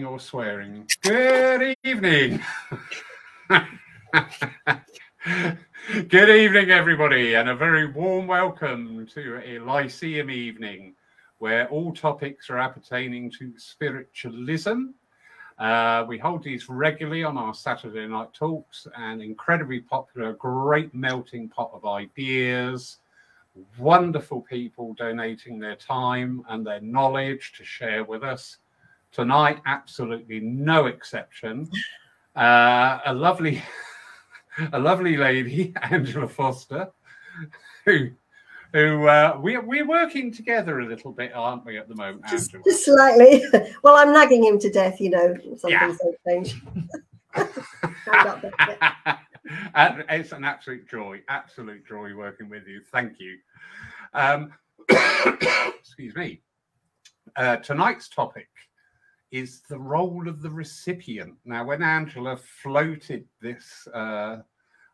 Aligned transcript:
or 0.00 0.18
swearing. 0.18 0.88
Good 1.02 1.76
evening. 1.84 2.40
Good 6.08 6.30
evening, 6.30 6.70
everybody, 6.70 7.34
and 7.34 7.50
a 7.50 7.54
very 7.54 7.86
warm 7.86 8.26
welcome 8.26 9.06
to 9.08 9.42
a 9.44 9.58
Lyceum 9.58 10.30
evening 10.30 10.94
where 11.40 11.68
all 11.68 11.92
topics 11.92 12.48
are 12.48 12.56
appertaining 12.58 13.30
to 13.32 13.52
spiritualism. 13.58 14.92
Uh, 15.58 16.06
we 16.08 16.16
hold 16.16 16.42
these 16.42 16.70
regularly 16.70 17.22
on 17.22 17.36
our 17.36 17.52
Saturday 17.52 18.06
night 18.06 18.32
talks, 18.32 18.86
and 18.96 19.20
incredibly 19.20 19.80
popular, 19.80 20.32
great 20.32 20.94
melting 20.94 21.50
pot 21.50 21.70
of 21.74 21.84
ideas, 21.84 22.96
wonderful 23.78 24.40
people 24.40 24.94
donating 24.94 25.58
their 25.58 25.76
time 25.76 26.42
and 26.48 26.66
their 26.66 26.80
knowledge 26.80 27.52
to 27.58 27.64
share 27.64 28.04
with 28.04 28.22
us. 28.22 28.56
Tonight, 29.12 29.60
absolutely 29.66 30.40
no 30.40 30.86
exception. 30.86 31.68
Uh, 32.34 32.98
a 33.04 33.12
lovely, 33.12 33.62
a 34.72 34.78
lovely 34.78 35.18
lady, 35.18 35.74
Angela 35.82 36.26
Foster, 36.26 36.90
who, 37.84 38.08
who 38.72 39.06
uh, 39.06 39.38
we 39.38 39.58
we're 39.58 39.86
working 39.86 40.32
together 40.32 40.80
a 40.80 40.86
little 40.86 41.12
bit, 41.12 41.32
aren't 41.34 41.66
we, 41.66 41.76
at 41.76 41.90
the 41.90 41.94
moment, 41.94 42.24
just, 42.26 42.56
just, 42.64 42.86
slightly. 42.86 43.44
well, 43.84 43.96
I'm 43.96 44.14
nagging 44.14 44.44
him 44.44 44.58
to 44.60 44.70
death, 44.70 44.98
you 44.98 45.10
know. 45.10 45.34
Something 45.58 45.70
yeah. 45.70 45.94
so 45.94 46.14
strange. 46.20 46.62
and 49.74 50.04
it's 50.08 50.32
an 50.32 50.44
absolute 50.44 50.88
joy, 50.88 51.20
absolute 51.28 51.86
joy 51.86 52.14
working 52.16 52.48
with 52.48 52.66
you. 52.66 52.80
Thank 52.90 53.20
you. 53.20 53.36
Um, 54.14 54.54
excuse 54.88 56.14
me. 56.14 56.40
Uh, 57.36 57.56
tonight's 57.56 58.08
topic 58.08 58.48
is 59.32 59.62
the 59.62 59.78
role 59.78 60.28
of 60.28 60.42
the 60.42 60.50
recipient. 60.50 61.34
Now, 61.46 61.64
when 61.64 61.82
Angela 61.82 62.36
floated 62.36 63.24
this 63.40 63.88
uh, 63.94 64.42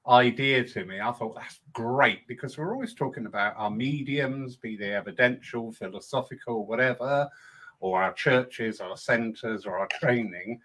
idea 0.08 0.64
to 0.64 0.84
me, 0.84 1.00
I 1.00 1.10
thought 1.10 1.34
that's 1.34 1.58
great 1.72 2.26
because 2.28 2.56
we're 2.56 2.72
always 2.72 2.94
talking 2.94 3.26
about 3.26 3.54
our 3.56 3.70
mediums, 3.70 4.56
be 4.56 4.76
they 4.76 4.94
evidential, 4.94 5.72
philosophical, 5.72 6.66
whatever, 6.66 7.28
or 7.80 8.00
our 8.00 8.12
churches, 8.14 8.80
our 8.80 8.96
centers, 8.96 9.66
or 9.66 9.76
our 9.76 9.88
training. 10.00 10.60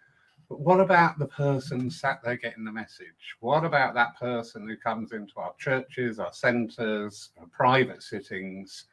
But 0.49 0.59
what 0.59 0.79
about 0.79 1.17
the 1.17 1.27
person 1.27 1.89
sat 1.89 2.19
there 2.23 2.38
getting 2.38 2.66
the 2.66 2.71
message? 2.71 3.35
What 3.39 3.66
about 3.66 3.95
that 3.95 4.19
person 4.19 4.67
who 4.67 4.77
comes 4.77 5.13
into 5.13 5.33
our 5.38 5.55
churches, 5.57 6.19
our 6.19 6.33
centres, 6.33 7.29
our 7.39 7.47
private 7.47 8.03
sittings? 8.03 8.85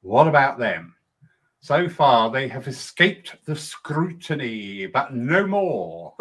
What 0.00 0.28
about 0.28 0.58
them? 0.58 0.94
So 1.64 1.88
far, 1.88 2.30
they 2.30 2.46
have 2.48 2.68
escaped 2.68 3.36
the 3.46 3.56
scrutiny, 3.56 4.84
but 4.84 5.14
no 5.14 5.46
more. 5.46 6.12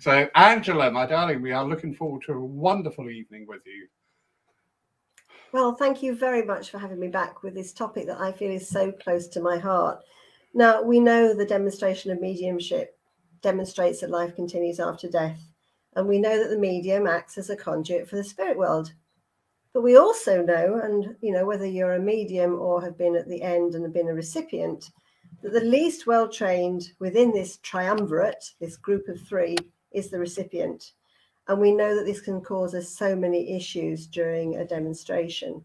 so, 0.00 0.28
Angela, 0.34 0.90
my 0.90 1.06
darling, 1.06 1.42
we 1.42 1.52
are 1.52 1.64
looking 1.64 1.94
forward 1.94 2.22
to 2.22 2.32
a 2.32 2.44
wonderful 2.44 3.08
evening 3.08 3.46
with 3.46 3.62
you. 3.66 3.86
Well, 5.52 5.76
thank 5.76 6.02
you 6.02 6.16
very 6.16 6.42
much 6.44 6.70
for 6.70 6.78
having 6.78 6.98
me 6.98 7.06
back 7.06 7.44
with 7.44 7.54
this 7.54 7.72
topic 7.72 8.08
that 8.08 8.20
I 8.20 8.32
feel 8.32 8.50
is 8.50 8.68
so 8.68 8.90
close 8.90 9.28
to 9.28 9.40
my 9.40 9.58
heart. 9.58 10.00
Now, 10.52 10.82
we 10.82 10.98
know 10.98 11.34
the 11.34 11.46
demonstration 11.46 12.10
of 12.10 12.20
mediumship 12.20 12.98
demonstrates 13.42 14.00
that 14.00 14.10
life 14.10 14.34
continues 14.34 14.80
after 14.80 15.08
death, 15.08 15.38
and 15.94 16.08
we 16.08 16.18
know 16.18 16.36
that 16.36 16.50
the 16.50 16.58
medium 16.58 17.06
acts 17.06 17.38
as 17.38 17.48
a 17.48 17.54
conduit 17.54 18.08
for 18.08 18.16
the 18.16 18.24
spirit 18.24 18.58
world. 18.58 18.92
But 19.76 19.82
we 19.82 19.98
also 19.98 20.40
know, 20.40 20.80
and 20.82 21.16
you 21.20 21.32
know, 21.32 21.44
whether 21.44 21.66
you're 21.66 21.96
a 21.96 22.00
medium 22.00 22.58
or 22.58 22.80
have 22.80 22.96
been 22.96 23.14
at 23.14 23.28
the 23.28 23.42
end 23.42 23.74
and 23.74 23.84
have 23.84 23.92
been 23.92 24.08
a 24.08 24.14
recipient, 24.14 24.90
that 25.42 25.52
the 25.52 25.60
least 25.60 26.06
well 26.06 26.30
trained 26.30 26.92
within 26.98 27.30
this 27.30 27.58
triumvirate, 27.58 28.54
this 28.58 28.78
group 28.78 29.06
of 29.06 29.20
three, 29.20 29.54
is 29.92 30.08
the 30.08 30.18
recipient. 30.18 30.92
And 31.46 31.60
we 31.60 31.72
know 31.72 31.94
that 31.94 32.06
this 32.06 32.22
can 32.22 32.40
cause 32.40 32.74
us 32.74 32.88
so 32.88 33.14
many 33.14 33.54
issues 33.54 34.06
during 34.06 34.56
a 34.56 34.64
demonstration. 34.64 35.62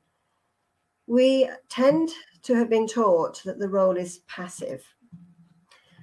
We 1.08 1.50
tend 1.70 2.10
to 2.44 2.54
have 2.56 2.70
been 2.70 2.88
taught 2.88 3.42
that 3.46 3.60
the 3.60 3.70
role 3.70 3.96
is 3.96 4.24
passive. 4.28 4.84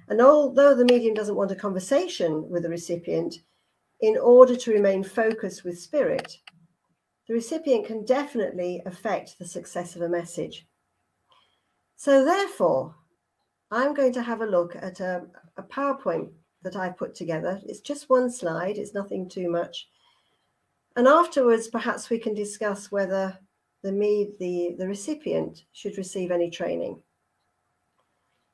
And 0.09 0.23
although 0.23 0.75
the 0.75 0.87
medium 0.87 1.13
doesn't 1.13 1.37
want 1.37 1.53
a 1.53 1.57
conversation 1.57 2.49
with 2.49 2.63
the 2.63 2.71
recipient, 2.71 3.43
in 4.01 4.17
order 4.17 4.57
to 4.57 4.73
remain 4.73 5.05
focused 5.05 5.63
with 5.63 5.79
spirit, 5.79 6.39
the 7.29 7.35
recipient 7.35 7.87
can 7.87 8.05
definitely 8.05 8.83
affect 8.87 9.39
the 9.39 9.47
success 9.47 9.95
of 9.95 10.03
a 10.03 10.09
message. 10.09 10.67
So, 11.97 12.25
therefore, 12.25 12.95
I'm 13.71 13.95
going 13.95 14.13
to 14.15 14.23
have 14.23 14.41
a 14.41 14.47
look 14.47 14.75
at 14.77 15.01
a, 15.01 15.27
a 15.57 15.63
PowerPoint 15.63 16.31
that 16.63 16.77
I 16.77 16.89
put 16.89 17.15
together. 17.15 17.61
It's 17.67 17.81
just 17.81 18.09
one 18.09 18.31
slide, 18.31 18.79
it's 18.79 18.95
nothing 18.95 19.29
too 19.29 19.51
much. 19.51 19.89
And 20.97 21.07
afterwards, 21.07 21.69
perhaps 21.69 22.11
we 22.11 22.19
can 22.19 22.35
discuss 22.35 22.91
whether 22.91 23.39
the 23.83 23.93
me 23.93 24.33
the 24.41 24.75
the 24.79 24.89
recipient 24.89 25.65
should 25.73 25.97
receive 25.99 26.31
any 26.31 26.51
training 26.51 27.01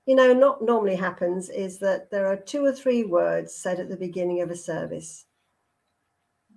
you 0.07 0.15
know 0.15 0.33
not 0.33 0.63
normally 0.63 0.97
happens 0.97 1.49
is 1.49 1.79
that 1.79 2.11
there 2.11 2.27
are 2.27 2.37
two 2.37 2.65
or 2.65 2.73
three 2.73 3.05
words 3.05 3.55
said 3.55 3.81
at 3.81 3.89
the 3.89 3.97
beginning 3.97 4.43
of 4.43 4.51
a 4.51 4.57
service 4.57 5.27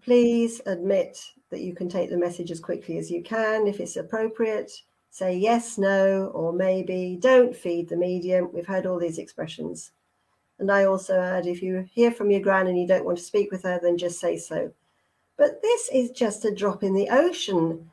please 0.08 0.62
admit 0.66 1.20
that 1.50 1.60
you 1.60 1.76
can 1.76 1.90
take 1.90 2.10
the 2.10 2.18
message 2.18 2.50
as 2.50 2.62
quickly 2.62 2.98
as 2.98 3.12
you 3.12 3.22
can 3.22 3.68
if 3.68 3.82
it's 3.82 3.98
appropriate 3.98 4.72
say 5.10 5.36
yes 5.36 5.78
no 5.78 6.32
or 6.34 6.54
maybe 6.54 7.18
don't 7.20 7.54
feed 7.54 7.90
the 7.90 7.98
medium 7.98 8.50
we've 8.54 8.68
heard 8.68 8.86
all 8.86 8.98
these 8.98 9.18
expressions 9.18 9.92
and 10.60 10.72
i 10.72 10.86
also 10.86 11.20
add 11.20 11.46
if 11.46 11.62
you 11.62 11.86
hear 11.92 12.12
from 12.12 12.32
your 12.32 12.40
gran 12.40 12.68
and 12.68 12.80
you 12.80 12.88
don't 12.88 13.06
want 13.06 13.18
to 13.18 13.24
speak 13.24 13.52
with 13.52 13.64
her 13.64 13.80
then 13.84 13.98
just 13.98 14.20
say 14.20 14.38
so 14.38 14.72
but 15.38 15.62
this 15.62 15.90
is 15.94 16.12
just 16.12 16.46
a 16.46 16.56
drop 16.56 16.84
in 16.84 16.94
the 16.94 17.10
ocean 17.10 17.90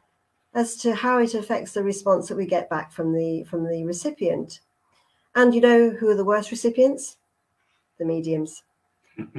as 0.55 0.77
to 0.77 0.95
how 0.95 1.19
it 1.19 1.35
affects 1.35 1.73
the 1.73 1.83
response 1.83 2.29
that 2.29 2.37
we 2.37 2.47
get 2.47 2.71
back 2.71 2.93
from 2.93 3.13
the 3.13 3.45
from 3.45 3.69
the 3.69 3.85
recipient. 3.85 4.61
And 5.35 5.55
you 5.55 5.61
know 5.61 5.91
who 5.91 6.09
are 6.09 6.15
the 6.15 6.25
worst 6.25 6.51
recipients? 6.51 7.17
The 7.99 8.05
mediums. 8.05 8.63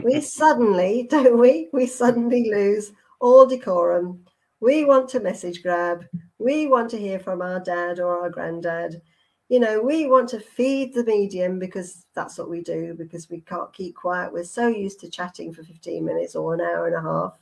We 0.03 0.21
suddenly, 0.21 1.07
don't 1.09 1.39
we? 1.39 1.69
We 1.73 1.85
suddenly 1.85 2.49
lose 2.49 2.91
all 3.19 3.45
decorum. 3.45 4.23
We 4.59 4.85
want 4.85 5.09
to 5.09 5.19
message 5.19 5.61
grab. 5.61 6.05
We 6.37 6.67
want 6.67 6.89
to 6.91 6.97
hear 6.97 7.19
from 7.19 7.41
our 7.41 7.59
dad 7.59 7.99
or 7.99 8.21
our 8.21 8.29
granddad. 8.29 9.01
You 9.49 9.59
know, 9.59 9.81
we 9.81 10.07
want 10.07 10.29
to 10.29 10.39
feed 10.39 10.93
the 10.93 11.03
medium 11.03 11.59
because 11.59 12.05
that's 12.15 12.37
what 12.37 12.49
we 12.49 12.61
do, 12.61 12.95
because 12.97 13.29
we 13.29 13.41
can't 13.41 13.71
keep 13.73 13.95
quiet. 13.95 14.33
We're 14.33 14.43
so 14.43 14.67
used 14.67 14.99
to 15.01 15.09
chatting 15.09 15.53
for 15.53 15.63
15 15.63 16.03
minutes 16.03 16.35
or 16.35 16.53
an 16.53 16.61
hour 16.61 16.87
and 16.87 16.95
a 16.95 17.01
half. 17.01 17.33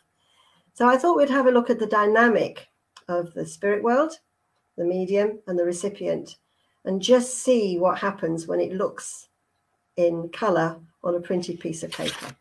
So 0.73 0.87
I 0.87 0.97
thought 0.97 1.17
we'd 1.17 1.29
have 1.29 1.45
a 1.45 1.51
look 1.51 1.69
at 1.69 1.79
the 1.79 1.85
dynamic 1.85 2.67
of 3.07 3.33
the 3.33 3.45
spirit 3.45 3.83
world, 3.83 4.13
the 4.77 4.83
medium, 4.83 5.39
and 5.47 5.57
the 5.57 5.63
recipient, 5.63 6.37
and 6.83 7.01
just 7.01 7.37
see 7.37 7.77
what 7.77 7.99
happens 7.99 8.47
when 8.47 8.59
it 8.59 8.73
looks 8.73 9.29
in 9.95 10.29
color 10.29 10.79
on 11.03 11.15
a 11.15 11.19
printed 11.19 11.59
piece 11.59 11.83
of 11.83 11.91
paper. 11.91 12.35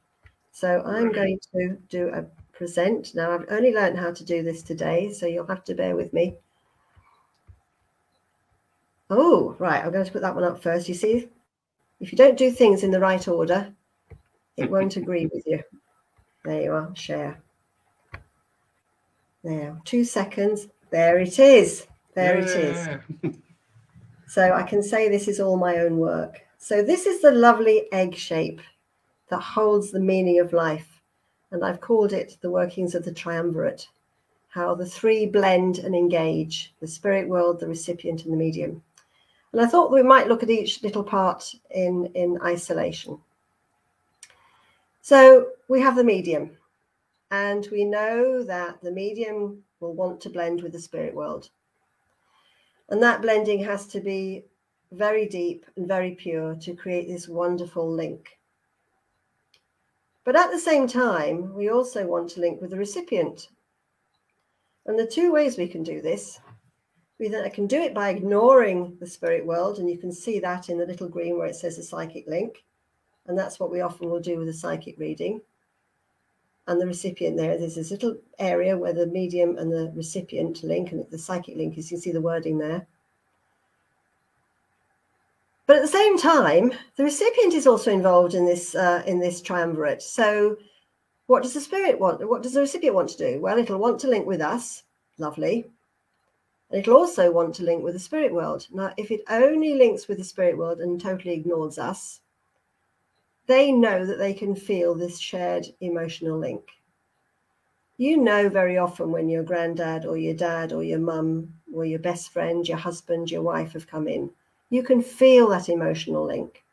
So 0.52 0.82
I'm 0.84 1.12
going 1.12 1.38
to 1.54 1.76
do 1.88 2.08
a 2.08 2.24
present. 2.52 3.14
Now, 3.14 3.32
I've 3.32 3.46
only 3.50 3.74
learned 3.74 3.98
how 3.98 4.12
to 4.12 4.24
do 4.24 4.42
this 4.42 4.62
today, 4.62 5.12
so 5.12 5.26
you'll 5.26 5.46
have 5.46 5.64
to 5.64 5.74
bear 5.74 5.96
with 5.96 6.12
me. 6.12 6.36
Oh, 9.10 9.56
right. 9.58 9.84
I'm 9.84 9.92
going 9.92 10.04
to 10.04 10.12
put 10.12 10.22
that 10.22 10.34
one 10.34 10.44
up 10.44 10.62
first. 10.62 10.88
You 10.88 10.94
see, 10.94 11.28
if 12.00 12.12
you 12.12 12.18
don't 12.18 12.38
do 12.38 12.50
things 12.50 12.82
in 12.82 12.90
the 12.90 13.00
right 13.00 13.26
order, 13.26 13.72
it 14.56 14.70
won't 14.70 14.96
agree 14.96 15.26
with 15.26 15.46
you. 15.46 15.62
There 16.44 16.62
you 16.62 16.72
are, 16.72 16.94
share. 16.94 17.42
Now, 19.42 19.80
two 19.84 20.04
seconds. 20.04 20.68
There 20.90 21.18
it 21.18 21.38
is. 21.38 21.86
There 22.14 22.38
yeah. 22.38 22.44
it 22.44 23.02
is. 23.24 23.36
so 24.28 24.52
I 24.52 24.62
can 24.62 24.82
say 24.82 25.08
this 25.08 25.28
is 25.28 25.40
all 25.40 25.56
my 25.56 25.78
own 25.78 25.96
work. 25.98 26.42
So 26.62 26.80
this 26.80 27.06
is 27.06 27.20
the 27.20 27.32
lovely 27.32 27.92
egg 27.92 28.14
shape 28.14 28.60
that 29.30 29.40
holds 29.40 29.90
the 29.90 29.98
meaning 29.98 30.38
of 30.38 30.52
life. 30.52 31.02
And 31.50 31.64
I've 31.64 31.80
called 31.80 32.12
it 32.12 32.36
the 32.40 32.52
workings 32.52 32.94
of 32.94 33.04
the 33.04 33.12
triumvirate, 33.12 33.88
how 34.48 34.76
the 34.76 34.86
three 34.86 35.26
blend 35.26 35.80
and 35.80 35.92
engage 35.92 36.72
the 36.78 36.86
spirit 36.86 37.28
world, 37.28 37.58
the 37.58 37.66
recipient, 37.66 38.22
and 38.22 38.32
the 38.32 38.36
medium. 38.36 38.80
And 39.50 39.60
I 39.60 39.66
thought 39.66 39.90
we 39.90 40.04
might 40.04 40.28
look 40.28 40.44
at 40.44 40.50
each 40.50 40.84
little 40.84 41.02
part 41.02 41.52
in, 41.72 42.06
in 42.14 42.38
isolation. 42.42 43.18
So 45.00 45.48
we 45.66 45.80
have 45.80 45.96
the 45.96 46.04
medium. 46.04 46.56
And 47.32 47.66
we 47.72 47.84
know 47.84 48.44
that 48.44 48.80
the 48.82 48.92
medium 48.92 49.64
will 49.80 49.94
want 49.94 50.20
to 50.20 50.30
blend 50.30 50.62
with 50.62 50.70
the 50.70 50.80
spirit 50.80 51.12
world. 51.12 51.50
And 52.88 53.02
that 53.02 53.20
blending 53.20 53.64
has 53.64 53.88
to 53.88 54.00
be 54.00 54.44
very 54.92 55.26
deep 55.26 55.66
and 55.76 55.88
very 55.88 56.12
pure 56.12 56.54
to 56.56 56.74
create 56.76 57.08
this 57.08 57.28
wonderful 57.28 57.90
link. 57.90 58.38
But 60.24 60.36
at 60.36 60.50
the 60.50 60.58
same 60.58 60.86
time, 60.86 61.54
we 61.54 61.68
also 61.68 62.06
want 62.06 62.30
to 62.30 62.40
link 62.40 62.60
with 62.60 62.70
the 62.70 62.78
recipient. 62.78 63.48
And 64.86 64.98
the 64.98 65.06
two 65.06 65.32
ways 65.32 65.58
we 65.58 65.66
can 65.66 65.82
do 65.82 66.00
this 66.00 66.40
We 67.22 67.28
then 67.28 67.48
can 67.52 67.68
do 67.68 67.80
it 67.80 67.94
by 67.94 68.10
ignoring 68.10 68.96
the 68.98 69.06
spirit 69.06 69.46
world, 69.46 69.78
and 69.78 69.88
you 69.88 69.96
can 69.96 70.10
see 70.10 70.40
that 70.40 70.68
in 70.68 70.76
the 70.76 70.86
little 70.86 71.08
green 71.08 71.38
where 71.38 71.46
it 71.46 71.54
says 71.54 71.78
a 71.78 71.82
psychic 71.84 72.26
link. 72.26 72.64
And 73.26 73.38
that's 73.38 73.60
what 73.60 73.70
we 73.70 73.80
often 73.80 74.10
will 74.10 74.18
do 74.18 74.38
with 74.38 74.48
a 74.48 74.52
psychic 74.52 74.98
reading. 74.98 75.40
And 76.66 76.80
the 76.80 76.86
recipient 76.86 77.36
there, 77.36 77.56
there's 77.56 77.76
this 77.76 77.92
little 77.92 78.16
area 78.40 78.76
where 78.76 78.92
the 78.92 79.06
medium 79.06 79.56
and 79.56 79.70
the 79.70 79.92
recipient 79.94 80.64
link, 80.64 80.90
and 80.90 81.08
the 81.12 81.18
psychic 81.18 81.56
link 81.56 81.78
is 81.78 81.92
you 81.92 81.96
can 81.96 82.02
see 82.02 82.10
the 82.10 82.20
wording 82.20 82.58
there. 82.58 82.88
But 85.72 85.78
at 85.78 85.90
the 85.90 85.98
same 85.98 86.18
time, 86.18 86.74
the 86.96 87.04
recipient 87.04 87.54
is 87.54 87.66
also 87.66 87.90
involved 87.90 88.34
in 88.34 88.44
this 88.44 88.74
uh, 88.74 89.02
in 89.06 89.20
this 89.20 89.40
triumvirate. 89.40 90.02
So, 90.02 90.58
what 91.28 91.42
does 91.42 91.54
the 91.54 91.62
spirit 91.62 91.98
want? 91.98 92.28
What 92.28 92.42
does 92.42 92.52
the 92.52 92.60
recipient 92.60 92.94
want 92.94 93.08
to 93.08 93.16
do? 93.16 93.40
Well, 93.40 93.56
it'll 93.56 93.78
want 93.78 93.98
to 94.00 94.06
link 94.06 94.26
with 94.26 94.42
us, 94.42 94.82
lovely, 95.16 95.64
and 96.68 96.78
it'll 96.78 96.98
also 96.98 97.32
want 97.32 97.54
to 97.54 97.62
link 97.62 97.82
with 97.82 97.94
the 97.94 98.00
spirit 98.00 98.34
world. 98.34 98.66
Now, 98.70 98.92
if 98.98 99.10
it 99.10 99.22
only 99.30 99.72
links 99.72 100.08
with 100.08 100.18
the 100.18 100.24
spirit 100.24 100.58
world 100.58 100.80
and 100.80 101.00
totally 101.00 101.32
ignores 101.32 101.78
us, 101.78 102.20
they 103.46 103.72
know 103.72 104.04
that 104.04 104.18
they 104.18 104.34
can 104.34 104.54
feel 104.54 104.94
this 104.94 105.18
shared 105.18 105.64
emotional 105.80 106.38
link. 106.38 106.64
You 107.96 108.18
know 108.18 108.50
very 108.50 108.76
often 108.76 109.10
when 109.10 109.30
your 109.30 109.42
granddad 109.42 110.04
or 110.04 110.18
your 110.18 110.34
dad 110.34 110.74
or 110.74 110.84
your 110.84 110.98
mum 110.98 111.54
or 111.74 111.86
your 111.86 111.98
best 111.98 112.30
friend, 112.30 112.68
your 112.68 112.76
husband, 112.76 113.30
your 113.30 113.40
wife 113.40 113.72
have 113.72 113.86
come 113.86 114.06
in 114.06 114.32
you 114.72 114.82
can 114.82 115.02
feel 115.02 115.50
that 115.50 115.68
emotional 115.68 116.24
link. 116.24 116.64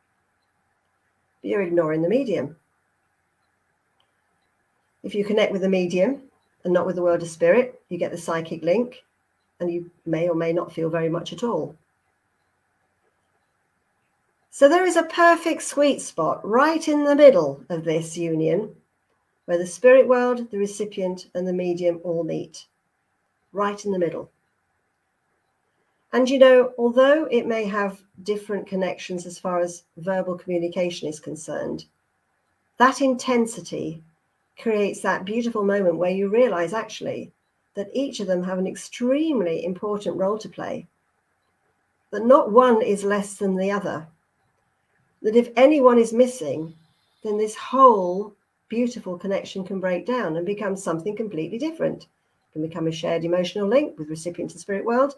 But 1.41 1.49
you're 1.49 1.61
ignoring 1.61 2.01
the 2.01 2.07
medium. 2.07 2.55
If 5.03 5.13
you 5.13 5.25
connect 5.25 5.51
with 5.51 5.63
the 5.63 5.67
medium 5.67 6.21
and 6.63 6.73
not 6.73 6.85
with 6.85 6.95
the 6.95 7.01
world 7.01 7.21
of 7.21 7.27
spirit, 7.27 7.81
you 7.89 7.97
get 7.97 8.11
the 8.11 8.17
psychic 8.17 8.63
link, 8.63 9.03
and 9.59 9.69
you 9.69 9.91
may 10.05 10.29
or 10.29 10.35
may 10.35 10.53
not 10.53 10.71
feel 10.71 10.89
very 10.89 11.09
much 11.09 11.33
at 11.33 11.43
all. 11.43 11.75
So 14.49 14.69
there 14.69 14.85
is 14.85 14.95
a 14.95 15.03
perfect 15.03 15.61
sweet 15.63 16.01
spot 16.01 16.39
right 16.47 16.87
in 16.87 17.03
the 17.03 17.17
middle 17.17 17.65
of 17.67 17.83
this 17.83 18.17
union 18.17 18.77
where 19.43 19.57
the 19.57 19.67
spirit 19.67 20.07
world, 20.07 20.49
the 20.51 20.57
recipient, 20.57 21.27
and 21.35 21.45
the 21.45 21.51
medium 21.51 21.99
all 22.05 22.23
meet. 22.23 22.65
Right 23.51 23.83
in 23.83 23.91
the 23.91 23.99
middle. 23.99 24.31
And 26.11 26.29
you 26.29 26.39
know, 26.39 26.73
although 26.77 27.25
it 27.25 27.45
may 27.45 27.65
have 27.65 28.01
different 28.23 28.67
connections 28.67 29.25
as 29.25 29.37
far 29.37 29.59
as 29.59 29.83
verbal 29.97 30.37
communication 30.37 31.07
is 31.07 31.19
concerned, 31.19 31.85
that 32.77 33.01
intensity 33.01 34.01
creates 34.57 35.01
that 35.01 35.25
beautiful 35.25 35.63
moment 35.63 35.97
where 35.97 36.09
you 36.09 36.29
realize 36.29 36.73
actually 36.73 37.31
that 37.75 37.89
each 37.93 38.19
of 38.19 38.27
them 38.27 38.43
have 38.43 38.57
an 38.57 38.67
extremely 38.67 39.63
important 39.63 40.17
role 40.17 40.37
to 40.39 40.49
play, 40.49 40.87
that 42.11 42.25
not 42.25 42.51
one 42.51 42.81
is 42.81 43.03
less 43.03 43.35
than 43.35 43.55
the 43.55 43.71
other, 43.71 44.07
that 45.21 45.35
if 45.35 45.49
anyone 45.55 45.99
is 45.99 46.11
missing, 46.11 46.73
then 47.23 47.37
this 47.37 47.55
whole 47.55 48.33
beautiful 48.67 49.17
connection 49.17 49.63
can 49.63 49.79
break 49.79 50.05
down 50.05 50.37
and 50.37 50.45
become 50.45 50.75
something 50.75 51.15
completely 51.15 51.57
different. 51.57 52.03
It 52.03 52.53
can 52.53 52.61
become 52.67 52.87
a 52.87 52.91
shared 52.91 53.23
emotional 53.23 53.67
link 53.67 53.97
with 53.97 54.09
recipient 54.09 54.51
and 54.51 54.59
spirit 54.61 54.85
world 54.85 55.15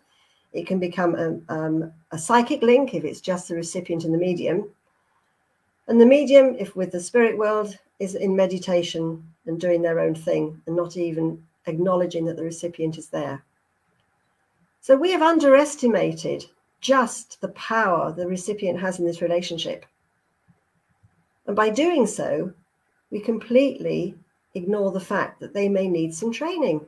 it 0.54 0.68
can 0.68 0.80
become 0.80 1.16
a, 1.16 1.54
um, 1.54 1.92
a 2.12 2.18
psychic 2.18 2.62
link 2.62 2.94
if 2.94 3.04
it's 3.04 3.22
just 3.22 3.48
the 3.48 3.56
recipient 3.56 4.04
and 4.04 4.14
the 4.14 4.18
medium. 4.18 4.70
And 5.88 6.00
the 6.00 6.06
medium, 6.06 6.56
if 6.60 6.76
with 6.76 6.92
the 6.92 7.00
spirit 7.00 7.38
world, 7.38 7.78
is 8.00 8.16
in 8.16 8.36
meditation 8.36 9.24
and 9.46 9.60
doing 9.60 9.82
their 9.82 10.00
own 10.00 10.16
thing 10.16 10.62
and 10.66 10.76
not 10.76 10.98
even 10.98 11.42
acknowledging 11.68 12.26
that 12.26 12.36
the 12.36 12.44
recipient 12.44 12.98
is 12.98 13.08
there. 13.08 13.44
So 14.82 14.96
we 14.98 15.12
have 15.12 15.22
underestimated 15.22 16.46
just 16.80 17.40
the 17.42 17.50
power 17.50 18.12
the 18.12 18.28
recipient 18.28 18.80
has 18.80 19.00
in 19.00 19.06
this 19.06 19.22
relationship. 19.22 19.86
And 21.46 21.56
by 21.56 21.70
doing 21.70 22.08
so, 22.08 22.52
we 23.12 23.20
completely 23.20 24.16
ignore 24.56 24.92
the 24.92 25.00
fact 25.00 25.40
that 25.40 25.54
they 25.54 25.70
may 25.70 25.88
need 25.88 26.14
some 26.14 26.32
training. 26.32 26.86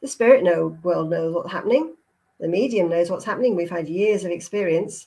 The 0.00 0.08
spirit 0.08 0.44
know, 0.44 0.76
world 0.82 1.10
knows 1.10 1.34
what's 1.34 1.52
happening. 1.52 1.94
The 2.42 2.48
medium 2.48 2.88
knows 2.88 3.08
what's 3.08 3.24
happening. 3.24 3.54
We've 3.54 3.70
had 3.70 3.88
years 3.88 4.24
of 4.24 4.32
experience. 4.32 5.06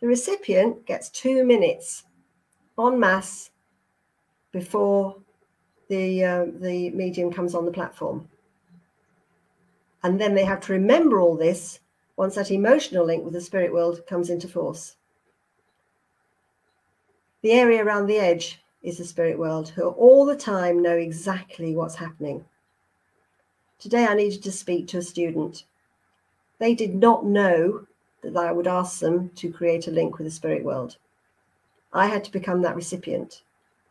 The 0.00 0.06
recipient 0.06 0.84
gets 0.84 1.08
two 1.08 1.42
minutes 1.42 2.04
en 2.78 3.00
masse 3.00 3.50
before 4.52 5.16
the, 5.88 6.22
uh, 6.22 6.44
the 6.60 6.90
medium 6.90 7.32
comes 7.32 7.54
on 7.54 7.64
the 7.64 7.72
platform. 7.72 8.28
And 10.02 10.20
then 10.20 10.34
they 10.34 10.44
have 10.44 10.60
to 10.66 10.72
remember 10.74 11.18
all 11.18 11.34
this 11.34 11.80
once 12.14 12.34
that 12.34 12.50
emotional 12.50 13.06
link 13.06 13.24
with 13.24 13.32
the 13.32 13.40
spirit 13.40 13.72
world 13.72 14.06
comes 14.06 14.28
into 14.28 14.46
force. 14.46 14.96
The 17.40 17.52
area 17.52 17.82
around 17.82 18.06
the 18.06 18.18
edge 18.18 18.60
is 18.82 18.98
the 18.98 19.04
spirit 19.06 19.38
world, 19.38 19.70
who 19.70 19.88
all 19.88 20.26
the 20.26 20.36
time 20.36 20.82
know 20.82 20.96
exactly 20.98 21.74
what's 21.74 21.94
happening. 21.94 22.44
Today, 23.78 24.04
I 24.04 24.14
needed 24.14 24.42
to 24.42 24.52
speak 24.52 24.88
to 24.88 24.98
a 24.98 25.02
student 25.02 25.64
they 26.58 26.74
did 26.74 26.94
not 26.94 27.24
know 27.24 27.86
that 28.22 28.36
I 28.36 28.52
would 28.52 28.66
ask 28.66 29.00
them 29.00 29.30
to 29.36 29.52
create 29.52 29.86
a 29.86 29.92
link 29.92 30.18
with 30.18 30.26
the 30.26 30.30
spirit 30.30 30.64
world. 30.64 30.96
I 31.92 32.06
had 32.06 32.24
to 32.24 32.32
become 32.32 32.62
that 32.62 32.76
recipient. 32.76 33.42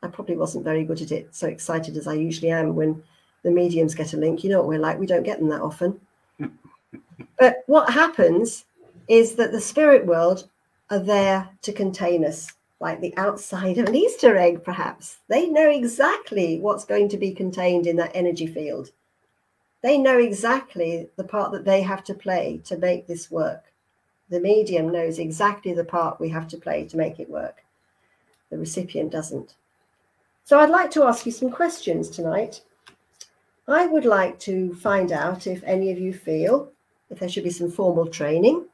I 0.03 0.07
probably 0.07 0.35
wasn't 0.35 0.65
very 0.65 0.83
good 0.83 1.01
at 1.01 1.11
it, 1.11 1.33
so 1.33 1.47
excited 1.47 1.97
as 1.97 2.07
I 2.07 2.13
usually 2.13 2.51
am 2.51 2.75
when 2.75 3.03
the 3.43 3.51
mediums 3.51 3.95
get 3.95 4.13
a 4.13 4.17
link. 4.17 4.43
You 4.43 4.49
know 4.51 4.59
what 4.59 4.67
we're 4.67 4.79
like, 4.79 4.99
we 4.99 5.07
don't 5.07 5.23
get 5.23 5.39
them 5.39 5.49
that 5.49 5.61
often. 5.61 5.99
but 7.39 7.63
what 7.67 7.89
happens 7.89 8.65
is 9.07 9.35
that 9.35 9.51
the 9.51 9.61
spirit 9.61 10.05
world 10.05 10.49
are 10.89 10.99
there 10.99 11.49
to 11.61 11.71
contain 11.71 12.25
us, 12.25 12.51
like 12.79 13.01
the 13.01 13.15
outside 13.17 13.77
of 13.77 13.87
an 13.87 13.95
Easter 13.95 14.37
egg, 14.37 14.63
perhaps. 14.63 15.17
They 15.27 15.47
know 15.47 15.69
exactly 15.69 16.59
what's 16.59 16.85
going 16.85 17.09
to 17.09 17.17
be 17.17 17.31
contained 17.31 17.87
in 17.87 17.95
that 17.97 18.11
energy 18.13 18.47
field 18.47 18.91
they 19.85 19.99
know 19.99 20.17
exactly 20.17 21.07
the 21.15 21.23
part 21.23 21.51
that 21.51 21.63
they 21.63 21.83
have 21.83 22.03
to 22.05 22.15
play 22.15 22.59
to 22.63 22.75
make 22.75 23.05
this 23.05 23.29
work. 23.29 23.65
The 24.31 24.39
medium 24.39 24.91
knows 24.91 25.19
exactly 25.19 25.73
the 25.73 25.83
part 25.83 26.19
we 26.19 26.29
have 26.29 26.47
to 26.47 26.57
play 26.57 26.85
to 26.85 26.97
make 26.97 27.19
it 27.19 27.29
work. 27.29 27.63
The 28.49 28.57
recipient 28.57 29.11
doesn't. 29.11 29.53
So 30.43 30.57
I'd 30.57 30.71
like 30.71 30.89
to 30.91 31.03
ask 31.03 31.27
you 31.27 31.31
some 31.31 31.51
questions 31.51 32.09
tonight. 32.09 32.63
I 33.67 33.85
would 33.85 34.05
like 34.05 34.39
to 34.39 34.73
find 34.73 35.11
out 35.11 35.45
if 35.45 35.63
any 35.63 35.91
of 35.91 35.99
you 35.99 36.15
feel 36.15 36.71
if 37.11 37.19
there 37.19 37.29
should 37.29 37.43
be 37.43 37.51
some 37.51 37.69
formal 37.69 38.07
training 38.07 38.65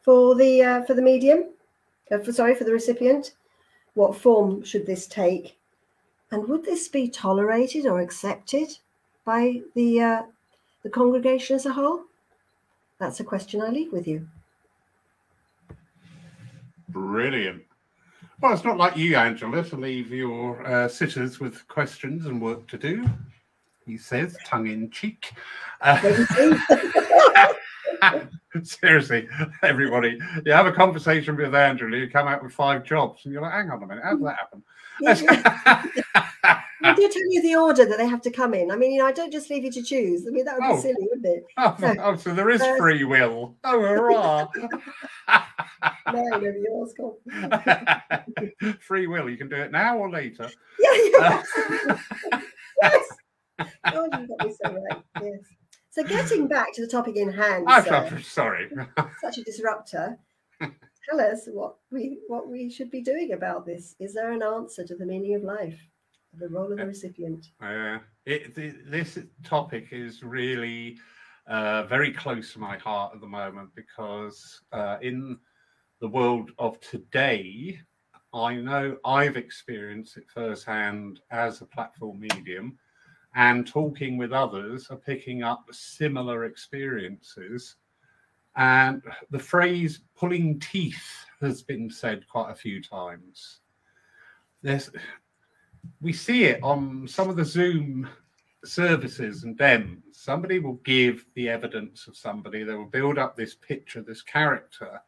for 0.00 0.34
the 0.34 0.62
uh, 0.62 0.84
for 0.84 0.94
the 0.94 1.02
medium, 1.02 1.50
uh, 2.10 2.16
for, 2.20 2.32
sorry, 2.32 2.54
for 2.54 2.64
the 2.64 2.72
recipient. 2.72 3.32
What 3.92 4.16
form 4.16 4.64
should 4.64 4.86
this 4.86 5.06
take? 5.06 5.58
And 6.30 6.48
would 6.48 6.64
this 6.64 6.88
be 6.88 7.10
tolerated 7.10 7.84
or 7.84 8.00
accepted 8.00 8.78
by 9.26 9.60
the 9.74 10.00
uh, 10.00 10.22
the 10.86 10.90
congregation 10.90 11.56
as 11.56 11.66
a 11.66 11.72
whole? 11.72 12.04
That's 13.00 13.18
a 13.18 13.24
question 13.24 13.60
I 13.60 13.70
leave 13.70 13.92
with 13.92 14.06
you. 14.06 14.28
Brilliant. 16.90 17.64
Well, 18.40 18.52
it's 18.52 18.62
not 18.62 18.78
like 18.78 18.96
you, 18.96 19.16
Angela, 19.16 19.64
to 19.64 19.76
leave 19.76 20.12
your 20.12 20.64
uh, 20.64 20.86
sitters 20.86 21.40
with 21.40 21.66
questions 21.66 22.26
and 22.26 22.40
work 22.40 22.68
to 22.68 22.78
do, 22.78 23.04
he 23.84 23.98
says, 23.98 24.36
tongue 24.46 24.68
in 24.68 24.88
cheek. 24.92 25.32
Uh, 25.80 25.98
seriously, 28.62 29.28
everybody, 29.64 30.20
you 30.44 30.52
have 30.52 30.66
a 30.66 30.72
conversation 30.72 31.34
with 31.34 31.52
Angela, 31.52 31.96
you 31.96 32.08
come 32.08 32.28
out 32.28 32.44
with 32.44 32.52
five 32.52 32.84
jobs, 32.84 33.24
and 33.24 33.32
you're 33.32 33.42
like, 33.42 33.54
hang 33.54 33.70
on 33.70 33.82
a 33.82 33.86
minute, 33.88 34.04
how 34.04 34.14
did 34.14 34.24
that 34.24 34.38
happen? 34.38 34.62
I 36.86 36.94
do 36.94 37.08
tell 37.08 37.32
you 37.32 37.42
the 37.42 37.56
order 37.56 37.84
that 37.84 37.98
they 37.98 38.06
have 38.06 38.22
to 38.22 38.30
come 38.30 38.54
in. 38.54 38.70
I 38.70 38.76
mean, 38.76 38.92
you 38.92 39.00
know, 39.00 39.06
I 39.06 39.12
don't 39.12 39.32
just 39.32 39.50
leave 39.50 39.64
you 39.64 39.72
to 39.72 39.82
choose. 39.82 40.26
I 40.26 40.30
mean, 40.30 40.44
that 40.44 40.54
would 40.54 40.64
oh. 40.64 40.76
be 40.76 40.80
silly, 40.82 41.08
wouldn't 41.10 41.26
it? 41.26 41.44
Oh, 41.58 41.76
so, 41.78 41.94
oh, 42.00 42.16
so 42.16 42.34
there 42.34 42.50
is 42.50 42.60
uh, 42.60 42.76
free 42.76 43.04
will. 43.04 43.56
Oh, 43.64 43.80
hurrah! 43.80 44.46
no, 46.12 46.22
no, 46.22 46.38
yours 46.40 46.94
free 48.80 49.06
will. 49.06 49.28
You 49.28 49.36
can 49.36 49.48
do 49.48 49.56
it 49.56 49.72
now 49.72 49.98
or 49.98 50.10
later. 50.10 50.48
Yeah, 50.78 50.90
yeah. 51.12 51.42
Uh, 52.32 52.38
yes. 52.82 53.04
Oh, 53.86 54.04
you 54.04 54.10
got 54.10 54.46
me 54.46 54.54
so 54.62 54.72
right. 54.72 55.02
Yes. 55.22 55.40
So, 55.90 56.04
getting 56.04 56.46
back 56.46 56.72
to 56.74 56.82
the 56.82 56.88
topic 56.88 57.16
in 57.16 57.32
hand. 57.32 57.64
I'm 57.68 58.22
sorry. 58.22 58.70
such 59.20 59.38
a 59.38 59.42
disruptor 59.42 60.18
tell 61.08 61.20
us 61.20 61.48
what 61.52 61.76
we 61.90 62.18
what 62.28 62.48
we 62.48 62.70
should 62.70 62.90
be 62.90 63.02
doing 63.02 63.32
about 63.32 63.66
this. 63.66 63.94
Is 63.98 64.14
there 64.14 64.32
an 64.32 64.42
answer 64.42 64.84
to 64.84 64.96
the 64.96 65.06
meaning 65.06 65.34
of 65.34 65.42
life, 65.42 65.78
the 66.38 66.48
role 66.48 66.72
of 66.72 66.78
the 66.78 66.86
recipient? 66.86 67.46
Uh, 67.60 67.98
it, 68.24 68.54
this 68.54 69.18
topic 69.44 69.88
is 69.92 70.22
really 70.22 70.98
uh, 71.46 71.84
very 71.84 72.12
close 72.12 72.52
to 72.52 72.58
my 72.58 72.76
heart 72.78 73.12
at 73.14 73.20
the 73.20 73.26
moment 73.26 73.70
because 73.74 74.60
uh, 74.72 74.96
in 75.00 75.38
the 76.00 76.08
world 76.08 76.50
of 76.58 76.80
today, 76.80 77.80
I 78.34 78.56
know 78.56 78.96
I've 79.04 79.36
experienced 79.36 80.16
it 80.16 80.24
firsthand 80.28 81.20
as 81.30 81.60
a 81.60 81.66
platform 81.66 82.20
medium, 82.20 82.78
and 83.34 83.66
talking 83.66 84.18
with 84.18 84.32
others 84.32 84.88
are 84.90 84.96
picking 84.96 85.42
up 85.42 85.64
similar 85.70 86.44
experiences 86.44 87.76
And 88.56 89.02
the 89.30 89.38
phrase 89.38 90.00
pulling 90.16 90.58
teeth 90.60 91.26
has 91.40 91.62
been 91.62 91.90
said 91.90 92.26
quite 92.28 92.50
a 92.50 92.54
few 92.54 92.82
times. 92.82 93.58
There's, 94.62 94.90
we 96.00 96.12
see 96.12 96.44
it 96.44 96.62
on 96.62 97.06
some 97.06 97.28
of 97.28 97.36
the 97.36 97.44
Zoom 97.44 98.08
services 98.64 99.44
and 99.44 99.58
dems. 99.58 100.00
Somebody 100.12 100.58
will 100.58 100.80
give 100.84 101.26
the 101.34 101.48
evidence 101.48 102.06
of 102.06 102.16
somebody, 102.16 102.62
they 102.62 102.74
will 102.74 102.86
build 102.86 103.18
up 103.18 103.36
this 103.36 103.54
picture, 103.54 104.02
this 104.02 104.22
character, 104.22 105.00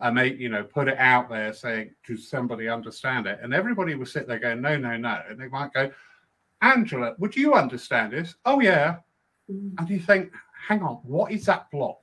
and 0.00 0.18
they, 0.18 0.32
you 0.34 0.48
know, 0.48 0.64
put 0.64 0.88
it 0.88 0.98
out 0.98 1.30
there 1.30 1.52
saying, 1.52 1.94
Does 2.04 2.28
somebody 2.28 2.68
understand 2.68 3.26
it? 3.26 3.38
And 3.40 3.54
everybody 3.54 3.94
will 3.94 4.06
sit 4.06 4.26
there 4.26 4.40
going, 4.40 4.60
No, 4.60 4.76
no, 4.76 4.96
no. 4.96 5.22
And 5.28 5.40
they 5.40 5.48
might 5.48 5.72
go, 5.72 5.90
Angela, 6.60 7.14
would 7.18 7.36
you 7.36 7.54
understand 7.54 8.12
this? 8.12 8.34
Oh, 8.44 8.60
yeah. 8.60 8.96
Mm. 9.50 9.74
And 9.78 9.88
you 9.88 10.00
think, 10.00 10.32
Hang 10.66 10.82
on, 10.82 10.96
what 11.04 11.30
is 11.30 11.46
that 11.46 11.70
block? 11.70 12.00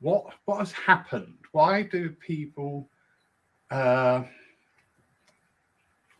What 0.00 0.26
what 0.44 0.58
has 0.58 0.72
happened? 0.72 1.34
Why 1.52 1.82
do 1.82 2.10
people 2.10 2.88
uh, 3.70 4.22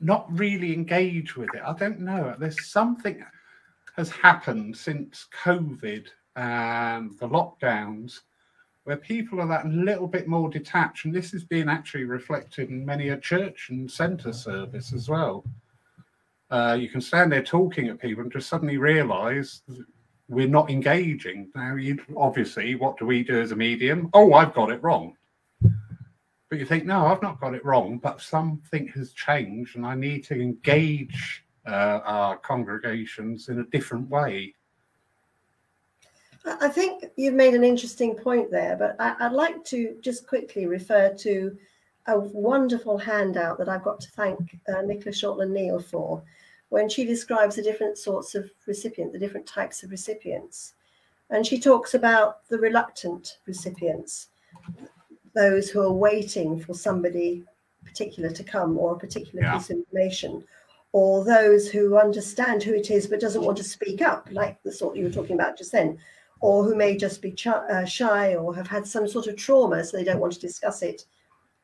not 0.01 0.27
really 0.31 0.73
engage 0.73 1.37
with 1.37 1.51
it? 1.55 1.63
I 1.65 1.73
don't 1.75 2.01
know. 2.01 2.35
There's 2.39 2.67
something 2.67 3.25
has 3.97 4.11
happened 4.11 4.77
since 4.77 5.27
COVID 5.43 6.07
and 6.37 7.19
the 7.19 7.29
lockdowns 7.29 8.21
where 8.85 8.97
people 8.97 9.41
are 9.41 9.47
that 9.49 9.69
little 9.69 10.07
bit 10.07 10.27
more 10.27 10.49
detached. 10.49 11.05
And 11.05 11.15
this 11.15 11.35
is 11.35 11.45
being 11.45 11.69
actually 11.69 12.05
reflected 12.05 12.71
in 12.71 12.87
many 12.87 13.11
a 13.11 13.19
church 13.19 13.69
and 13.71 13.91
centre 13.91 14.33
service 14.33 14.93
as 14.93 15.09
well. 15.09 15.45
Uh, 16.51 16.77
you 16.81 16.89
can 16.89 17.01
stand 17.01 17.31
there 17.31 17.43
talking 17.43 17.89
at 17.89 18.01
people 18.01 18.23
and 18.23 18.33
just 18.33 18.49
suddenly 18.49 18.79
realize 18.79 19.61
we're 20.29 20.49
not 20.49 20.71
engaging. 20.71 21.51
Now, 21.55 21.77
you 21.77 21.99
obviously, 22.17 22.75
what 22.75 22.99
do 22.99 23.07
we 23.07 23.25
do 23.25 23.41
as 23.41 23.53
a 23.53 23.57
medium? 23.57 24.11
Oh, 24.13 24.35
I've 24.35 24.55
got 24.55 24.71
it 24.71 24.83
wrong. 24.83 25.17
But 25.61 26.59
you 26.59 26.65
think, 26.65 26.87
no, 26.87 27.07
I've 27.07 27.23
not 27.23 27.41
got 27.41 27.55
it 27.55 27.65
wrong, 27.65 27.99
but 27.99 28.21
something 28.21 28.89
has 28.89 29.13
changed 29.13 29.77
and 29.77 29.85
I 29.85 29.95
need 29.95 30.25
to 30.25 30.41
engage 30.41 31.45
uh, 31.67 32.01
our 32.05 32.37
congregations 32.39 33.49
in 33.49 33.61
a 33.61 33.65
different 33.65 34.09
way. 34.09 34.55
I 36.47 36.69
think 36.69 37.05
you've 37.17 37.35
made 37.35 37.55
an 37.55 37.65
interesting 37.65 38.15
point 38.15 38.51
there, 38.51 38.77
but 38.77 38.97
I, 38.99 39.29
would 39.29 39.37
like 39.37 39.65
to 39.67 39.97
just 40.01 40.27
quickly 40.27 40.67
refer 40.67 41.13
to 41.15 41.57
a 42.07 42.19
wonderful 42.19 42.97
handout 42.97 43.59
that 43.59 43.69
I've 43.69 43.83
got 43.83 44.01
to 44.01 44.11
thank 44.13 44.59
uh, 44.69 44.81
Nicola 44.81 45.13
Shortland 45.13 45.51
Neal 45.51 45.79
for 45.79 46.23
when 46.71 46.89
she 46.89 47.05
describes 47.05 47.57
the 47.57 47.63
different 47.63 47.99
sorts 47.99 48.35
of 48.35 48.51
recipient, 48.67 49.13
the 49.13 49.19
different 49.19 49.47
types 49.47 49.83
of 49.83 49.91
recipients. 49.91 50.75
And 51.31 51.47
she 51.47 51.59
talks 51.59 51.95
about 51.95 52.49
the 52.49 52.59
reluctant 52.59 53.39
recipients, 53.47 54.29
those 55.35 55.71
who 55.71 55.81
are 55.83 55.93
waiting 55.93 56.59
for 56.61 56.75
somebody 56.75 57.45
particular 57.85 58.31
to 58.31 58.45
come 58.45 58.79
or 58.79 58.95
a 58.95 58.99
particular 58.99 59.43
yeah. 59.43 59.57
piece 59.57 59.71
of 59.71 59.77
information, 59.77 60.45
or 60.93 61.25
those 61.25 61.69
who 61.69 61.97
understand 61.99 62.63
who 62.63 62.75
it 62.75 62.91
is 62.91 63.07
but 63.07 63.21
doesn't 63.21 63.45
want 63.45 63.57
to 63.59 63.65
speak 63.65 64.03
up, 64.03 64.29
like 64.31 64.63
the 64.63 64.73
sort 64.73 64.97
you 64.97 65.05
were 65.05 65.11
talking 65.11 65.35
about 65.35 65.57
just 65.57 65.73
then 65.73 65.99
or 66.41 66.65
who 66.65 66.75
may 66.75 66.97
just 66.97 67.21
be 67.21 67.33
ch- 67.33 67.49
uh, 67.49 67.85
shy 67.85 68.35
or 68.37 68.55
have 68.55 68.69
had 68.69 68.87
some 68.87 69.09
sort 69.09 69.27
of 69.27 69.37
trauma, 69.37 69.83
so 69.85 69.97
they 69.97 70.05
don't 70.05 70.21
want 70.21 70.33
to 70.33 70.41
discuss 70.41 70.83
it 70.83 71.05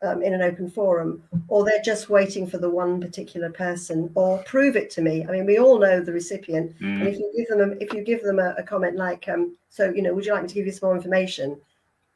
um, 0.04 0.23
in 0.23 0.34
an 0.34 0.42
open 0.42 0.70
forum, 0.70 1.23
or 1.49 1.64
they're 1.64 1.82
just 1.82 2.08
waiting 2.08 2.46
for 2.46 2.58
the 2.58 2.70
one 2.70 3.00
particular 3.00 3.50
person, 3.50 4.11
or 4.14 4.38
prove 4.44 4.76
it 4.76 4.90
to 4.90 5.02
me. 5.02 5.25
I 5.26 5.30
mean, 5.30 5.46
we 5.46 5.58
all 5.58 5.78
know 5.78 6.00
the 6.00 6.12
recipient, 6.12 6.78
mm. 6.78 7.00
and 7.00 7.08
if 7.08 7.18
you 7.18 7.32
give 7.37 7.49
them 7.49 7.73
a, 7.73 7.75
if 7.82 7.92
you 7.92 8.02
give 8.02 8.23
them 8.23 8.38
a, 8.38 8.54
a 8.58 8.62
comment 8.62 8.96
like, 8.96 9.28
um, 9.28 9.56
"So, 9.70 9.90
you 9.90 10.02
know, 10.02 10.14
would 10.14 10.26
you 10.26 10.32
like 10.32 10.42
me 10.42 10.49
to 10.49 10.54
give 10.54 10.66
you 10.66 10.73
some 10.73 10.88
more 10.88 10.96
information?" 10.96 11.61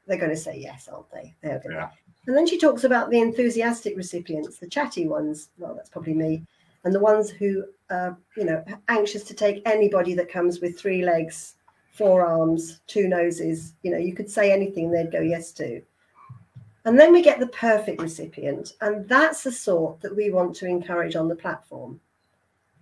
They're 0.06 0.18
going 0.18 0.30
to 0.30 0.36
say 0.36 0.58
yes, 0.58 0.88
aren't 0.88 1.10
they? 1.10 1.34
They're 1.42 1.60
going 1.60 1.76
yeah. 1.76 1.90
And 2.26 2.36
then 2.36 2.46
she 2.46 2.58
talks 2.58 2.84
about 2.84 3.10
the 3.10 3.20
enthusiastic 3.20 3.96
recipients, 3.96 4.58
the 4.58 4.68
chatty 4.68 5.06
ones. 5.06 5.48
Well, 5.58 5.74
that's 5.74 5.90
probably 5.90 6.14
me, 6.14 6.46
and 6.84 6.94
the 6.94 7.00
ones 7.00 7.30
who, 7.30 7.64
are, 7.90 8.16
you 8.36 8.44
know, 8.44 8.64
anxious 8.88 9.24
to 9.24 9.34
take 9.34 9.62
anybody 9.66 10.14
that 10.14 10.30
comes 10.30 10.60
with 10.60 10.78
three 10.78 11.04
legs 11.04 11.54
four 11.98 12.24
arms, 12.24 12.80
two 12.86 13.08
noses. 13.08 13.74
You 13.82 13.90
know, 13.90 13.98
you 13.98 14.14
could 14.14 14.30
say 14.30 14.52
anything 14.52 14.90
they'd 14.90 15.10
go 15.10 15.20
yes 15.20 15.50
to. 15.54 15.82
And 16.88 16.98
then 16.98 17.12
we 17.12 17.20
get 17.20 17.38
the 17.38 17.48
perfect 17.48 18.00
recipient. 18.00 18.72
And 18.80 19.06
that's 19.06 19.42
the 19.42 19.52
sort 19.52 20.00
that 20.00 20.16
we 20.16 20.30
want 20.30 20.56
to 20.56 20.66
encourage 20.66 21.16
on 21.16 21.28
the 21.28 21.36
platform. 21.36 22.00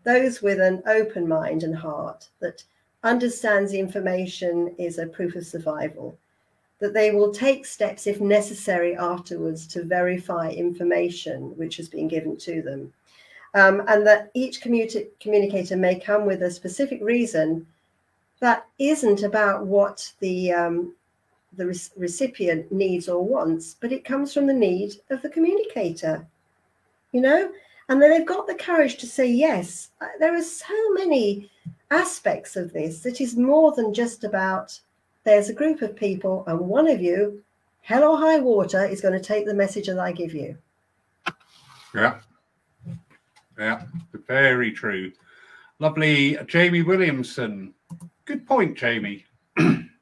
Those 0.04 0.40
with 0.40 0.60
an 0.60 0.80
open 0.86 1.26
mind 1.26 1.64
and 1.64 1.74
heart 1.74 2.28
that 2.38 2.62
understands 3.02 3.72
the 3.72 3.80
information 3.80 4.76
is 4.78 4.98
a 4.98 5.08
proof 5.08 5.34
of 5.34 5.44
survival, 5.44 6.16
that 6.78 6.94
they 6.94 7.10
will 7.10 7.32
take 7.32 7.66
steps 7.66 8.06
if 8.06 8.20
necessary 8.20 8.96
afterwards 8.96 9.66
to 9.66 9.82
verify 9.82 10.50
information 10.50 11.56
which 11.56 11.76
has 11.76 11.88
been 11.88 12.06
given 12.06 12.36
to 12.36 12.62
them. 12.62 12.92
Um, 13.54 13.82
and 13.88 14.06
that 14.06 14.30
each 14.34 14.60
communicator 14.60 15.76
may 15.76 15.98
come 15.98 16.26
with 16.26 16.44
a 16.44 16.50
specific 16.52 17.02
reason 17.02 17.66
that 18.38 18.68
isn't 18.78 19.24
about 19.24 19.66
what 19.66 20.12
the 20.20 20.52
um, 20.52 20.94
the 21.56 21.66
re- 21.66 21.80
recipient 21.96 22.70
needs 22.70 23.08
or 23.08 23.24
wants, 23.24 23.74
but 23.74 23.92
it 23.92 24.04
comes 24.04 24.32
from 24.32 24.46
the 24.46 24.54
need 24.54 24.94
of 25.10 25.22
the 25.22 25.28
communicator. 25.28 26.26
You 27.12 27.20
know, 27.20 27.52
and 27.88 28.00
then 28.00 28.10
they've 28.10 28.26
got 28.26 28.46
the 28.46 28.54
courage 28.54 28.96
to 28.98 29.06
say 29.06 29.26
yes. 29.26 29.90
Uh, 30.00 30.06
there 30.18 30.34
are 30.34 30.42
so 30.42 30.92
many 30.92 31.50
aspects 31.90 32.56
of 32.56 32.72
this 32.72 33.00
that 33.00 33.20
is 33.20 33.36
more 33.36 33.72
than 33.72 33.94
just 33.94 34.24
about 34.24 34.78
there's 35.24 35.48
a 35.48 35.54
group 35.54 35.82
of 35.82 35.96
people 35.96 36.44
and 36.46 36.60
one 36.60 36.88
of 36.88 37.00
you, 37.00 37.42
hell 37.80 38.04
or 38.04 38.18
high 38.18 38.38
water, 38.38 38.84
is 38.84 39.00
going 39.00 39.14
to 39.14 39.20
take 39.20 39.46
the 39.46 39.54
message 39.54 39.86
that 39.86 39.98
I 39.98 40.12
give 40.12 40.34
you. 40.34 40.56
Yeah. 41.94 42.18
Yeah, 43.58 43.82
very 44.26 44.70
true. 44.70 45.12
Lovely 45.78 46.36
Jamie 46.46 46.82
Williamson 46.82 47.72
Good 48.26 48.44
point, 48.44 48.76
Jamie. 48.76 49.24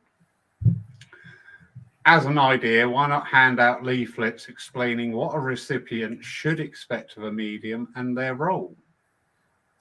As 2.06 2.26
an 2.26 2.38
idea, 2.38 2.88
why 2.88 3.08
not 3.08 3.26
hand 3.26 3.58
out 3.60 3.82
leaflets 3.82 4.48
explaining 4.48 5.12
what 5.12 5.34
a 5.34 5.38
recipient 5.38 6.22
should 6.22 6.60
expect 6.60 7.16
of 7.16 7.24
a 7.24 7.32
medium 7.32 7.88
and 7.96 8.16
their 8.16 8.34
role? 8.34 8.76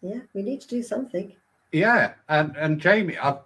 Yeah, 0.02 0.20
we 0.34 0.42
need 0.42 0.62
to 0.62 0.68
do 0.68 0.84
something. 0.84 1.34
Yeah, 1.72 2.14
and 2.30 2.56
and 2.56 2.80
Jamie, 2.80 3.18
I, 3.18 3.38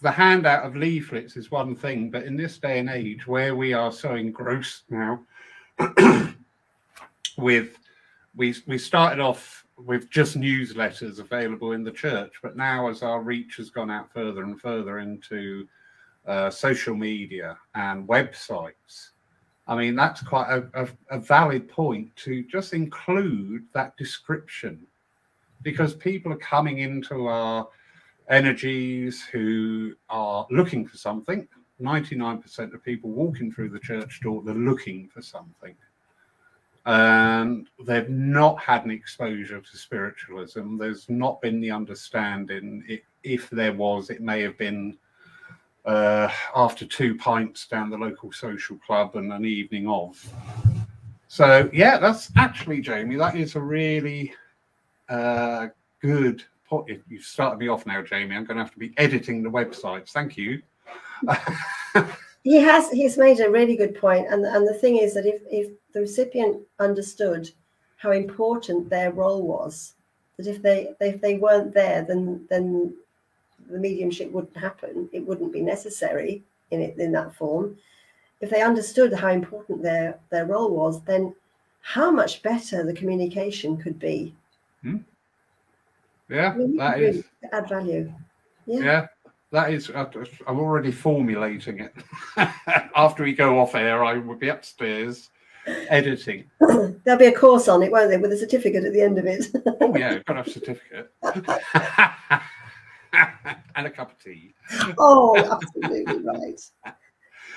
the 0.00 0.10
handout 0.10 0.64
of 0.64 0.76
leaflets 0.76 1.36
is 1.36 1.50
one 1.50 1.76
thing, 1.76 2.10
but 2.10 2.24
in 2.24 2.36
this 2.36 2.58
day 2.58 2.78
and 2.78 2.90
age 2.90 3.26
where 3.26 3.54
we 3.54 3.72
are 3.72 3.92
so 3.92 4.14
engrossed 4.14 4.84
now 4.90 5.20
with 7.38 7.78
we 8.34 8.54
we 8.66 8.78
started 8.78 9.20
off 9.20 9.64
with 9.76 10.10
just 10.10 10.38
newsletters 10.38 11.20
available 11.20 11.72
in 11.72 11.84
the 11.84 11.90
church. 11.90 12.34
But 12.42 12.56
now, 12.56 12.88
as 12.88 13.02
our 13.02 13.22
reach 13.22 13.56
has 13.56 13.70
gone 13.70 13.90
out 13.90 14.12
further 14.12 14.42
and 14.42 14.60
further 14.60 14.98
into 14.98 15.66
uh, 16.26 16.50
social 16.50 16.94
media 16.94 17.56
and 17.74 18.06
websites, 18.06 19.10
I 19.66 19.76
mean, 19.76 19.94
that's 19.94 20.22
quite 20.22 20.50
a, 20.50 20.68
a, 20.74 20.88
a, 21.16 21.18
valid 21.18 21.68
point 21.68 22.14
to 22.16 22.42
just 22.44 22.74
include 22.74 23.64
that 23.72 23.96
description 23.96 24.84
because 25.62 25.94
people 25.94 26.32
are 26.32 26.38
coming 26.38 26.78
into 26.78 27.26
our 27.26 27.68
energies 28.28 29.22
who 29.24 29.94
are 30.08 30.46
looking 30.50 30.86
for 30.86 30.96
something. 30.96 31.46
99% 31.80 32.74
of 32.74 32.84
people 32.84 33.10
walking 33.10 33.52
through 33.52 33.70
the 33.70 33.78
church 33.78 34.20
door, 34.22 34.42
they're 34.44 34.54
looking 34.54 35.08
for 35.08 35.22
something 35.22 35.74
and 36.86 37.68
they've 37.86 38.08
not 38.08 38.58
had 38.58 38.84
an 38.84 38.90
exposure 38.90 39.60
to 39.60 39.76
spiritualism. 39.76 40.76
There's 40.76 41.08
not 41.08 41.40
been 41.40 41.60
the 41.60 41.70
understanding. 41.70 42.82
It, 42.88 43.02
if 43.22 43.50
there 43.50 43.74
was, 43.74 44.10
it 44.10 44.22
may 44.22 44.40
have 44.42 44.56
been 44.56 44.96
uh, 45.84 46.28
after 46.54 46.86
two 46.86 47.16
pints 47.16 47.66
down 47.66 47.90
the 47.90 47.96
local 47.96 48.32
social 48.32 48.76
club 48.78 49.16
and 49.16 49.32
an 49.32 49.44
evening 49.44 49.88
of. 49.88 50.22
So 51.28 51.70
yeah, 51.72 51.98
that's 51.98 52.30
actually 52.36 52.80
Jamie. 52.80 53.16
That 53.16 53.36
is 53.36 53.56
a 53.56 53.60
really 53.60 54.32
uh, 55.08 55.68
good 56.00 56.44
point. 56.68 57.02
You've 57.08 57.24
started 57.24 57.58
me 57.58 57.68
off 57.68 57.86
now, 57.86 58.02
Jamie. 58.02 58.36
I'm 58.36 58.44
going 58.44 58.56
to 58.56 58.62
have 58.62 58.72
to 58.72 58.78
be 58.78 58.92
editing 58.96 59.42
the 59.42 59.50
websites. 59.50 60.10
Thank 60.10 60.36
you. 60.36 60.62
he 62.42 62.56
has 62.56 62.90
he's 62.90 63.18
made 63.18 63.40
a 63.40 63.50
really 63.50 63.76
good 63.76 63.94
point 63.94 64.26
and 64.30 64.44
and 64.44 64.66
the 64.66 64.74
thing 64.74 64.96
is 64.96 65.14
that 65.14 65.26
if 65.26 65.42
if 65.50 65.70
the 65.92 66.00
recipient 66.00 66.60
understood 66.78 67.50
how 67.96 68.12
important 68.12 68.88
their 68.88 69.12
role 69.12 69.42
was 69.46 69.94
that 70.36 70.46
if 70.46 70.62
they 70.62 70.94
if 71.00 71.20
they 71.20 71.36
weren't 71.36 71.74
there 71.74 72.02
then 72.02 72.46
then 72.48 72.94
the 73.70 73.78
mediumship 73.78 74.30
wouldn't 74.30 74.56
happen 74.56 75.08
it 75.12 75.26
wouldn't 75.26 75.52
be 75.52 75.60
necessary 75.60 76.42
in 76.70 76.80
it 76.80 76.98
in 76.98 77.12
that 77.12 77.34
form 77.34 77.76
if 78.40 78.50
they 78.50 78.62
understood 78.62 79.12
how 79.12 79.28
important 79.28 79.82
their 79.82 80.18
their 80.30 80.46
role 80.46 80.70
was 80.70 81.02
then 81.02 81.34
how 81.82 82.10
much 82.10 82.42
better 82.42 82.84
the 82.84 82.92
communication 82.92 83.76
could 83.76 83.98
be 83.98 84.34
hmm. 84.82 84.98
yeah 86.28 86.52
I 86.52 86.56
mean, 86.56 86.76
that 86.76 87.00
is 87.00 87.24
add 87.52 87.68
value 87.68 88.12
yeah. 88.66 88.80
yeah 88.80 89.06
that 89.52 89.72
is, 89.72 89.90
I'm 89.90 90.60
already 90.60 90.92
formulating 90.92 91.80
it. 91.80 91.92
After 92.94 93.24
we 93.24 93.32
go 93.32 93.58
off 93.58 93.74
air, 93.74 94.04
I 94.04 94.16
will 94.16 94.36
be 94.36 94.48
upstairs 94.48 95.30
editing. 95.66 96.44
There'll 96.60 97.18
be 97.18 97.26
a 97.26 97.36
course 97.36 97.66
on 97.66 97.82
it, 97.82 97.90
won't 97.90 98.10
there, 98.10 98.20
with 98.20 98.32
a 98.32 98.36
certificate 98.36 98.84
at 98.84 98.92
the 98.92 99.00
end 99.00 99.18
of 99.18 99.26
it? 99.26 99.46
oh 99.80 99.96
yeah, 99.96 100.18
got 100.20 100.46
a 100.46 100.50
certificate. 100.50 101.10
and 103.80 103.86
a 103.86 103.90
cup 103.90 104.12
of 104.12 104.18
tea. 104.22 104.54
Oh, 104.98 105.36
absolutely 105.36 106.22
right. 106.22 106.60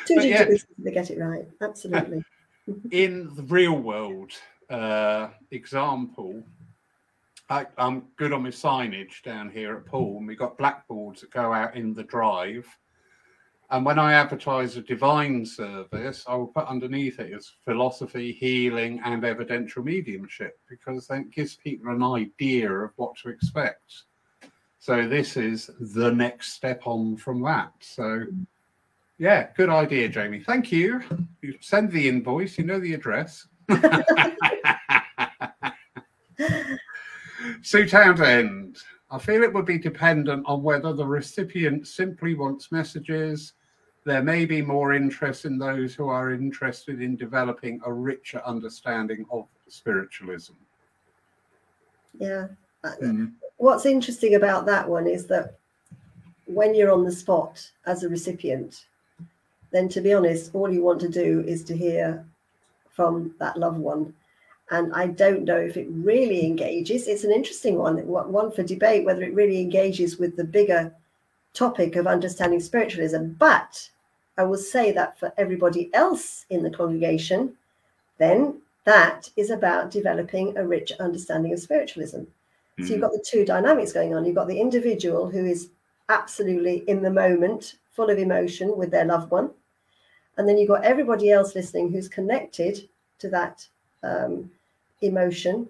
Two 0.07 0.27
yeah. 0.27 0.45
get 0.91 1.11
it 1.11 1.19
right. 1.19 1.45
Absolutely. 1.61 2.23
in 2.91 3.33
the 3.35 3.43
real 3.43 3.77
world 3.77 4.31
uh, 4.69 5.29
example, 5.51 6.43
I, 7.49 7.67
I'm 7.77 8.05
good 8.15 8.33
on 8.33 8.43
my 8.43 8.49
signage 8.49 9.21
down 9.23 9.49
here 9.49 9.75
at 9.75 9.85
Poole, 9.85 10.17
and 10.17 10.27
we've 10.27 10.39
got 10.39 10.57
blackboards 10.57 11.21
that 11.21 11.31
go 11.31 11.53
out 11.53 11.75
in 11.75 11.93
the 11.93 12.03
drive. 12.03 12.65
And 13.69 13.85
when 13.85 13.99
I 13.99 14.13
advertise 14.13 14.77
a 14.77 14.81
divine 14.81 15.45
service, 15.45 16.23
I 16.27 16.35
will 16.35 16.47
put 16.47 16.67
underneath 16.67 17.19
it 17.19 17.33
as 17.33 17.51
philosophy, 17.65 18.31
healing, 18.31 19.01
and 19.03 19.25
evidential 19.25 19.83
mediumship 19.83 20.59
because 20.69 21.07
that 21.07 21.31
gives 21.31 21.55
people 21.55 21.91
an 21.91 22.03
idea 22.03 22.71
of 22.71 22.91
what 22.95 23.15
to 23.17 23.29
expect. 23.29 24.03
So 24.83 25.07
this 25.07 25.37
is 25.37 25.69
the 25.79 26.11
next 26.11 26.51
step 26.55 26.81
on 26.83 27.15
from 27.15 27.41
that. 27.43 27.71
So 27.79 28.25
yeah, 29.17 29.47
good 29.55 29.69
idea, 29.69 30.09
Jamie. 30.09 30.41
Thank 30.41 30.73
you. 30.73 31.01
You 31.41 31.53
send 31.61 31.89
the 31.89 32.09
invoice, 32.09 32.57
you 32.57 32.65
know 32.65 32.81
the 32.81 32.93
address. 32.93 33.47
Sue 37.61 37.87
Townsend, 37.87 38.79
I 39.09 39.19
feel 39.19 39.43
it 39.43 39.53
would 39.53 39.65
be 39.65 39.77
dependent 39.77 40.45
on 40.47 40.63
whether 40.63 40.91
the 40.91 41.07
recipient 41.07 41.87
simply 41.87 42.35
wants 42.35 42.69
messages. 42.69 43.53
There 44.03 44.21
may 44.21 44.43
be 44.43 44.61
more 44.61 44.91
interest 44.91 45.45
in 45.45 45.57
those 45.57 45.95
who 45.95 46.09
are 46.09 46.33
interested 46.33 47.01
in 47.01 47.15
developing 47.15 47.79
a 47.85 47.93
richer 47.93 48.41
understanding 48.45 49.25
of 49.31 49.47
spiritualism. 49.69 50.55
Yeah. 52.19 52.47
Mm. 53.01 53.31
What's 53.63 53.85
interesting 53.85 54.35
about 54.35 54.65
that 54.65 54.89
one 54.89 55.07
is 55.07 55.25
that 55.27 55.55
when 56.47 56.75
you're 56.75 56.91
on 56.91 57.05
the 57.05 57.13
spot 57.13 57.65
as 57.85 58.03
a 58.03 58.09
recipient, 58.09 58.87
then 59.71 59.87
to 59.87 60.01
be 60.01 60.13
honest, 60.13 60.53
all 60.53 60.69
you 60.69 60.83
want 60.83 60.99
to 60.99 61.07
do 61.07 61.45
is 61.47 61.63
to 61.63 61.77
hear 61.77 62.25
from 62.91 63.33
that 63.39 63.55
loved 63.55 63.77
one. 63.77 64.13
And 64.69 64.93
I 64.93 65.07
don't 65.07 65.45
know 65.45 65.55
if 65.55 65.77
it 65.77 65.87
really 65.89 66.45
engages. 66.45 67.07
It's 67.07 67.23
an 67.23 67.31
interesting 67.31 67.77
one, 67.77 68.05
one 68.05 68.51
for 68.51 68.63
debate, 68.63 69.05
whether 69.05 69.23
it 69.23 69.33
really 69.33 69.61
engages 69.61 70.19
with 70.19 70.35
the 70.35 70.43
bigger 70.43 70.93
topic 71.53 71.95
of 71.95 72.05
understanding 72.05 72.59
spiritualism. 72.59 73.27
But 73.39 73.89
I 74.37 74.43
will 74.43 74.57
say 74.57 74.91
that 74.91 75.17
for 75.17 75.31
everybody 75.37 75.89
else 75.93 76.45
in 76.49 76.63
the 76.63 76.69
congregation, 76.69 77.55
then 78.17 78.59
that 78.83 79.29
is 79.37 79.51
about 79.51 79.89
developing 79.89 80.57
a 80.57 80.67
rich 80.67 80.91
understanding 80.99 81.53
of 81.53 81.61
spiritualism. 81.61 82.23
So 82.79 82.85
you've 82.85 83.01
got 83.01 83.11
the 83.11 83.23
two 83.25 83.45
dynamics 83.45 83.93
going 83.93 84.15
on. 84.15 84.25
You've 84.25 84.35
got 84.35 84.47
the 84.47 84.59
individual 84.59 85.29
who 85.29 85.45
is 85.45 85.69
absolutely 86.09 86.83
in 86.87 87.03
the 87.03 87.11
moment, 87.11 87.75
full 87.91 88.09
of 88.09 88.17
emotion 88.17 88.75
with 88.75 88.89
their 88.89 89.05
loved 89.05 89.29
one. 89.29 89.51
And 90.37 90.49
then 90.49 90.57
you've 90.57 90.69
got 90.69 90.83
everybody 90.83 91.29
else 91.29 91.53
listening 91.53 91.91
who's 91.91 92.09
connected 92.09 92.89
to 93.19 93.29
that 93.29 93.67
um, 94.01 94.49
emotion. 95.01 95.69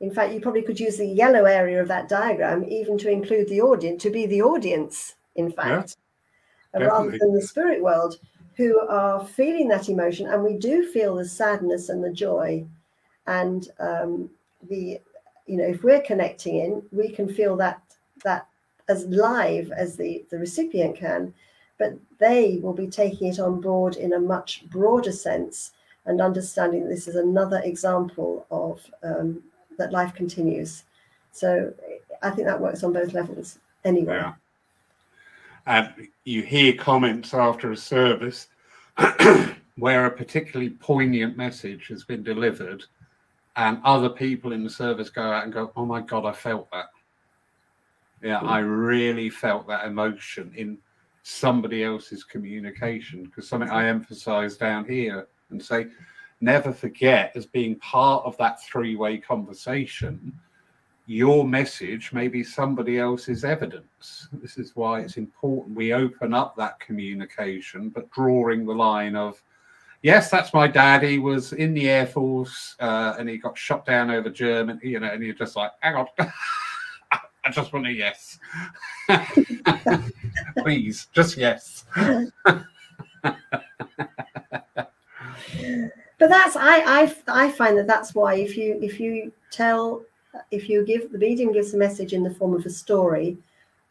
In 0.00 0.12
fact, 0.12 0.32
you 0.32 0.40
probably 0.40 0.62
could 0.62 0.78
use 0.78 0.96
the 0.96 1.06
yellow 1.06 1.44
area 1.44 1.82
of 1.82 1.88
that 1.88 2.08
diagram 2.08 2.64
even 2.64 2.96
to 2.98 3.10
include 3.10 3.48
the 3.48 3.60
audience, 3.60 4.00
to 4.04 4.10
be 4.10 4.26
the 4.26 4.42
audience, 4.42 5.16
in 5.34 5.50
fact, 5.50 5.96
uh, 6.74 6.84
rather 6.84 7.10
than 7.18 7.34
the 7.34 7.42
spirit 7.42 7.82
world, 7.82 8.20
who 8.54 8.78
are 8.88 9.24
feeling 9.26 9.66
that 9.68 9.88
emotion. 9.88 10.28
And 10.28 10.44
we 10.44 10.56
do 10.56 10.86
feel 10.86 11.16
the 11.16 11.24
sadness 11.24 11.88
and 11.88 12.02
the 12.02 12.12
joy 12.12 12.64
and 13.26 13.68
um, 13.80 14.30
the 14.68 15.00
you 15.48 15.56
know 15.56 15.64
if 15.64 15.82
we're 15.82 16.02
connecting 16.02 16.56
in 16.56 16.82
we 16.92 17.08
can 17.08 17.32
feel 17.32 17.56
that 17.56 17.80
that 18.24 18.46
as 18.88 19.06
live 19.06 19.72
as 19.72 19.96
the 19.96 20.24
the 20.30 20.38
recipient 20.38 20.96
can 20.96 21.32
but 21.78 21.94
they 22.18 22.58
will 22.62 22.72
be 22.72 22.88
taking 22.88 23.28
it 23.28 23.38
on 23.38 23.60
board 23.60 23.96
in 23.96 24.12
a 24.12 24.20
much 24.20 24.64
broader 24.68 25.12
sense 25.12 25.72
and 26.06 26.20
understanding 26.20 26.82
that 26.82 26.90
this 26.90 27.06
is 27.06 27.16
another 27.16 27.60
example 27.64 28.46
of 28.50 28.80
um, 29.02 29.42
that 29.78 29.92
life 29.92 30.14
continues. 30.14 30.84
So 31.32 31.72
i 32.22 32.30
think 32.30 32.48
that 32.48 32.60
works 32.60 32.82
on 32.82 32.92
both 32.92 33.12
levels 33.12 33.58
anyway. 33.84 34.16
Yeah. 34.16 34.32
And 35.66 36.08
you 36.24 36.42
hear 36.42 36.72
comments 36.72 37.32
after 37.32 37.70
a 37.70 37.76
service 37.76 38.48
where 39.76 40.06
a 40.06 40.10
particularly 40.10 40.70
poignant 40.70 41.36
message 41.36 41.86
has 41.88 42.02
been 42.04 42.22
delivered, 42.22 42.84
and 43.58 43.78
other 43.84 44.08
people 44.08 44.52
in 44.52 44.64
the 44.64 44.70
service 44.70 45.10
go 45.10 45.20
out 45.20 45.44
and 45.44 45.52
go, 45.52 45.70
Oh 45.76 45.84
my 45.84 46.00
God, 46.00 46.24
I 46.24 46.32
felt 46.32 46.70
that. 46.70 46.86
Yeah, 48.22 48.38
I 48.38 48.60
really 48.60 49.28
felt 49.28 49.68
that 49.68 49.86
emotion 49.86 50.52
in 50.56 50.78
somebody 51.22 51.84
else's 51.84 52.24
communication 52.24 53.24
because 53.24 53.46
something 53.46 53.68
I 53.70 53.86
emphasize 53.86 54.56
down 54.56 54.86
here 54.86 55.28
and 55.50 55.62
say, 55.62 55.88
never 56.40 56.72
forget 56.72 57.32
as 57.36 57.46
being 57.46 57.76
part 57.76 58.24
of 58.24 58.36
that 58.38 58.62
three 58.62 58.96
way 58.96 59.18
conversation 59.18 60.32
your 61.08 61.48
message 61.48 62.12
may 62.12 62.28
be 62.28 62.44
somebody 62.44 62.98
else's 62.98 63.42
evidence. 63.42 64.28
This 64.30 64.58
is 64.58 64.76
why 64.76 65.00
it's 65.00 65.16
important 65.16 65.74
we 65.74 65.94
open 65.94 66.34
up 66.34 66.54
that 66.56 66.78
communication, 66.80 67.88
but 67.88 68.10
drawing 68.10 68.66
the 68.66 68.74
line 68.74 69.16
of, 69.16 69.42
yes, 70.02 70.30
that's 70.30 70.54
my 70.54 70.66
dad. 70.66 71.02
He 71.02 71.18
was 71.18 71.52
in 71.52 71.74
the 71.74 71.88
Air 71.88 72.06
Force 72.06 72.76
uh, 72.80 73.14
and 73.18 73.28
he 73.28 73.38
got 73.38 73.56
shot 73.56 73.84
down 73.86 74.10
over 74.10 74.30
Germany, 74.30 74.80
you 74.82 75.00
know, 75.00 75.10
and 75.10 75.22
you're 75.22 75.34
just 75.34 75.56
like, 75.56 75.72
hang 75.80 75.96
on. 75.96 76.06
I 77.44 77.50
just 77.50 77.72
want 77.72 77.86
a 77.86 77.92
yes. 77.92 78.38
Please, 80.58 81.08
just 81.14 81.38
yes. 81.38 81.86
but 86.18 86.28
that's 86.28 86.56
I, 86.56 86.80
I 86.80 87.14
i 87.28 87.50
find 87.50 87.78
that 87.78 87.86
that's 87.86 88.14
why 88.14 88.34
if 88.34 88.56
you 88.56 88.78
if 88.82 89.00
you 89.00 89.32
tell 89.50 90.02
if 90.50 90.68
you 90.68 90.84
give 90.84 91.10
the 91.10 91.18
medium 91.18 91.52
gives 91.52 91.74
a 91.74 91.78
message 91.78 92.12
in 92.12 92.22
the 92.22 92.34
form 92.34 92.54
of 92.54 92.66
a 92.66 92.70
story 92.70 93.38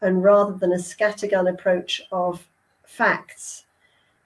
and 0.02 0.22
rather 0.22 0.52
than 0.52 0.72
a 0.72 0.76
scattergun 0.76 1.50
approach 1.50 2.02
of 2.12 2.46
facts 2.84 3.64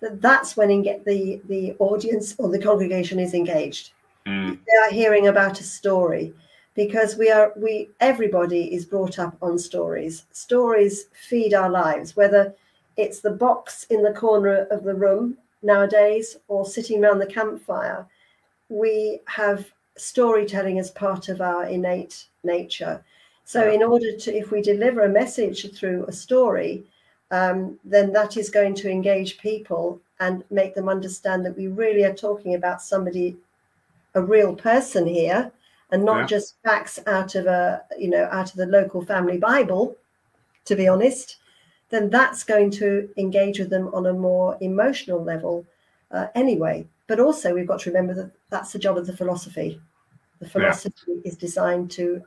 that 0.02 0.20
that's 0.20 0.56
when 0.56 0.70
in 0.70 0.82
get 0.82 1.04
the 1.04 1.40
the 1.48 1.74
audience 1.78 2.34
or 2.36 2.50
the 2.50 2.58
congregation 2.58 3.18
is 3.18 3.32
engaged. 3.32 3.92
Mm. 4.26 4.56
they 4.66 4.76
are 4.86 4.92
hearing 4.92 5.26
about 5.26 5.58
a 5.58 5.64
story 5.64 6.32
because 6.74 7.16
we 7.16 7.30
are 7.30 7.52
we 7.56 7.88
everybody 8.00 8.74
is 8.74 8.84
brought 8.84 9.18
up 9.18 9.36
on 9.40 9.58
stories. 9.58 10.24
Stories 10.32 11.06
feed 11.12 11.54
our 11.54 11.70
lives 11.70 12.16
whether 12.16 12.54
it's 12.96 13.20
the 13.20 13.30
box 13.30 13.84
in 13.90 14.02
the 14.02 14.12
corner 14.12 14.66
of 14.70 14.84
the 14.84 14.94
room 14.94 15.38
nowadays 15.62 16.36
or 16.48 16.66
sitting 16.66 17.02
around 17.02 17.18
the 17.18 17.34
campfire. 17.38 18.06
We 18.68 19.20
have 19.26 19.72
storytelling 19.96 20.78
as 20.78 20.90
part 20.90 21.28
of 21.28 21.40
our 21.40 21.64
innate 21.64 22.26
nature. 22.44 23.04
So 23.44 23.70
in 23.70 23.82
order 23.82 24.16
to 24.16 24.36
if 24.36 24.50
we 24.50 24.62
deliver 24.62 25.02
a 25.02 25.08
message 25.08 25.74
through 25.76 26.06
a 26.06 26.12
story 26.12 26.84
um, 27.32 27.78
then 27.84 28.12
that 28.12 28.36
is 28.36 28.50
going 28.50 28.74
to 28.76 28.90
engage 28.90 29.38
people 29.38 29.98
and 30.20 30.44
make 30.50 30.74
them 30.74 30.88
understand 30.88 31.44
that 31.44 31.56
we 31.56 31.66
really 31.66 32.04
are 32.04 32.14
talking 32.14 32.54
about 32.54 32.80
somebody 32.82 33.36
a 34.14 34.22
real 34.22 34.54
person 34.54 35.06
here 35.06 35.50
and 35.90 36.04
not 36.04 36.20
Yeah. 36.20 36.26
just 36.26 36.56
facts 36.62 37.00
out 37.06 37.34
of 37.34 37.46
a 37.46 37.82
you 37.98 38.10
know 38.10 38.28
out 38.30 38.50
of 38.50 38.56
the 38.56 38.66
local 38.66 39.04
family 39.04 39.38
bible 39.38 39.96
to 40.66 40.76
be 40.76 40.86
honest. 40.86 41.38
Then 41.90 42.08
that's 42.10 42.44
going 42.44 42.70
to 42.72 43.08
engage 43.16 43.58
with 43.58 43.70
them 43.70 43.90
on 43.92 44.06
a 44.06 44.12
more 44.12 44.56
emotional 44.60 45.22
level 45.22 45.66
uh, 46.10 46.28
anyway. 46.34 46.86
But 47.06 47.20
also 47.20 47.52
we've 47.54 47.66
got 47.66 47.80
to 47.80 47.90
remember 47.90 48.14
that 48.14 48.30
that's 48.50 48.72
the 48.72 48.78
job 48.78 48.96
of 48.96 49.06
the 49.06 49.16
philosophy. 49.16 49.80
The 50.38 50.48
philosophy 50.48 51.20
is 51.24 51.36
designed 51.36 51.90
to 51.92 52.22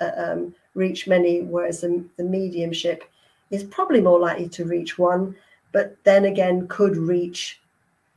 uh, 0.00 0.10
um, 0.16 0.54
reach 0.74 1.06
many 1.08 1.40
whereas 1.42 1.80
the, 1.80 2.04
the 2.16 2.24
mediumship 2.24 3.04
is 3.50 3.64
probably 3.64 4.00
more 4.00 4.18
likely 4.18 4.48
to 4.48 4.64
reach 4.64 4.98
one 4.98 5.34
but 5.72 5.96
then 6.04 6.24
again 6.24 6.66
could 6.68 6.96
reach 6.96 7.60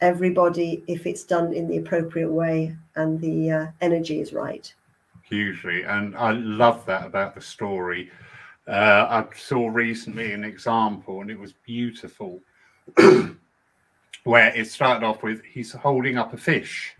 everybody 0.01 0.83
if 0.87 1.05
it's 1.05 1.23
done 1.23 1.53
in 1.53 1.67
the 1.67 1.77
appropriate 1.77 2.31
way 2.31 2.75
and 2.95 3.19
the 3.19 3.51
uh, 3.51 3.67
energy 3.81 4.21
is 4.21 4.33
right. 4.33 4.73
hugely 5.23 5.83
and 5.83 6.15
i 6.15 6.31
love 6.31 6.85
that 6.85 7.05
about 7.05 7.35
the 7.35 7.41
story 7.41 8.09
uh, 8.67 9.05
i 9.09 9.25
saw 9.35 9.67
recently 9.67 10.31
an 10.31 10.43
example 10.43 11.21
and 11.21 11.29
it 11.29 11.39
was 11.39 11.53
beautiful 11.65 12.39
where 14.23 14.55
it 14.55 14.67
started 14.67 15.05
off 15.05 15.21
with 15.21 15.43
he's 15.43 15.71
holding 15.71 16.17
up 16.17 16.33
a 16.33 16.37
fish 16.37 16.95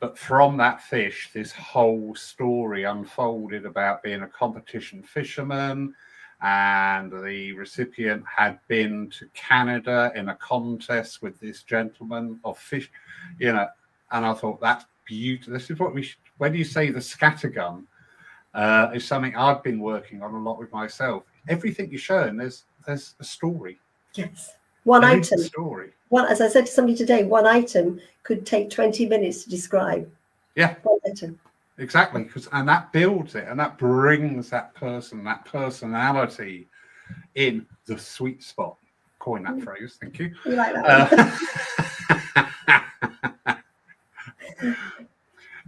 but 0.00 0.18
from 0.18 0.56
that 0.56 0.82
fish 0.82 1.30
this 1.32 1.52
whole 1.52 2.14
story 2.14 2.84
unfolded 2.84 3.66
about 3.66 4.02
being 4.02 4.22
a 4.22 4.28
competition 4.28 5.02
fisherman 5.02 5.94
and 6.42 7.12
the 7.12 7.52
recipient 7.52 8.24
had 8.26 8.58
been 8.68 9.10
to 9.10 9.26
Canada 9.34 10.10
in 10.14 10.30
a 10.30 10.34
contest 10.36 11.22
with 11.22 11.38
this 11.38 11.62
gentleman 11.62 12.40
of 12.44 12.58
fish, 12.58 12.90
you 13.38 13.52
know, 13.52 13.66
and 14.12 14.24
I 14.24 14.32
thought 14.34 14.60
that's 14.60 14.86
beautiful. 15.04 15.52
This 15.52 15.70
is 15.70 15.78
what 15.78 15.94
we 15.94 16.02
should. 16.02 16.18
When 16.38 16.54
you 16.54 16.64
say 16.64 16.90
the 16.90 17.00
scattergun, 17.00 17.84
uh, 18.54 18.90
is 18.94 19.04
something 19.04 19.36
I've 19.36 19.62
been 19.62 19.78
working 19.78 20.22
on 20.22 20.34
a 20.34 20.38
lot 20.38 20.58
with 20.58 20.72
myself. 20.72 21.22
Everything 21.48 21.90
you're 21.90 22.00
showing, 22.00 22.36
there's 22.36 22.64
there's 22.86 23.14
a 23.20 23.24
story. 23.24 23.78
Yes, 24.14 24.56
one 24.84 25.02
There 25.02 25.10
item. 25.10 25.38
story. 25.38 25.90
One, 26.08 26.26
as 26.26 26.40
I 26.40 26.48
said 26.48 26.66
to 26.66 26.72
somebody 26.72 26.96
today, 26.96 27.24
one 27.24 27.46
item 27.46 28.00
could 28.24 28.44
take 28.44 28.70
twenty 28.70 29.06
minutes 29.06 29.44
to 29.44 29.50
describe. 29.50 30.10
Yeah. 30.56 30.74
One 30.82 30.98
item. 31.06 31.38
Exactly, 31.80 32.24
because 32.24 32.46
and 32.52 32.68
that 32.68 32.92
builds 32.92 33.34
it, 33.34 33.48
and 33.48 33.58
that 33.58 33.78
brings 33.78 34.50
that 34.50 34.74
person, 34.74 35.24
that 35.24 35.44
personality, 35.46 36.68
in 37.34 37.66
the 37.86 37.98
sweet 37.98 38.42
spot. 38.42 38.76
Coin 39.18 39.42
that 39.44 39.54
Mm. 39.56 39.64
phrase. 39.64 39.96
Thank 40.00 40.18
you. 40.18 40.34
You 40.44 40.52
like 40.52 40.74
that? 40.74 41.38
Uh, 43.46 43.54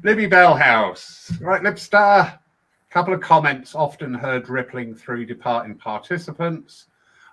Libby 0.03 0.27
Bellhouse. 0.29 1.41
Right, 1.41 1.63
Libstar. 1.63 2.35
A 2.35 2.39
couple 2.91 3.15
of 3.15 3.21
comments 3.23 3.75
often 3.75 4.13
heard 4.13 4.51
rippling 4.51 4.95
through 4.95 5.25
departing 5.27 5.75
participants. 5.77 6.87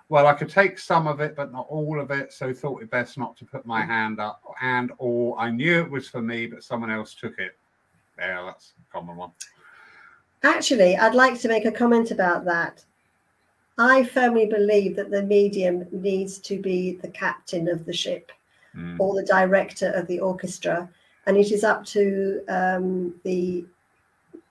Well, 0.08 0.26
I 0.26 0.32
could 0.32 0.48
take 0.48 0.78
some 0.78 1.06
of 1.06 1.20
it, 1.20 1.36
but 1.36 1.52
not 1.52 1.66
all 1.68 2.00
of 2.00 2.10
it, 2.10 2.32
so 2.32 2.52
thought 2.54 2.82
it 2.82 2.90
best 2.90 3.18
not 3.18 3.36
to 3.36 3.44
put 3.44 3.66
my 3.66 3.84
hand 3.84 4.20
up. 4.20 4.42
And 4.62 4.90
or 4.98 5.38
I 5.38 5.50
knew 5.50 5.80
it 5.80 5.90
was 5.90 6.08
for 6.08 6.22
me, 6.22 6.46
but 6.46 6.64
someone 6.64 6.90
else 6.90 7.14
took 7.14 7.38
it. 7.38 7.58
Yeah, 8.20 8.42
that's 8.44 8.74
a 8.78 8.92
common 8.92 9.16
one. 9.16 9.32
Actually, 10.42 10.96
I'd 10.96 11.14
like 11.14 11.40
to 11.40 11.48
make 11.48 11.64
a 11.64 11.72
comment 11.72 12.10
about 12.10 12.44
that. 12.44 12.84
I 13.78 14.04
firmly 14.04 14.46
believe 14.46 14.94
that 14.96 15.10
the 15.10 15.22
medium 15.22 15.86
needs 15.90 16.38
to 16.40 16.60
be 16.60 16.96
the 16.96 17.08
captain 17.08 17.68
of 17.68 17.86
the 17.86 17.92
ship 17.92 18.30
Mm. 18.76 19.00
or 19.00 19.14
the 19.14 19.26
director 19.26 19.90
of 19.96 20.06
the 20.06 20.20
orchestra, 20.20 20.88
and 21.26 21.36
it 21.36 21.50
is 21.50 21.64
up 21.64 21.84
to 21.86 22.40
um, 22.48 23.12
the 23.24 23.64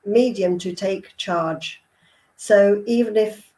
medium 0.06 0.60
to 0.60 0.74
take 0.74 1.16
charge. 1.16 1.82
So 2.36 2.84
even 2.86 3.16
if 3.16 3.54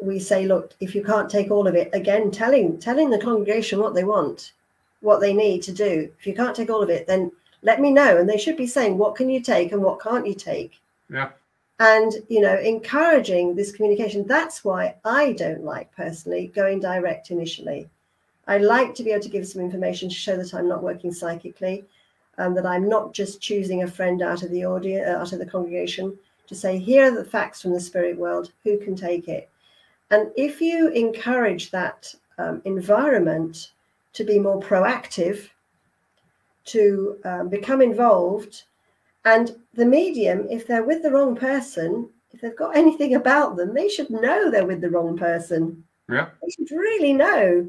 we 0.00 0.18
say, 0.18 0.46
look, 0.46 0.74
if 0.80 0.94
you 0.94 1.04
can't 1.04 1.28
take 1.28 1.50
all 1.50 1.66
of 1.66 1.74
it, 1.74 1.90
again, 1.92 2.30
telling 2.30 2.78
telling 2.78 3.10
the 3.10 3.18
congregation 3.18 3.80
what 3.80 3.94
they 3.94 4.04
want, 4.04 4.52
what 5.00 5.20
they 5.20 5.34
need 5.34 5.62
to 5.64 5.72
do. 5.72 6.10
If 6.18 6.26
you 6.26 6.34
can't 6.34 6.56
take 6.56 6.70
all 6.70 6.82
of 6.82 6.90
it, 6.90 7.06
then 7.06 7.30
let 7.62 7.80
me 7.80 7.90
know. 7.90 8.18
And 8.18 8.28
they 8.28 8.38
should 8.38 8.56
be 8.56 8.66
saying, 8.66 8.98
what 8.98 9.16
can 9.16 9.28
you 9.28 9.40
take 9.40 9.72
and 9.72 9.82
what 9.82 10.00
can't 10.00 10.26
you 10.26 10.34
take? 10.34 10.80
Yeah. 11.10 11.30
and 11.80 12.12
you 12.28 12.40
know 12.40 12.58
encouraging 12.58 13.54
this 13.54 13.72
communication 13.72 14.26
that's 14.26 14.64
why 14.64 14.94
i 15.04 15.32
don't 15.32 15.64
like 15.64 15.90
personally 15.96 16.48
going 16.54 16.80
direct 16.80 17.30
initially 17.30 17.88
i 18.46 18.58
like 18.58 18.94
to 18.94 19.02
be 19.04 19.10
able 19.10 19.22
to 19.22 19.28
give 19.28 19.46
some 19.46 19.62
information 19.62 20.08
to 20.08 20.14
show 20.14 20.36
that 20.36 20.52
i'm 20.54 20.68
not 20.68 20.82
working 20.82 21.12
psychically 21.12 21.84
and 22.38 22.56
that 22.56 22.66
i'm 22.66 22.88
not 22.88 23.14
just 23.14 23.40
choosing 23.40 23.82
a 23.82 23.86
friend 23.86 24.22
out 24.22 24.42
of 24.42 24.50
the 24.50 24.66
audience 24.66 25.06
out 25.06 25.32
of 25.32 25.38
the 25.38 25.46
congregation 25.46 26.16
to 26.46 26.54
say 26.54 26.78
here 26.78 27.04
are 27.06 27.16
the 27.16 27.24
facts 27.24 27.62
from 27.62 27.72
the 27.72 27.80
spirit 27.80 28.18
world 28.18 28.52
who 28.64 28.76
can 28.78 28.96
take 28.96 29.28
it 29.28 29.48
and 30.10 30.30
if 30.36 30.60
you 30.60 30.88
encourage 30.88 31.70
that 31.70 32.14
um, 32.38 32.60
environment 32.64 33.70
to 34.12 34.24
be 34.24 34.38
more 34.38 34.60
proactive 34.60 35.48
to 36.68 37.18
um, 37.24 37.48
become 37.48 37.82
involved 37.82 38.64
and 39.24 39.56
the 39.74 39.84
medium, 39.84 40.46
if 40.48 40.66
they're 40.66 40.84
with 40.84 41.02
the 41.02 41.10
wrong 41.10 41.36
person, 41.36 42.08
if 42.30 42.40
they've 42.40 42.56
got 42.56 42.76
anything 42.82 43.14
about 43.14 43.56
them, 43.56 43.74
they 43.74 43.88
should 43.88 44.10
know 44.10 44.50
they're 44.50 44.66
with 44.66 44.80
the 44.80 44.90
wrong 44.90 45.16
person. 45.16 45.84
Yeah. 46.08 46.28
They 46.42 46.50
should 46.50 46.70
really 46.70 47.12
know. 47.12 47.68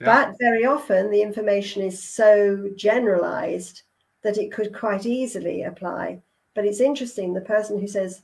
Yeah. 0.00 0.04
But 0.04 0.36
very 0.40 0.66
often 0.66 1.10
the 1.10 1.22
information 1.22 1.82
is 1.82 2.02
so 2.02 2.68
generalized 2.74 3.82
that 4.22 4.38
it 4.38 4.52
could 4.52 4.74
quite 4.74 5.06
easily 5.06 5.62
apply. 5.62 6.20
But 6.54 6.64
it's 6.64 6.80
interesting, 6.80 7.32
the 7.32 7.40
person 7.40 7.78
who 7.78 7.86
says, 7.86 8.22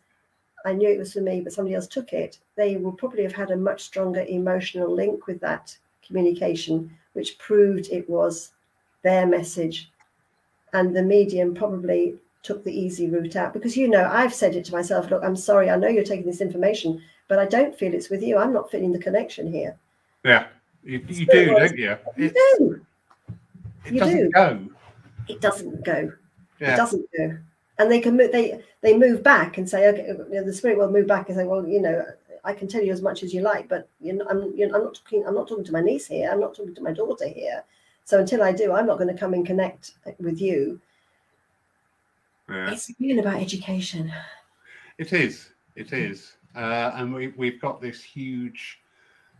I 0.64 0.72
knew 0.72 0.88
it 0.88 0.98
was 0.98 1.12
for 1.12 1.20
me, 1.20 1.40
but 1.40 1.52
somebody 1.52 1.74
else 1.74 1.86
took 1.86 2.12
it, 2.12 2.38
they 2.56 2.76
will 2.76 2.92
probably 2.92 3.22
have 3.22 3.32
had 3.32 3.50
a 3.50 3.56
much 3.56 3.82
stronger 3.82 4.24
emotional 4.28 4.92
link 4.92 5.26
with 5.26 5.40
that 5.40 5.76
communication, 6.04 6.90
which 7.12 7.38
proved 7.38 7.88
it 7.90 8.08
was 8.08 8.52
their 9.02 9.26
message. 9.26 9.91
And 10.72 10.96
the 10.96 11.02
medium 11.02 11.54
probably 11.54 12.16
took 12.42 12.64
the 12.64 12.72
easy 12.76 13.08
route 13.08 13.36
out 13.36 13.52
because 13.52 13.76
you 13.76 13.86
know 13.88 14.08
I've 14.10 14.34
said 14.34 14.56
it 14.56 14.64
to 14.64 14.72
myself 14.72 15.10
look 15.10 15.22
I'm 15.22 15.36
sorry 15.36 15.70
I 15.70 15.76
know 15.76 15.86
you're 15.88 16.02
taking 16.02 16.26
this 16.26 16.40
information 16.40 17.00
but 17.28 17.38
I 17.38 17.44
don't 17.46 17.78
feel 17.78 17.94
it's 17.94 18.10
with 18.10 18.20
you 18.22 18.36
I'm 18.36 18.52
not 18.52 18.68
feeling 18.70 18.90
the 18.92 18.98
connection 18.98 19.52
here 19.52 19.76
Yeah. 20.24 20.46
You, 20.82 20.98
you 21.08 21.26
do, 21.26 21.46
don't 21.46 21.78
you? 21.78 21.96
you 22.16 22.26
It, 22.26 22.34
do 22.58 22.84
it 23.84 23.92
you 23.94 23.98
doesn't 24.00 24.18
do. 24.24 24.30
go. 24.30 24.60
it 25.28 25.40
doesn't 25.40 25.84
go 25.84 26.12
yeah. 26.60 26.74
it 26.74 26.76
doesn't 26.76 27.06
go 27.16 27.38
and 27.78 27.90
they 27.92 28.00
can 28.00 28.16
move 28.16 28.32
they 28.32 28.60
they 28.80 28.96
move 28.98 29.22
back 29.22 29.58
and 29.58 29.68
say 29.68 29.88
okay 29.90 30.06
you 30.08 30.26
know, 30.34 30.44
the 30.44 30.52
spirit 30.52 30.78
will 30.78 30.90
move 30.90 31.06
back 31.06 31.28
and 31.28 31.38
say 31.38 31.44
well 31.44 31.64
you 31.64 31.80
know 31.80 32.04
I 32.44 32.54
can 32.54 32.66
tell 32.66 32.82
you 32.82 32.92
as 32.92 33.02
much 33.02 33.22
as 33.22 33.32
you 33.32 33.42
like 33.42 33.68
but 33.68 33.88
you 34.00 34.14
know 34.14 34.26
I'm 34.28 34.52
you 34.56 34.66
know, 34.66 34.74
I'm 34.76 34.84
not 34.84 34.94
talking 34.96 35.24
I'm 35.28 35.34
not 35.36 35.46
talking 35.46 35.64
to 35.64 35.72
my 35.72 35.80
niece 35.80 36.08
here 36.08 36.28
I'm 36.28 36.40
not 36.40 36.56
talking 36.56 36.74
to 36.74 36.82
my 36.82 36.92
daughter 36.92 37.28
here 37.28 37.62
so 38.04 38.20
until 38.20 38.42
I 38.42 38.52
do 38.52 38.72
I'm 38.72 38.86
not 38.86 38.98
going 38.98 39.12
to 39.12 39.18
come 39.18 39.34
and 39.34 39.46
connect 39.46 39.92
with 40.18 40.40
you 40.40 40.80
yeah. 42.48 42.70
it's 42.70 42.90
really 43.00 43.20
about 43.20 43.40
education 43.40 44.12
It 44.98 45.12
is. 45.12 45.50
It 45.74 45.92
is. 45.92 46.36
Uh, 46.54 46.92
and 46.94 47.12
we, 47.14 47.28
we've 47.28 47.60
got 47.60 47.80
this 47.80 48.02
huge 48.02 48.78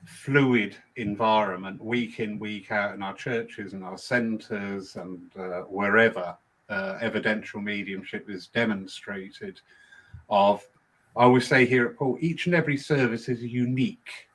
fluid 0.05 0.77
environment 0.97 1.83
week 1.83 2.19
in, 2.19 2.39
week 2.39 2.73
out 2.73 2.95
in 2.95 3.03
our 3.03 3.15
churches 3.15 3.73
and 3.73 3.85
our 3.85 3.99
centres 3.99 4.97
and 4.97 5.31
uh, 5.39 5.61
wherever 5.61 6.37
uh, 6.69 6.99
evidential 7.01 7.61
mediumship 7.61 8.29
is 8.29 8.49
demonstrated. 8.49 9.61
Of, 10.31 10.67
I 11.17 11.25
always 11.25 11.47
say 11.47 11.67
here 11.67 11.87
at 11.87 11.97
Poole, 11.97 12.19
each 12.21 12.47
and 12.47 12.55
every 12.55 12.77
service 12.77 13.29
is 13.29 13.43
unique 13.43 14.29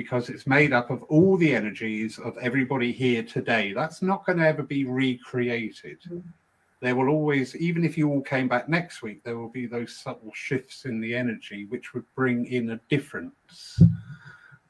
because 0.00 0.28
it's 0.28 0.46
made 0.46 0.72
up 0.72 0.90
of 0.90 1.02
all 1.04 1.36
the 1.36 1.54
energies 1.54 2.18
of 2.18 2.36
everybody 2.38 2.92
here 2.92 3.22
today. 3.22 3.72
That's 3.72 4.00
not 4.02 4.24
going 4.24 4.38
to 4.38 4.46
ever 4.46 4.62
be 4.62 4.84
recreated 4.84 5.98
there 6.80 6.96
will 6.96 7.08
always, 7.08 7.54
even 7.56 7.84
if 7.84 7.96
you 7.98 8.08
all 8.08 8.22
came 8.22 8.48
back 8.48 8.68
next 8.68 9.02
week, 9.02 9.22
there 9.22 9.36
will 9.36 9.50
be 9.50 9.66
those 9.66 9.94
subtle 9.94 10.32
shifts 10.34 10.86
in 10.86 11.00
the 11.00 11.14
energy 11.14 11.66
which 11.66 11.92
would 11.92 12.04
bring 12.14 12.46
in 12.46 12.70
a 12.70 12.80
difference 12.88 13.82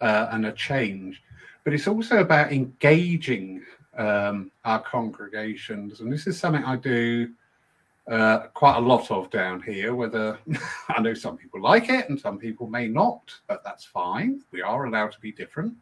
uh, 0.01 0.29
and 0.33 0.47
a 0.47 0.53
change. 0.53 1.23
But 1.63 1.73
it's 1.73 1.87
also 1.87 2.19
about 2.19 2.53
engaging 2.53 3.63
um, 3.97 4.51
our 4.65 4.83
congregations. 4.83 6.01
And 6.01 6.13
this 6.13 6.27
is 6.27 6.39
something 6.39 6.65
I 6.65 6.77
do 6.77 7.31
uh, 8.09 8.47
quite 8.55 8.77
a 8.77 8.81
lot 8.81 9.11
of 9.11 9.31
down 9.31 9.63
here, 9.63 9.95
whether 9.95 10.39
I 10.89 11.01
know 11.01 11.15
some 11.15 11.37
people 11.37 11.61
like 11.61 11.89
it 11.89 12.09
and 12.09 12.19
some 12.19 12.39
people 12.39 12.67
may 12.67 12.89
not, 12.89 13.33
but 13.47 13.63
that's 13.65 13.85
fine. 13.85 14.43
We 14.53 14.63
are 14.63 14.85
allowed 14.85 15.13
to 15.13 15.21
be 15.21 15.33
different. 15.33 15.75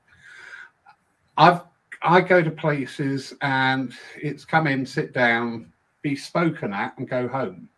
I've 1.37 1.62
I 2.02 2.20
go 2.20 2.42
to 2.42 2.50
places 2.50 3.35
and 3.42 3.92
it's 4.16 4.44
come 4.44 4.66
in, 4.66 4.87
sit 4.87 5.12
down, 5.12 5.72
be 6.02 6.14
spoken 6.14 6.72
at 6.72 6.96
and 6.96 7.09
go 7.09 7.26
home. 7.26 7.68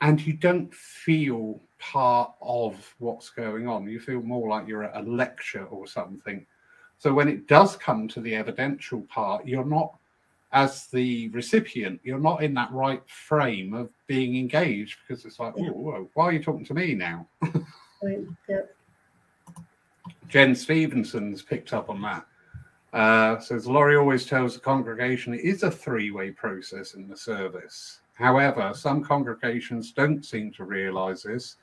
And 0.00 0.20
you 0.20 0.34
don't 0.34 0.72
feel 0.74 1.60
part 1.78 2.32
of 2.42 2.94
what's 2.98 3.30
going 3.30 3.66
on. 3.66 3.88
You 3.88 3.98
feel 3.98 4.20
more 4.20 4.48
like 4.48 4.68
you're 4.68 4.84
at 4.84 4.96
a 4.96 5.08
lecture 5.08 5.64
or 5.64 5.86
something. 5.86 6.44
So 6.98 7.12
when 7.14 7.28
it 7.28 7.48
does 7.48 7.76
come 7.76 8.08
to 8.08 8.20
the 8.20 8.34
evidential 8.34 9.02
part, 9.02 9.46
you're 9.46 9.64
not, 9.64 9.96
as 10.52 10.86
the 10.88 11.28
recipient, 11.30 12.00
you're 12.04 12.18
not 12.18 12.42
in 12.42 12.54
that 12.54 12.70
right 12.72 13.02
frame 13.08 13.72
of 13.74 13.88
being 14.06 14.36
engaged 14.36 14.98
because 15.06 15.24
it's 15.24 15.38
like, 15.40 15.54
Yeah. 15.56 15.70
oh, 15.70 16.08
why 16.14 16.26
are 16.26 16.32
you 16.32 16.42
talking 16.42 16.64
to 16.66 16.74
me 16.74 16.94
now? 16.94 17.26
Right, 18.04 18.18
yeah. 18.48 18.62
Jen 20.26 20.56
Stevenson's 20.56 21.40
picked 21.40 21.72
up 21.72 21.88
on 21.88 22.02
that. 22.02 22.26
Uh, 22.92 23.38
says 23.38 23.68
Laurie 23.68 23.96
always 23.96 24.26
tells 24.26 24.54
the 24.54 24.60
congregation 24.60 25.34
it 25.34 25.42
is 25.44 25.62
a 25.62 25.70
three-way 25.70 26.32
process 26.32 26.94
in 26.94 27.06
the 27.06 27.16
service. 27.16 28.00
However, 28.14 28.72
some 28.74 29.04
congregations 29.04 29.92
don't 29.92 30.24
seem 30.24 30.50
to 30.54 30.64
realise 30.64 31.22
this 31.22 31.58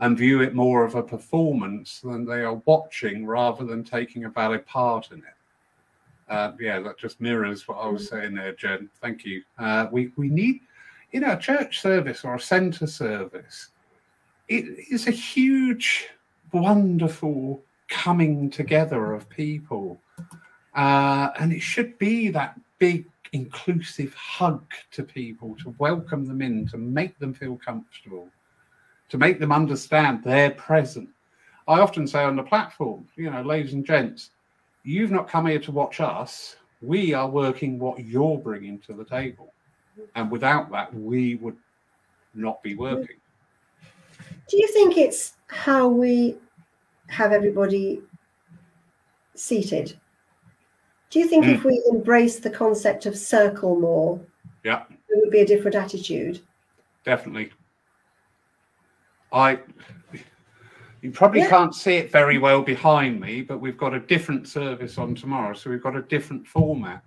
and 0.00 0.18
view 0.18 0.42
it 0.42 0.56
more 0.56 0.84
of 0.84 0.96
a 0.96 1.02
performance 1.04 2.00
than 2.00 2.24
they 2.24 2.42
are 2.42 2.60
watching 2.66 3.24
rather 3.24 3.64
than 3.64 3.84
taking 3.84 4.24
a 4.24 4.28
valid 4.30 4.66
part 4.66 5.12
in 5.12 5.18
it. 5.18 5.35
Uh, 6.28 6.52
yeah, 6.60 6.80
that 6.80 6.98
just 6.98 7.20
mirrors 7.20 7.68
what 7.68 7.78
I 7.78 7.88
was 7.88 8.08
saying 8.08 8.34
there, 8.34 8.52
Jen. 8.52 8.90
Thank 9.00 9.24
you. 9.24 9.42
Uh, 9.58 9.86
we 9.92 10.12
we 10.16 10.28
need, 10.28 10.60
in 11.12 11.24
a 11.24 11.38
church 11.38 11.80
service 11.80 12.24
or 12.24 12.34
a 12.34 12.40
centre 12.40 12.86
service. 12.86 13.68
It 14.48 14.64
is 14.90 15.08
a 15.08 15.12
huge, 15.12 16.08
wonderful 16.52 17.62
coming 17.88 18.50
together 18.50 19.12
of 19.12 19.28
people. 19.28 20.00
Uh, 20.74 21.30
and 21.40 21.52
it 21.52 21.60
should 21.60 21.98
be 21.98 22.28
that 22.28 22.58
big 22.78 23.06
inclusive 23.32 24.14
hug 24.14 24.64
to 24.92 25.02
people 25.02 25.56
to 25.56 25.74
welcome 25.78 26.26
them 26.26 26.42
in, 26.42 26.66
to 26.68 26.76
make 26.76 27.18
them 27.18 27.34
feel 27.34 27.56
comfortable, 27.56 28.28
to 29.08 29.18
make 29.18 29.40
them 29.40 29.52
understand 29.52 30.22
they're 30.22 30.50
present. 30.52 31.08
I 31.66 31.80
often 31.80 32.06
say 32.06 32.22
on 32.22 32.36
the 32.36 32.42
platform, 32.42 33.08
you 33.16 33.30
know, 33.30 33.42
ladies 33.42 33.72
and 33.72 33.84
gents, 33.84 34.30
you've 34.86 35.10
not 35.10 35.28
come 35.28 35.46
here 35.46 35.58
to 35.58 35.72
watch 35.72 36.00
us. 36.00 36.56
We 36.80 37.12
are 37.12 37.28
working 37.28 37.78
what 37.78 37.98
you're 38.04 38.38
bringing 38.38 38.78
to 38.80 38.92
the 38.92 39.04
table. 39.04 39.52
And 40.14 40.30
without 40.30 40.70
that, 40.70 40.94
we 40.94 41.34
would 41.36 41.56
not 42.34 42.62
be 42.62 42.76
working. 42.76 43.16
Do 44.48 44.56
you 44.56 44.68
think 44.68 44.96
it's 44.96 45.34
how 45.48 45.88
we 45.88 46.36
have 47.08 47.32
everybody 47.32 48.00
seated? 49.34 49.98
Do 51.10 51.18
you 51.18 51.26
think 51.26 51.46
mm. 51.46 51.54
if 51.54 51.64
we 51.64 51.82
embrace 51.90 52.38
the 52.38 52.50
concept 52.50 53.06
of 53.06 53.16
circle 53.16 53.78
more, 53.78 54.20
yeah, 54.64 54.84
it 54.90 55.20
would 55.20 55.30
be 55.30 55.40
a 55.40 55.46
different 55.46 55.74
attitude? 55.74 56.40
Definitely. 57.04 57.50
I 59.32 59.58
you 61.06 61.12
probably 61.12 61.38
yeah. 61.38 61.50
can't 61.50 61.72
see 61.72 61.94
it 61.98 62.10
very 62.10 62.36
well 62.36 62.62
behind 62.62 63.20
me, 63.20 63.40
but 63.40 63.60
we've 63.60 63.78
got 63.78 63.94
a 63.94 64.00
different 64.00 64.48
service 64.48 64.98
on 64.98 65.14
tomorrow, 65.14 65.54
so 65.54 65.70
we've 65.70 65.80
got 65.80 65.94
a 65.94 66.02
different 66.02 66.44
format. 66.44 67.04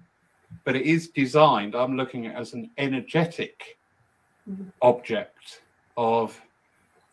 But 0.64 0.78
it 0.78 0.84
is 0.84 1.10
designed, 1.10 1.76
I'm 1.76 1.98
looking 1.98 2.26
at 2.26 2.38
as 2.38 2.54
an 2.54 2.72
energetic 2.78 3.78
mm-hmm. 4.50 4.70
object 4.82 5.64
of 5.98 6.40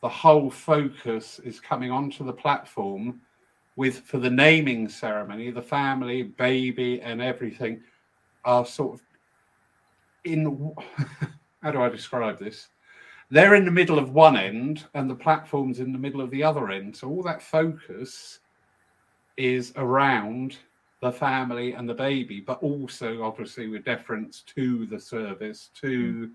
the 0.00 0.08
whole 0.08 0.48
focus 0.48 1.40
is 1.40 1.58
coming 1.58 1.90
onto 1.90 2.24
the 2.24 2.32
platform 2.32 3.20
with 3.74 4.02
for 4.02 4.18
the 4.18 4.30
naming 4.30 4.88
ceremony, 4.88 5.50
the 5.50 5.60
family, 5.60 6.22
baby, 6.22 7.00
and 7.00 7.20
everything 7.20 7.82
are 8.44 8.64
sort 8.64 8.94
of 8.94 9.02
in 10.22 10.72
how 11.64 11.72
do 11.72 11.82
I 11.82 11.88
describe 11.88 12.38
this? 12.38 12.68
They're 13.30 13.56
in 13.56 13.64
the 13.64 13.70
middle 13.70 13.98
of 13.98 14.12
one 14.12 14.36
end 14.36 14.84
and 14.94 15.10
the 15.10 15.14
platform's 15.14 15.80
in 15.80 15.92
the 15.92 15.98
middle 15.98 16.20
of 16.20 16.30
the 16.30 16.42
other 16.42 16.70
end. 16.70 16.96
So 16.96 17.08
all 17.08 17.22
that 17.24 17.42
focus 17.42 18.38
is 19.36 19.72
around 19.76 20.58
the 21.00 21.12
family 21.12 21.72
and 21.72 21.88
the 21.88 21.94
baby, 21.94 22.40
but 22.40 22.62
also 22.62 23.22
obviously 23.22 23.68
with 23.68 23.84
deference 23.84 24.42
to 24.54 24.86
the 24.86 24.98
service, 24.98 25.70
to 25.80 26.30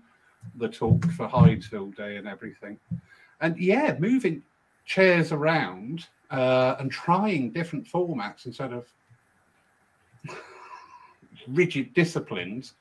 the 0.56 0.68
talk 0.68 1.04
for 1.12 1.26
Hydesville 1.26 1.96
Day 1.96 2.16
and 2.16 2.28
everything. 2.28 2.78
And 3.40 3.56
yeah, 3.58 3.96
moving 3.98 4.42
chairs 4.84 5.32
around 5.32 6.06
uh, 6.30 6.76
and 6.78 6.90
trying 6.90 7.50
different 7.50 7.86
formats 7.86 8.46
instead 8.46 8.72
of 8.72 8.86
rigid 11.48 11.94
disciplines 11.94 12.74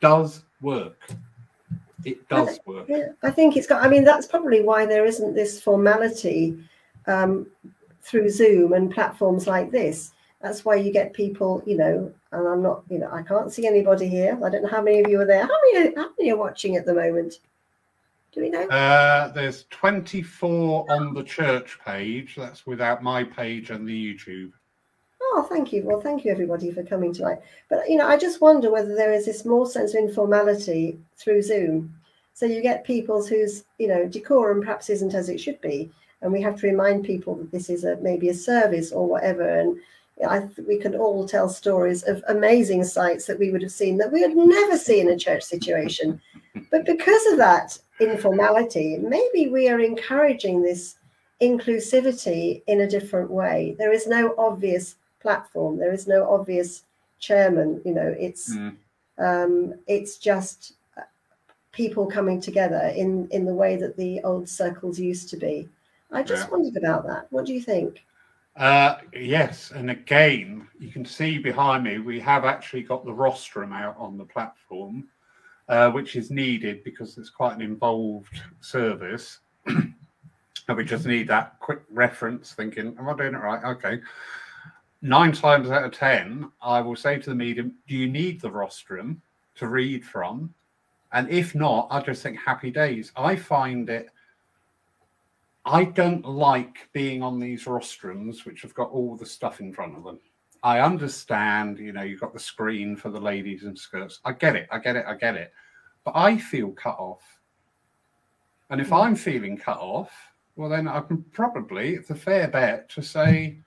does 0.00 0.44
work. 0.60 0.98
It 2.04 2.28
does 2.28 2.58
I 2.58 2.70
work. 2.70 2.86
Yeah, 2.88 3.08
I 3.22 3.30
think 3.30 3.56
it's 3.56 3.66
got. 3.66 3.82
I 3.82 3.88
mean, 3.88 4.04
that's 4.04 4.26
probably 4.26 4.62
why 4.62 4.86
there 4.86 5.04
isn't 5.04 5.34
this 5.34 5.60
formality 5.60 6.58
um, 7.06 7.46
through 8.02 8.30
Zoom 8.30 8.72
and 8.72 8.92
platforms 8.92 9.46
like 9.46 9.70
this. 9.70 10.12
That's 10.40 10.64
why 10.64 10.74
you 10.74 10.92
get 10.92 11.12
people, 11.12 11.62
you 11.64 11.76
know, 11.76 12.12
and 12.32 12.48
I'm 12.48 12.62
not, 12.62 12.82
you 12.90 12.98
know, 12.98 13.08
I 13.12 13.22
can't 13.22 13.52
see 13.52 13.66
anybody 13.66 14.08
here. 14.08 14.38
I 14.44 14.50
don't 14.50 14.62
know 14.62 14.68
how 14.68 14.82
many 14.82 15.00
of 15.00 15.08
you 15.08 15.20
are 15.20 15.26
there. 15.26 15.42
How 15.42 15.58
many, 15.72 15.94
how 15.94 16.10
many 16.18 16.32
are 16.32 16.36
watching 16.36 16.76
at 16.76 16.84
the 16.84 16.94
moment? 16.94 17.34
Do 18.32 18.40
we 18.40 18.48
know? 18.48 18.66
Uh, 18.68 19.28
there's 19.28 19.66
24 19.70 20.90
on 20.90 21.14
the 21.14 21.22
church 21.22 21.78
page. 21.84 22.34
That's 22.34 22.66
without 22.66 23.02
my 23.02 23.22
page 23.22 23.70
and 23.70 23.86
the 23.86 24.14
YouTube. 24.14 24.52
Oh, 25.34 25.42
thank 25.42 25.72
you. 25.72 25.82
Well, 25.82 26.00
thank 26.00 26.26
you 26.26 26.30
everybody 26.30 26.70
for 26.70 26.82
coming 26.82 27.10
tonight. 27.14 27.38
But 27.70 27.88
you 27.88 27.96
know, 27.96 28.06
I 28.06 28.18
just 28.18 28.42
wonder 28.42 28.70
whether 28.70 28.94
there 28.94 29.14
is 29.14 29.24
this 29.24 29.46
more 29.46 29.66
sense 29.66 29.94
of 29.94 30.00
informality 30.00 30.98
through 31.16 31.40
Zoom. 31.40 31.94
So 32.34 32.44
you 32.44 32.60
get 32.60 32.84
people 32.84 33.24
whose 33.26 33.64
you 33.78 33.88
know 33.88 34.06
decorum 34.06 34.60
perhaps 34.60 34.90
isn't 34.90 35.14
as 35.14 35.30
it 35.30 35.40
should 35.40 35.58
be, 35.62 35.90
and 36.20 36.30
we 36.30 36.42
have 36.42 36.56
to 36.60 36.66
remind 36.66 37.04
people 37.04 37.34
that 37.36 37.50
this 37.50 37.70
is 37.70 37.84
a 37.84 37.96
maybe 37.96 38.28
a 38.28 38.34
service 38.34 38.92
or 38.92 39.06
whatever. 39.06 39.48
And 39.58 39.80
I 40.28 40.50
we 40.68 40.76
can 40.76 40.94
all 40.94 41.26
tell 41.26 41.48
stories 41.48 42.02
of 42.02 42.22
amazing 42.28 42.84
sights 42.84 43.24
that 43.24 43.38
we 43.38 43.50
would 43.50 43.62
have 43.62 43.72
seen 43.72 43.96
that 43.98 44.12
we 44.12 44.20
would 44.26 44.36
never 44.36 44.76
see 44.76 45.00
in 45.00 45.08
a 45.08 45.18
church 45.18 45.44
situation. 45.44 46.20
But 46.70 46.84
because 46.84 47.24
of 47.28 47.38
that, 47.38 47.78
informality, 48.00 48.98
maybe 48.98 49.48
we 49.48 49.70
are 49.70 49.80
encouraging 49.80 50.60
this 50.60 50.96
inclusivity 51.40 52.62
in 52.66 52.82
a 52.82 52.88
different 52.88 53.30
way. 53.30 53.74
There 53.78 53.92
is 53.92 54.06
no 54.06 54.34
obvious 54.36 54.96
platform. 55.22 55.78
There 55.78 55.92
is 55.92 56.06
no 56.06 56.28
obvious 56.28 56.82
chairman. 57.18 57.80
You 57.84 57.94
know, 57.94 58.14
it's 58.18 58.54
mm. 58.54 58.76
um, 59.18 59.74
it's 59.86 60.18
just 60.18 60.74
people 61.72 62.06
coming 62.06 62.40
together 62.40 62.92
in 62.94 63.28
in 63.30 63.44
the 63.44 63.54
way 63.54 63.76
that 63.76 63.96
the 63.96 64.20
old 64.22 64.48
circles 64.48 64.98
used 64.98 65.30
to 65.30 65.36
be. 65.36 65.68
I 66.10 66.22
just 66.22 66.44
yeah. 66.44 66.50
wondered 66.50 66.76
about 66.76 67.06
that. 67.06 67.26
What 67.30 67.46
do 67.46 67.54
you 67.54 67.62
think? 67.62 68.04
Uh, 68.54 68.96
yes, 69.14 69.70
and 69.70 69.90
again, 69.90 70.68
you 70.78 70.90
can 70.90 71.06
see 71.06 71.38
behind 71.38 71.84
me 71.84 72.00
we 72.00 72.20
have 72.20 72.44
actually 72.44 72.82
got 72.82 73.06
the 73.06 73.12
rostrum 73.12 73.72
out 73.72 73.96
on 73.96 74.18
the 74.18 74.26
platform 74.26 75.08
uh, 75.68 75.90
which 75.90 76.16
is 76.16 76.30
needed 76.30 76.84
because 76.84 77.16
it's 77.18 77.30
quite 77.30 77.54
an 77.54 77.62
involved 77.62 78.42
service. 78.60 79.38
and 79.66 79.94
we 80.76 80.84
just 80.84 81.06
need 81.06 81.28
that 81.28 81.58
quick 81.60 81.80
reference 81.90 82.52
thinking, 82.52 82.94
am 82.98 83.08
I 83.08 83.16
doing 83.16 83.34
it 83.34 83.38
right? 83.38 83.64
Okay. 83.64 84.00
Nine 85.04 85.32
times 85.32 85.68
out 85.68 85.84
of 85.84 85.92
10, 85.92 86.50
I 86.62 86.80
will 86.80 86.94
say 86.94 87.18
to 87.18 87.30
the 87.30 87.34
medium, 87.34 87.74
do 87.88 87.96
you 87.96 88.08
need 88.08 88.40
the 88.40 88.50
rostrum 88.50 89.20
to 89.56 89.66
read 89.66 90.04
from? 90.04 90.54
And 91.12 91.28
if 91.28 91.56
not, 91.56 91.88
I 91.90 92.00
just 92.00 92.22
think 92.22 92.38
happy 92.38 92.70
days. 92.70 93.10
I 93.16 93.34
find 93.34 93.90
it, 93.90 94.10
I 95.64 95.84
don't 95.84 96.24
like 96.24 96.88
being 96.92 97.20
on 97.20 97.40
these 97.40 97.64
rostrums, 97.64 98.44
which 98.44 98.62
have 98.62 98.74
got 98.74 98.90
all 98.90 99.16
the 99.16 99.26
stuff 99.26 99.60
in 99.60 99.72
front 99.72 99.96
of 99.96 100.04
them. 100.04 100.20
I 100.62 100.78
understand, 100.78 101.80
you 101.80 101.92
know, 101.92 102.02
you've 102.02 102.20
got 102.20 102.32
the 102.32 102.38
screen 102.38 102.96
for 102.96 103.10
the 103.10 103.20
ladies 103.20 103.64
and 103.64 103.76
skirts. 103.76 104.20
I 104.24 104.32
get 104.32 104.54
it. 104.54 104.68
I 104.70 104.78
get 104.78 104.94
it. 104.94 105.04
I 105.06 105.14
get 105.14 105.34
it. 105.34 105.52
But 106.04 106.14
I 106.14 106.38
feel 106.38 106.70
cut 106.70 106.96
off. 107.00 107.22
And 108.70 108.80
if 108.80 108.88
hmm. 108.88 108.94
I'm 108.94 109.16
feeling 109.16 109.56
cut 109.56 109.78
off, 109.78 110.12
well, 110.54 110.68
then 110.68 110.86
I 110.86 111.00
can 111.00 111.24
probably, 111.32 111.94
it's 111.94 112.10
a 112.10 112.14
fair 112.14 112.46
bet 112.46 112.88
to 112.90 113.02
say 113.02 113.58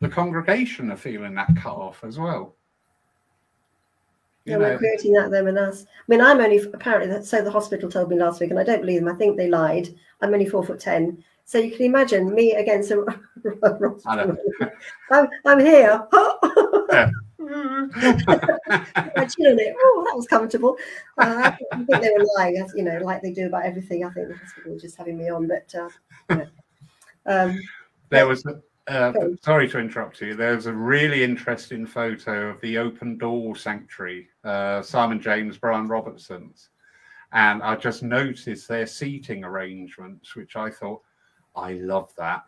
the 0.00 0.08
congregation 0.08 0.90
are 0.90 0.96
feeling 0.96 1.34
that 1.34 1.54
cut 1.56 1.74
off 1.74 2.04
as 2.04 2.18
well. 2.18 2.54
You 4.44 4.52
yeah, 4.52 4.58
know. 4.58 4.64
we're 4.64 4.78
creating 4.78 5.12
that 5.14 5.30
them 5.30 5.48
and 5.48 5.58
us. 5.58 5.84
I 5.84 6.04
mean, 6.08 6.20
I'm 6.20 6.40
only 6.40 6.58
apparently 6.58 7.22
so 7.22 7.42
the 7.42 7.50
hospital 7.50 7.90
told 7.90 8.08
me 8.08 8.16
last 8.16 8.40
week, 8.40 8.50
and 8.50 8.58
I 8.58 8.64
don't 8.64 8.80
believe 8.80 9.00
them. 9.00 9.12
I 9.12 9.16
think 9.16 9.36
they 9.36 9.48
lied. 9.48 9.94
I'm 10.22 10.32
only 10.32 10.46
four 10.46 10.64
foot 10.64 10.80
ten, 10.80 11.22
so 11.44 11.58
you 11.58 11.70
can 11.70 11.86
imagine 11.86 12.34
me 12.34 12.52
against 12.52 12.90
a 12.90 13.04
I'm, 15.10 15.28
I'm 15.44 15.60
here. 15.60 16.06
yeah. 16.90 17.10
I 17.50 19.26
chill 19.26 19.52
on 19.52 19.58
it. 19.58 19.74
Oh, 19.78 20.04
that 20.06 20.16
was 20.16 20.26
comfortable. 20.26 20.76
Uh, 21.18 21.52
I 21.72 21.76
think 21.76 22.02
they 22.02 22.12
were 22.16 22.26
lying, 22.36 22.58
as 22.58 22.72
you 22.76 22.84
know, 22.84 22.98
like 23.02 23.22
they 23.22 23.32
do 23.32 23.46
about 23.46 23.64
everything. 23.64 24.04
I 24.04 24.10
think 24.10 24.28
the 24.28 24.36
hospital 24.36 24.72
was 24.72 24.82
just 24.82 24.96
having 24.96 25.18
me 25.18 25.28
on, 25.28 25.48
but 25.48 25.74
uh, 25.74 26.44
um, 27.26 27.58
there 28.10 28.26
was. 28.26 28.44
Uh, 28.88 29.12
sorry 29.42 29.68
to 29.68 29.78
interrupt 29.78 30.20
you. 30.22 30.34
There's 30.34 30.64
a 30.64 30.72
really 30.72 31.22
interesting 31.22 31.84
photo 31.86 32.48
of 32.48 32.60
the 32.62 32.78
Open 32.78 33.18
Door 33.18 33.56
Sanctuary, 33.56 34.28
uh, 34.44 34.80
Simon 34.80 35.20
James, 35.20 35.58
Brian 35.58 35.86
Robertson's, 35.86 36.70
and 37.32 37.62
I 37.62 37.76
just 37.76 38.02
noticed 38.02 38.66
their 38.66 38.86
seating 38.86 39.44
arrangements, 39.44 40.34
which 40.34 40.56
I 40.56 40.70
thought 40.70 41.02
I 41.54 41.72
love 41.74 42.14
that. 42.16 42.44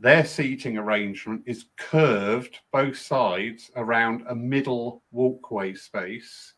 Their 0.00 0.24
seating 0.24 0.78
arrangement 0.78 1.44
is 1.46 1.66
curved 1.76 2.58
both 2.72 2.98
sides 2.98 3.70
around 3.76 4.24
a 4.28 4.34
middle 4.34 5.04
walkway 5.12 5.74
space. 5.74 6.54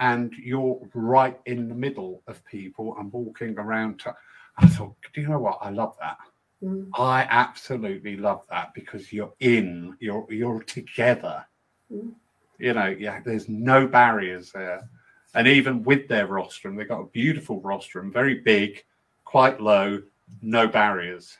And 0.00 0.32
you're 0.32 0.80
right 0.94 1.38
in 1.44 1.68
the 1.68 1.74
middle 1.74 2.22
of 2.28 2.42
people 2.46 2.96
and 2.98 3.12
walking 3.12 3.58
around. 3.58 4.00
To, 4.00 4.14
I 4.56 4.68
thought, 4.68 4.96
do 5.12 5.20
you 5.20 5.28
know 5.28 5.38
what? 5.38 5.58
I 5.60 5.68
love 5.68 5.96
that. 6.00 6.16
Mm. 6.64 6.88
I 6.94 7.26
absolutely 7.28 8.16
love 8.16 8.42
that 8.50 8.72
because 8.74 9.12
you're 9.12 9.34
in, 9.40 9.96
you're 10.00 10.26
you're 10.30 10.62
together. 10.62 11.44
Mm. 11.92 12.14
You 12.58 12.72
know, 12.72 12.86
yeah, 12.86 13.20
there's 13.24 13.48
no 13.48 13.86
barriers 13.86 14.50
there. 14.52 14.88
And 15.34 15.46
even 15.48 15.82
with 15.82 16.08
their 16.08 16.26
rostrum, 16.28 16.76
they've 16.76 16.88
got 16.88 17.00
a 17.00 17.06
beautiful 17.06 17.60
rostrum, 17.60 18.12
very 18.12 18.36
big, 18.40 18.84
quite 19.24 19.60
low, 19.60 20.00
no 20.40 20.68
barriers, 20.68 21.36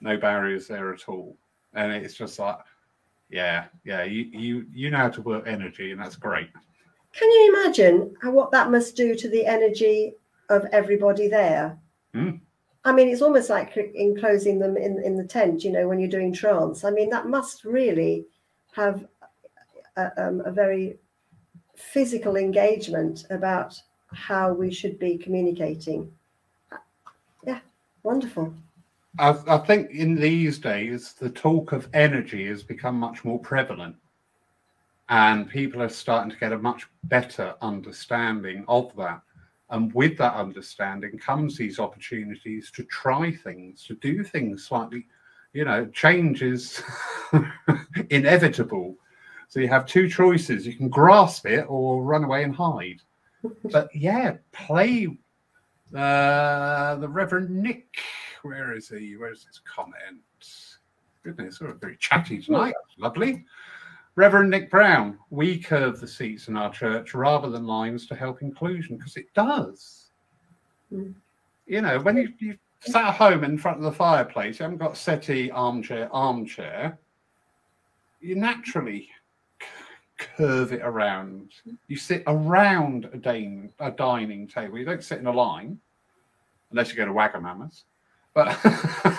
no 0.00 0.16
barriers 0.16 0.66
there 0.66 0.92
at 0.92 1.08
all. 1.08 1.36
And 1.74 1.92
it's 1.92 2.14
just 2.14 2.38
like, 2.38 2.56
yeah, 3.30 3.66
yeah, 3.84 4.04
you 4.04 4.24
you 4.24 4.66
you 4.72 4.90
know 4.90 4.96
how 4.96 5.10
to 5.10 5.22
work 5.22 5.46
energy, 5.46 5.92
and 5.92 6.00
that's 6.00 6.16
great. 6.16 6.48
Can 7.12 7.30
you 7.30 7.54
imagine 7.54 8.14
what 8.22 8.50
that 8.52 8.70
must 8.70 8.96
do 8.96 9.14
to 9.14 9.28
the 9.28 9.46
energy 9.46 10.14
of 10.48 10.64
everybody 10.72 11.28
there? 11.28 11.78
Mm. 12.14 12.40
I 12.88 12.92
mean, 12.92 13.08
it's 13.08 13.20
almost 13.20 13.50
like 13.50 13.76
enclosing 13.76 14.58
them 14.58 14.78
in, 14.78 15.02
in 15.04 15.14
the 15.14 15.24
tent, 15.24 15.62
you 15.62 15.70
know, 15.70 15.86
when 15.86 15.98
you're 16.00 16.08
doing 16.08 16.32
trance. 16.32 16.84
I 16.84 16.90
mean, 16.90 17.10
that 17.10 17.26
must 17.26 17.64
really 17.64 18.24
have 18.72 19.06
a, 19.98 20.26
um, 20.26 20.40
a 20.46 20.50
very 20.50 20.96
physical 21.76 22.36
engagement 22.36 23.26
about 23.28 23.78
how 24.14 24.54
we 24.54 24.72
should 24.72 24.98
be 24.98 25.18
communicating. 25.18 26.10
Yeah, 27.46 27.60
Wonderful. 28.04 28.54
I, 29.18 29.36
I 29.46 29.58
think 29.58 29.90
in 29.90 30.14
these 30.14 30.58
days, 30.58 31.12
the 31.12 31.28
talk 31.28 31.72
of 31.72 31.88
energy 31.92 32.46
has 32.46 32.62
become 32.62 32.94
much 32.94 33.22
more 33.22 33.38
prevalent. 33.38 33.96
And 35.10 35.46
people 35.46 35.82
are 35.82 35.90
starting 35.90 36.30
to 36.30 36.38
get 36.38 36.52
a 36.52 36.58
much 36.58 36.86
better 37.04 37.54
understanding 37.60 38.64
of 38.66 38.96
that. 38.96 39.20
And 39.70 39.92
with 39.92 40.16
that 40.18 40.34
understanding 40.34 41.18
comes 41.18 41.56
these 41.56 41.78
opportunities 41.78 42.70
to 42.72 42.84
try 42.84 43.32
things, 43.32 43.84
to 43.84 43.94
do 43.96 44.24
things 44.24 44.64
slightly, 44.64 45.06
you 45.52 45.64
know, 45.64 45.86
change 45.86 46.42
is 46.42 46.82
inevitable. 48.10 48.96
So 49.48 49.60
you 49.60 49.68
have 49.68 49.86
two 49.86 50.08
choices 50.08 50.66
you 50.66 50.74
can 50.74 50.88
grasp 50.88 51.46
it 51.46 51.66
or 51.68 52.02
run 52.02 52.24
away 52.24 52.44
and 52.44 52.54
hide. 52.54 53.00
But 53.64 53.88
yeah, 53.94 54.36
play 54.52 55.06
uh, 55.94 56.96
the 56.96 57.08
Reverend 57.08 57.50
Nick. 57.50 57.98
Where 58.42 58.74
is 58.74 58.88
he? 58.88 59.16
Where's 59.16 59.46
his 59.46 59.60
comment? 59.60 60.22
Goodness, 61.22 61.60
we're 61.60 61.74
very 61.74 61.96
chatty 61.96 62.40
tonight. 62.40 62.74
Lovely. 62.98 63.44
Reverend 64.18 64.50
Nick 64.50 64.68
Brown, 64.68 65.16
we 65.30 65.56
curve 65.56 66.00
the 66.00 66.08
seats 66.08 66.48
in 66.48 66.56
our 66.56 66.72
church 66.72 67.14
rather 67.14 67.48
than 67.48 67.68
lines 67.68 68.04
to 68.08 68.16
help 68.16 68.42
inclusion 68.42 68.96
because 68.96 69.16
it 69.16 69.32
does. 69.32 70.06
Mm. 70.92 71.14
You 71.68 71.82
know, 71.82 72.00
when 72.00 72.16
you, 72.16 72.32
you 72.40 72.58
sat 72.80 73.04
at 73.04 73.14
home 73.14 73.44
in 73.44 73.56
front 73.56 73.78
of 73.78 73.84
the 73.84 73.92
fireplace, 73.92 74.58
you 74.58 74.64
haven't 74.64 74.78
got 74.78 74.96
settee, 74.96 75.52
armchair, 75.52 76.08
armchair, 76.12 76.98
you 78.20 78.34
naturally 78.34 79.08
curve 80.18 80.72
it 80.72 80.82
around. 80.82 81.52
You 81.86 81.96
sit 81.96 82.24
around 82.26 83.08
a, 83.12 83.18
dining, 83.18 83.70
a 83.78 83.92
dining 83.92 84.48
table. 84.48 84.78
You 84.78 84.84
don't 84.84 85.04
sit 85.04 85.20
in 85.20 85.28
a 85.28 85.32
line 85.32 85.78
unless 86.72 86.90
you 86.90 86.96
go 86.96 87.04
to 87.04 87.12
Wagamama's. 87.12 87.84
But 88.34 88.58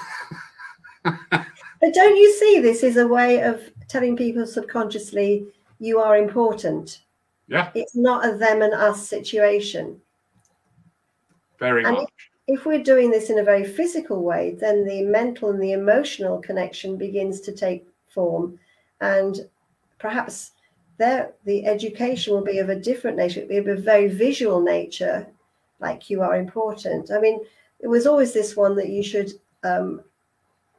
But 1.81 1.93
don't 1.93 2.15
you 2.15 2.33
see 2.33 2.59
this 2.59 2.83
is 2.83 2.97
a 2.97 3.07
way 3.07 3.41
of 3.41 3.61
telling 3.87 4.15
people 4.15 4.45
subconsciously 4.45 5.45
you 5.79 5.99
are 5.99 6.17
important? 6.17 7.01
Yeah. 7.47 7.69
It's 7.73 7.95
not 7.95 8.27
a 8.27 8.35
them 8.35 8.61
and 8.61 8.73
us 8.73 9.07
situation. 9.07 9.99
Very 11.57 11.83
and 11.83 11.95
much. 11.95 12.09
If, 12.47 12.59
if 12.59 12.65
we're 12.65 12.83
doing 12.83 13.11
this 13.11 13.29
in 13.29 13.39
a 13.39 13.43
very 13.43 13.63
physical 13.63 14.23
way, 14.23 14.55
then 14.59 14.85
the 14.85 15.03
mental 15.03 15.49
and 15.49 15.61
the 15.61 15.73
emotional 15.73 16.39
connection 16.39 16.97
begins 16.97 17.41
to 17.41 17.51
take 17.53 17.87
form. 18.07 18.59
And 19.01 19.47
perhaps 19.99 20.51
there 20.97 21.33
the 21.45 21.65
education 21.65 22.33
will 22.33 22.43
be 22.43 22.59
of 22.59 22.69
a 22.69 22.75
different 22.75 23.17
nature, 23.17 23.39
it'll 23.39 23.49
be 23.49 23.57
of 23.57 23.67
a 23.67 23.81
very 23.81 24.07
visual 24.07 24.61
nature, 24.61 25.25
like 25.79 26.09
you 26.09 26.21
are 26.21 26.35
important. 26.35 27.11
I 27.11 27.19
mean, 27.19 27.39
it 27.79 27.87
was 27.87 28.05
always 28.05 28.33
this 28.33 28.55
one 28.55 28.75
that 28.75 28.89
you 28.89 29.01
should 29.01 29.31
um, 29.63 30.01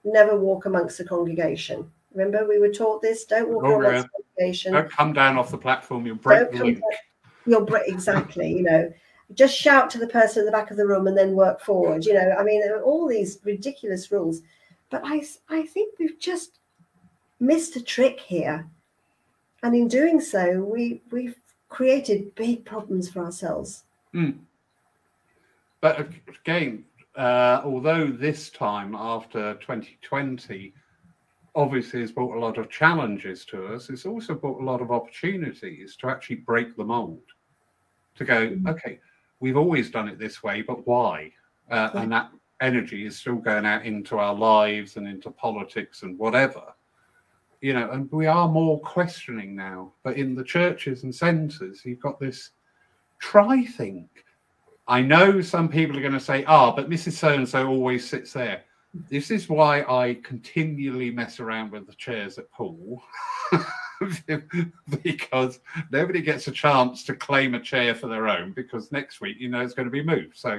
never 0.04 0.38
walk 0.38 0.66
amongst 0.66 0.98
the 0.98 1.04
congregation. 1.04 1.90
Remember, 2.12 2.46
we 2.46 2.58
were 2.58 2.72
taught 2.72 3.02
this: 3.02 3.24
don't 3.24 3.48
walk 3.48 3.64
oh, 3.64 3.80
amongst 3.80 4.06
the 4.06 4.22
congregation. 4.22 4.72
Don't 4.72 4.90
come 4.90 5.12
down 5.12 5.38
off 5.38 5.50
the 5.50 5.58
platform; 5.58 6.06
you'll 6.06 6.16
break 6.16 6.50
the 6.50 6.64
link. 6.64 6.80
You'll 7.46 7.64
break 7.64 7.88
exactly. 7.88 8.52
You 8.52 8.62
know, 8.62 8.92
just 9.34 9.56
shout 9.56 9.90
to 9.90 9.98
the 9.98 10.06
person 10.06 10.42
at 10.42 10.46
the 10.46 10.52
back 10.52 10.70
of 10.70 10.76
the 10.76 10.86
room 10.86 11.06
and 11.06 11.16
then 11.16 11.32
work 11.32 11.60
forward. 11.60 12.04
You 12.04 12.14
know, 12.14 12.34
I 12.38 12.42
mean, 12.42 12.62
all 12.84 13.06
these 13.06 13.38
ridiculous 13.44 14.10
rules. 14.10 14.42
But 14.90 15.02
I, 15.04 15.22
I 15.48 15.66
think 15.66 15.98
we've 15.98 16.18
just 16.18 16.58
missed 17.38 17.76
a 17.76 17.82
trick 17.82 18.18
here, 18.20 18.68
and 19.62 19.74
in 19.74 19.88
doing 19.88 20.20
so, 20.20 20.62
we 20.62 21.02
we've 21.10 21.36
created 21.68 22.34
big 22.34 22.64
problems 22.64 23.08
for 23.08 23.24
ourselves. 23.24 23.84
Mm. 24.14 24.38
But 25.80 26.10
again, 26.28 26.84
uh, 27.20 27.60
although 27.66 28.06
this 28.06 28.48
time 28.48 28.94
after 28.94 29.52
2020 29.56 30.72
obviously 31.54 32.00
has 32.00 32.12
brought 32.12 32.34
a 32.34 32.40
lot 32.40 32.56
of 32.56 32.70
challenges 32.70 33.44
to 33.44 33.66
us, 33.66 33.90
it's 33.90 34.06
also 34.06 34.34
brought 34.34 34.58
a 34.58 34.64
lot 34.64 34.80
of 34.80 34.90
opportunities 34.90 35.96
to 35.96 36.06
actually 36.06 36.36
break 36.36 36.74
the 36.76 36.84
mold. 36.84 37.20
To 38.16 38.24
go, 38.24 38.48
mm-hmm. 38.48 38.66
okay, 38.68 39.00
we've 39.38 39.58
always 39.58 39.90
done 39.90 40.08
it 40.08 40.18
this 40.18 40.42
way, 40.42 40.62
but 40.62 40.86
why? 40.86 41.30
Uh, 41.70 41.90
and 41.92 42.10
that 42.10 42.30
energy 42.62 43.04
is 43.04 43.18
still 43.18 43.36
going 43.36 43.66
out 43.66 43.84
into 43.84 44.16
our 44.16 44.34
lives 44.34 44.96
and 44.96 45.06
into 45.06 45.30
politics 45.30 46.02
and 46.02 46.18
whatever. 46.18 46.72
You 47.60 47.74
know, 47.74 47.90
and 47.90 48.10
we 48.10 48.28
are 48.28 48.48
more 48.48 48.80
questioning 48.80 49.54
now. 49.54 49.92
But 50.04 50.16
in 50.16 50.34
the 50.34 50.44
churches 50.44 51.02
and 51.02 51.14
centres, 51.14 51.82
you've 51.84 52.00
got 52.00 52.18
this 52.18 52.52
try 53.18 53.66
think 53.66 54.24
I 54.90 55.00
know 55.00 55.40
some 55.40 55.68
people 55.68 55.96
are 55.96 56.00
going 56.00 56.12
to 56.12 56.20
say, 56.20 56.44
ah, 56.46 56.74
but 56.74 56.90
Mrs. 56.90 57.12
So 57.12 57.28
and 57.28 57.48
so 57.48 57.68
always 57.68 58.06
sits 58.06 58.32
there. 58.32 58.64
This 59.08 59.30
is 59.30 59.48
why 59.48 59.82
I 59.82 60.18
continually 60.24 61.12
mess 61.12 61.38
around 61.38 61.70
with 61.70 61.86
the 61.86 61.94
chairs 61.94 62.38
at 62.38 62.50
Poole. 62.50 63.00
because 65.02 65.60
nobody 65.92 66.20
gets 66.20 66.48
a 66.48 66.52
chance 66.52 67.04
to 67.04 67.14
claim 67.14 67.54
a 67.54 67.60
chair 67.60 67.94
for 67.94 68.08
their 68.08 68.26
own 68.26 68.52
because 68.52 68.90
next 68.90 69.20
week 69.20 69.36
you 69.38 69.48
know 69.48 69.60
it's 69.60 69.74
going 69.74 69.86
to 69.86 69.92
be 69.92 70.02
moved. 70.02 70.36
So 70.36 70.58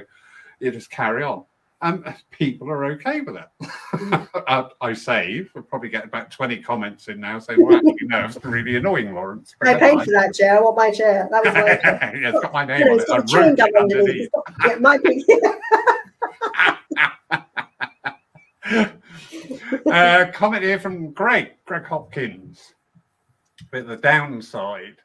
you 0.60 0.70
just 0.70 0.90
carry 0.90 1.22
on 1.22 1.44
and 1.82 2.14
people 2.30 2.70
are 2.70 2.84
okay 2.86 3.20
with 3.20 3.36
it. 3.36 3.48
I, 4.48 4.68
I 4.80 4.92
say, 4.92 5.46
we'll 5.54 5.64
probably 5.64 5.88
get 5.88 6.04
about 6.04 6.30
20 6.30 6.58
comments 6.62 7.08
in 7.08 7.20
now 7.20 7.38
saying, 7.38 7.64
well, 7.64 7.76
actually, 7.76 7.96
no, 8.02 8.24
it's 8.24 8.42
really 8.44 8.76
annoying, 8.76 9.14
Lawrence. 9.14 9.54
I 9.62 9.74
paid 9.74 10.00
for 10.02 10.10
that 10.12 10.34
chair. 10.34 10.58
I 10.58 10.60
want 10.60 10.76
my 10.76 10.90
chair. 10.90 11.28
That 11.30 11.44
was 11.44 11.54
my 11.54 11.66
yeah, 11.66 12.30
it's 12.30 12.40
got 12.40 12.52
my 12.52 12.64
name 12.64 12.88
on 12.88 13.00
it. 13.00 13.10
I 13.10 13.16
wrote 13.16 13.58
it 13.58 13.76
underneath. 13.76 14.30
yeah, 14.64 14.76
my 14.76 14.98
uh, 19.92 20.26
comment 20.32 20.62
here 20.62 20.78
from 20.78 21.10
Greg, 21.12 21.52
Greg 21.66 21.84
Hopkins. 21.84 22.74
But 23.70 23.86
the 23.86 23.96
downside 23.96 24.96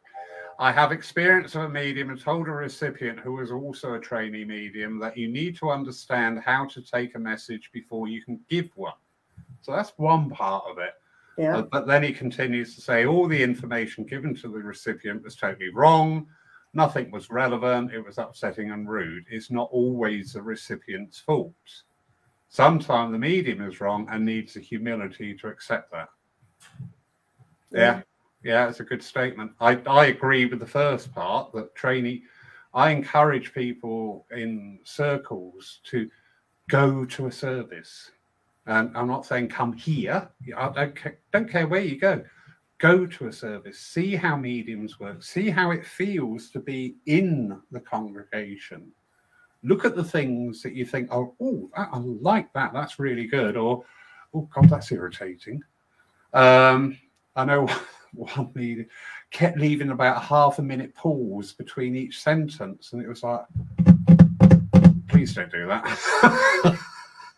I 0.60 0.72
have 0.72 0.92
experience 0.92 1.54
of 1.56 1.64
a 1.64 1.70
medium 1.70 2.10
and 2.10 2.20
told 2.20 2.48
a 2.48 2.52
recipient 2.52 3.20
who 3.20 3.34
was 3.34 3.52
also 3.52 3.94
a 3.94 4.00
trainee 4.00 4.46
medium 4.46 4.98
that 5.00 5.16
you 5.16 5.28
need 5.28 5.56
to 5.58 5.70
understand 5.70 6.40
how 6.40 6.66
to 6.66 6.82
take 6.82 7.16
a 7.16 7.20
message 7.20 7.70
before 7.72 8.08
you 8.08 8.24
can 8.24 8.40
give 8.50 8.70
one. 8.76 8.94
So 9.62 9.72
that's 9.72 9.94
one 9.98 10.30
part 10.32 10.64
of 10.68 10.80
it. 10.80 10.94
Yeah. 11.38 11.58
Uh, 11.58 11.62
but 11.62 11.86
then 11.86 12.02
he 12.02 12.12
continues 12.12 12.74
to 12.74 12.82
say 12.82 13.06
all 13.06 13.28
the 13.28 13.42
information 13.42 14.04
given 14.04 14.34
to 14.38 14.48
the 14.48 14.58
recipient 14.58 15.24
was 15.24 15.36
totally 15.36 15.70
wrong. 15.70 16.26
Nothing 16.74 17.12
was 17.12 17.30
relevant. 17.30 17.94
It 17.94 18.04
was 18.04 18.18
upsetting 18.18 18.72
and 18.72 18.90
rude. 18.90 19.26
It's 19.30 19.52
not 19.52 19.70
always 19.72 20.34
the 20.34 20.42
recipient's 20.42 21.20
fault. 21.20 21.54
Sometimes 22.50 23.12
the 23.12 23.20
medium 23.20 23.62
is 23.62 23.80
wrong 23.80 24.08
and 24.10 24.26
needs 24.26 24.56
the 24.56 24.62
humility 24.62 25.36
to 25.36 25.48
accept 25.48 25.92
that. 25.92 26.10
Yeah. 27.72 28.02
Yeah. 28.48 28.70
It's 28.70 28.80
a 28.80 28.84
good 28.86 29.04
statement. 29.04 29.52
I, 29.60 29.74
I 29.86 30.06
agree 30.06 30.46
with 30.46 30.60
the 30.60 30.66
first 30.66 31.14
part 31.14 31.52
that 31.54 31.76
trainee. 31.76 32.24
I 32.74 32.92
encourage 32.92 33.54
people 33.54 34.26
in 34.32 34.80
circles 34.84 35.82
to 35.86 36.10
go 36.70 37.06
to 37.06 37.28
a 37.28 37.32
service. 37.32 38.12
And 38.66 38.96
I'm 38.98 39.08
not 39.08 39.26
saying 39.26 39.50
come 39.50 39.74
here. 39.74 40.30
I 40.56 40.70
don't, 40.70 40.98
don't 41.34 41.50
care 41.50 41.68
where 41.68 41.82
you 41.82 42.00
go. 42.00 42.24
Go 42.80 43.06
to 43.06 43.28
a 43.28 43.34
service, 43.34 43.80
see 43.80 44.16
how 44.16 44.38
mediums 44.38 45.00
work, 45.00 45.24
see 45.24 45.50
how 45.50 45.72
it 45.72 45.86
feels 45.86 46.50
to 46.52 46.60
be 46.60 46.96
in 47.08 47.60
the 47.72 47.80
congregation. 47.80 48.92
Look 49.64 49.84
at 49.84 49.96
the 49.96 50.04
things 50.04 50.62
that 50.62 50.74
you 50.74 50.86
think, 50.86 51.10
oh, 51.12 51.34
oh 51.42 51.70
I 51.76 51.98
like 51.98 52.54
that. 52.54 52.74
That's 52.74 53.00
really 53.00 53.26
good. 53.26 53.58
Or, 53.58 53.84
oh, 54.34 54.48
God, 54.54 54.70
that's 54.70 54.92
irritating. 54.92 55.64
Um, 56.34 56.98
I 57.36 57.46
know 57.46 57.68
one 58.14 58.52
meeting 58.54 58.88
kept 59.32 59.58
leaving 59.58 59.92
about 59.92 60.18
a 60.18 60.20
half 60.20 60.60
a 60.60 60.62
minute 60.62 60.96
pause 60.96 61.54
between 61.54 61.96
each 61.96 62.22
sentence, 62.22 62.94
and 62.94 63.02
it 63.02 63.08
was 63.08 63.24
like, 63.24 63.42
please 65.08 65.34
don't 65.34 65.52
do 65.52 65.68
that. 65.68 66.80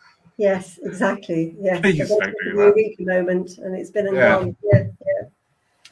yes, 0.38 0.80
exactly. 0.84 1.56
Yeah, 1.60 1.80
please 1.80 2.10
don't 2.10 2.34
do 2.44 2.56
that. 2.56 2.96
moment, 3.00 3.58
and 3.58 3.76
it's 3.76 3.92
been 3.92 4.08
a 4.08 4.14
yeah. 4.14 4.36
long. 4.36 4.56
Yeah, 4.64 4.84
yeah. 4.84 5.28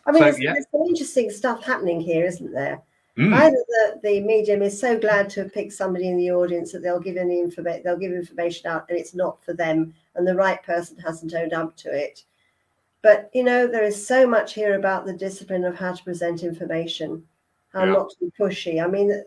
I 0.05 0.11
mean, 0.11 0.21
so, 0.21 0.25
there's, 0.25 0.39
yeah. 0.39 0.53
there's 0.53 0.65
some 0.71 0.81
interesting 0.87 1.29
stuff 1.29 1.63
happening 1.63 1.99
here, 1.99 2.25
isn't 2.25 2.53
there? 2.53 2.81
Mm. 3.17 3.33
Either 3.33 3.57
the, 3.67 3.99
the 4.03 4.19
medium 4.21 4.61
is 4.61 4.79
so 4.79 4.97
glad 4.97 5.29
to 5.31 5.41
have 5.41 5.53
picked 5.53 5.73
somebody 5.73 6.07
in 6.07 6.17
the 6.17 6.31
audience 6.31 6.71
that 6.71 6.83
they'll 6.83 6.99
give 6.99 7.17
any 7.17 7.39
information, 7.39 7.81
they'll 7.83 7.97
give 7.97 8.13
information 8.13 8.69
out, 8.69 8.85
and 8.89 8.97
it's 8.97 9.15
not 9.15 9.43
for 9.43 9.53
them, 9.53 9.93
and 10.15 10.27
the 10.27 10.35
right 10.35 10.61
person 10.61 10.97
hasn't 10.99 11.33
owned 11.33 11.53
up 11.53 11.75
to 11.77 11.89
it 11.89 12.23
but 13.01 13.29
you 13.33 13.43
know, 13.43 13.67
there 13.67 13.83
is 13.83 14.07
so 14.07 14.27
much 14.27 14.53
here 14.53 14.75
about 14.75 15.05
the 15.05 15.13
discipline 15.13 15.63
of 15.63 15.75
how 15.75 15.93
to 15.93 16.03
present 16.03 16.43
information, 16.43 17.23
how 17.73 17.85
yeah. 17.85 17.93
not 17.93 18.09
to 18.09 18.15
be 18.19 18.31
pushy. 18.39 18.83
I 18.83 18.87
mean, 18.87 19.23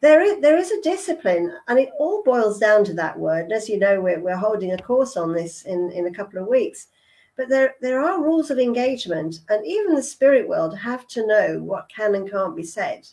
there 0.00 0.22
is 0.22 0.40
there 0.40 0.58
is 0.58 0.70
a 0.70 0.82
discipline, 0.82 1.52
and 1.68 1.78
it 1.78 1.90
all 1.98 2.22
boils 2.22 2.58
down 2.58 2.84
to 2.84 2.94
that 2.94 3.18
word. 3.18 3.44
And 3.44 3.52
as 3.52 3.68
you 3.68 3.78
know, 3.78 4.00
we're 4.00 4.20
we're 4.20 4.36
holding 4.36 4.72
a 4.72 4.78
course 4.78 5.16
on 5.16 5.32
this 5.32 5.62
in 5.62 5.90
in 5.92 6.06
a 6.06 6.14
couple 6.14 6.40
of 6.40 6.48
weeks. 6.48 6.88
But 7.36 7.48
there 7.48 7.74
there 7.80 8.00
are 8.00 8.22
rules 8.22 8.50
of 8.50 8.58
engagement, 8.58 9.40
and 9.48 9.64
even 9.66 9.94
the 9.94 10.02
spirit 10.02 10.48
world 10.48 10.76
have 10.78 11.06
to 11.08 11.26
know 11.26 11.58
what 11.60 11.88
can 11.88 12.14
and 12.14 12.30
can't 12.30 12.56
be 12.56 12.62
said. 12.64 13.06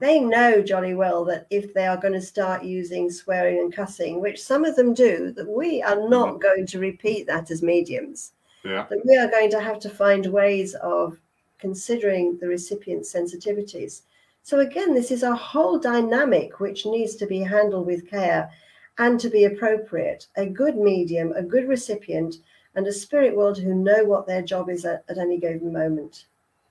they 0.00 0.18
know 0.18 0.62
jolly 0.62 0.94
well 0.94 1.24
that 1.26 1.46
if 1.50 1.74
they 1.74 1.86
are 1.86 1.96
going 1.96 2.14
to 2.14 2.20
start 2.20 2.64
using 2.64 3.10
swearing 3.10 3.58
and 3.58 3.72
cussing, 3.72 4.20
which 4.20 4.42
some 4.42 4.64
of 4.64 4.74
them 4.74 4.94
do, 4.94 5.30
that 5.32 5.48
we 5.48 5.82
are 5.82 6.08
not 6.08 6.34
mm. 6.34 6.40
going 6.40 6.66
to 6.66 6.78
repeat 6.78 7.26
that 7.26 7.50
as 7.50 7.62
mediums. 7.62 8.32
Yeah. 8.64 8.86
That 8.90 9.04
we 9.04 9.16
are 9.16 9.30
going 9.30 9.50
to 9.50 9.60
have 9.60 9.78
to 9.80 9.90
find 9.90 10.26
ways 10.26 10.74
of 10.74 11.18
considering 11.58 12.38
the 12.38 12.48
recipient's 12.48 13.12
sensitivities. 13.12 14.02
So 14.42 14.60
again, 14.60 14.94
this 14.94 15.10
is 15.10 15.22
a 15.22 15.34
whole 15.34 15.78
dynamic 15.78 16.60
which 16.60 16.86
needs 16.86 17.14
to 17.16 17.26
be 17.26 17.40
handled 17.40 17.86
with 17.86 18.08
care 18.08 18.50
and 18.98 19.20
to 19.20 19.28
be 19.28 19.44
appropriate. 19.44 20.26
A 20.36 20.46
good 20.46 20.76
medium, 20.76 21.32
a 21.32 21.42
good 21.42 21.68
recipient, 21.68 22.36
and 22.74 22.86
a 22.86 22.92
spirit 22.92 23.36
world 23.36 23.58
who 23.58 23.74
know 23.74 24.04
what 24.04 24.26
their 24.26 24.42
job 24.42 24.70
is 24.70 24.84
at, 24.84 25.04
at 25.08 25.18
any 25.18 25.38
given 25.38 25.72
moment. 25.72 26.26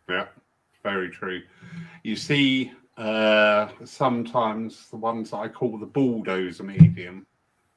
Yeah, 0.09 0.27
very 0.83 1.09
true. 1.09 1.41
You 2.03 2.15
see 2.15 2.71
uh, 2.97 3.69
sometimes 3.85 4.89
the 4.89 4.97
ones 4.97 5.33
I 5.33 5.47
call 5.47 5.77
the 5.77 5.85
bulldozer 5.85 6.63
medium. 6.63 7.25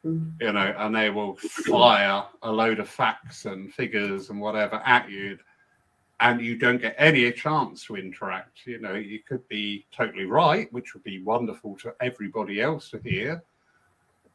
You 0.04 0.52
know, 0.52 0.74
and 0.78 0.94
they 0.94 1.10
will 1.10 1.36
fire 1.36 2.24
a 2.42 2.50
load 2.50 2.80
of 2.80 2.88
facts 2.88 3.44
and 3.44 3.72
figures 3.72 4.30
and 4.30 4.40
whatever 4.40 4.76
at 4.84 5.08
you, 5.08 5.38
and 6.20 6.40
you 6.40 6.56
don't 6.56 6.80
get 6.80 6.94
any 6.98 7.30
chance 7.32 7.84
to 7.86 7.96
interact. 7.96 8.66
You 8.66 8.80
know, 8.80 8.94
you 8.94 9.20
could 9.20 9.46
be 9.48 9.86
totally 9.94 10.24
right, 10.24 10.72
which 10.72 10.94
would 10.94 11.04
be 11.04 11.22
wonderful 11.22 11.76
to 11.78 11.94
everybody 12.00 12.60
else 12.60 12.90
to 12.90 12.98
hear, 12.98 13.42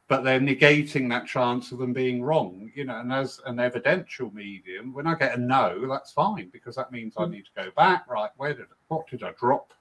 but 0.08 0.24
they're 0.24 0.40
negating 0.40 1.08
that 1.10 1.26
chance 1.26 1.70
of 1.70 1.78
them 1.78 1.92
being 1.92 2.22
wrong. 2.22 2.70
You 2.74 2.84
know, 2.84 3.00
and 3.00 3.12
as 3.12 3.40
an 3.44 3.60
evidential 3.60 4.30
medium, 4.34 4.94
when 4.94 5.06
I 5.06 5.14
get 5.14 5.36
a 5.36 5.40
no, 5.40 5.86
that's 5.88 6.12
fine 6.12 6.48
because 6.50 6.76
that 6.76 6.92
means 6.92 7.14
I 7.18 7.24
mm. 7.24 7.32
need 7.32 7.44
to 7.44 7.64
go 7.64 7.70
back. 7.76 8.08
Right, 8.08 8.30
where 8.38 8.54
did 8.54 8.66
what 8.88 9.06
did 9.06 9.22
I 9.22 9.32
drop? 9.38 9.72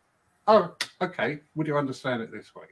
Oh, 0.50 0.76
okay. 1.02 1.40
Would 1.56 1.68
you 1.68 1.78
understand 1.78 2.22
it 2.22 2.32
this 2.32 2.56
way? 2.56 2.68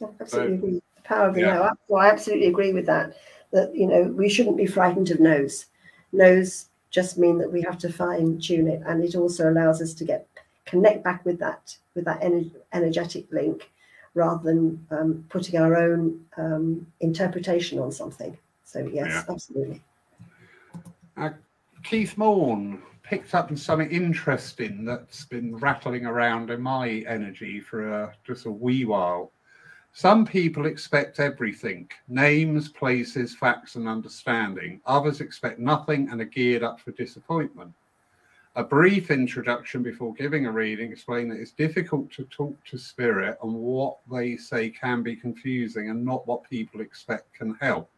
Yeah, 0.00 0.08
absolutely 0.20 0.74
so, 0.74 0.82
power 1.08 1.28
of 1.28 1.34
the 1.34 1.40
yeah. 1.40 1.54
no. 1.54 1.70
Well, 1.88 2.02
I 2.02 2.10
absolutely 2.10 2.46
agree 2.46 2.72
with 2.72 2.86
that. 2.86 3.16
That 3.52 3.74
you 3.74 3.86
know 3.86 4.02
we 4.02 4.28
shouldn't 4.28 4.56
be 4.56 4.66
frightened 4.66 5.10
of 5.10 5.20
no's. 5.20 5.66
No's 6.12 6.66
just 6.90 7.18
mean 7.18 7.38
that 7.38 7.52
we 7.52 7.62
have 7.62 7.78
to 7.78 7.92
fine 7.92 8.38
tune 8.38 8.68
it, 8.68 8.82
and 8.86 9.02
it 9.02 9.14
also 9.14 9.50
allows 9.50 9.80
us 9.80 9.94
to 9.94 10.04
get 10.04 10.28
connect 10.66 11.02
back 11.02 11.24
with 11.24 11.38
that 11.38 11.76
with 11.94 12.04
that 12.04 12.20
ener- 12.20 12.50
energetic 12.72 13.30
link, 13.32 13.70
rather 14.14 14.42
than 14.42 14.86
um, 14.90 15.24
putting 15.30 15.58
our 15.58 15.76
own 15.76 16.24
um, 16.36 16.86
interpretation 17.00 17.78
on 17.78 17.90
something. 17.90 18.36
So 18.64 18.80
yes, 18.80 19.08
yeah. 19.08 19.22
absolutely. 19.28 19.82
Uh, 21.16 21.30
Keith 21.82 22.18
Morn, 22.18 22.82
picked 23.02 23.34
up 23.34 23.50
on 23.50 23.56
something 23.56 23.90
interesting 23.90 24.84
that's 24.84 25.24
been 25.24 25.56
rattling 25.56 26.04
around 26.04 26.50
in 26.50 26.60
my 26.60 27.02
energy 27.08 27.60
for 27.60 27.88
a, 27.88 28.14
just 28.24 28.44
a 28.44 28.50
wee 28.50 28.84
while. 28.84 29.32
Some 29.92 30.24
people 30.24 30.66
expect 30.66 31.18
everything 31.18 31.90
names, 32.08 32.68
places, 32.68 33.34
facts, 33.34 33.74
and 33.74 33.88
understanding. 33.88 34.80
Others 34.86 35.20
expect 35.20 35.58
nothing 35.58 36.08
and 36.10 36.20
are 36.20 36.26
geared 36.26 36.62
up 36.62 36.80
for 36.80 36.92
disappointment. 36.92 37.72
A 38.54 38.64
brief 38.64 39.10
introduction 39.10 39.82
before 39.82 40.14
giving 40.14 40.46
a 40.46 40.52
reading 40.52 40.90
explain 40.90 41.28
that 41.28 41.40
it's 41.40 41.52
difficult 41.52 42.10
to 42.12 42.24
talk 42.24 42.56
to 42.64 42.78
spirit 42.78 43.38
and 43.42 43.54
what 43.54 43.98
they 44.10 44.36
say 44.36 44.70
can 44.70 45.02
be 45.02 45.14
confusing 45.14 45.90
and 45.90 46.04
not 46.04 46.26
what 46.26 46.48
people 46.48 46.80
expect 46.80 47.32
can 47.32 47.54
help. 47.60 47.90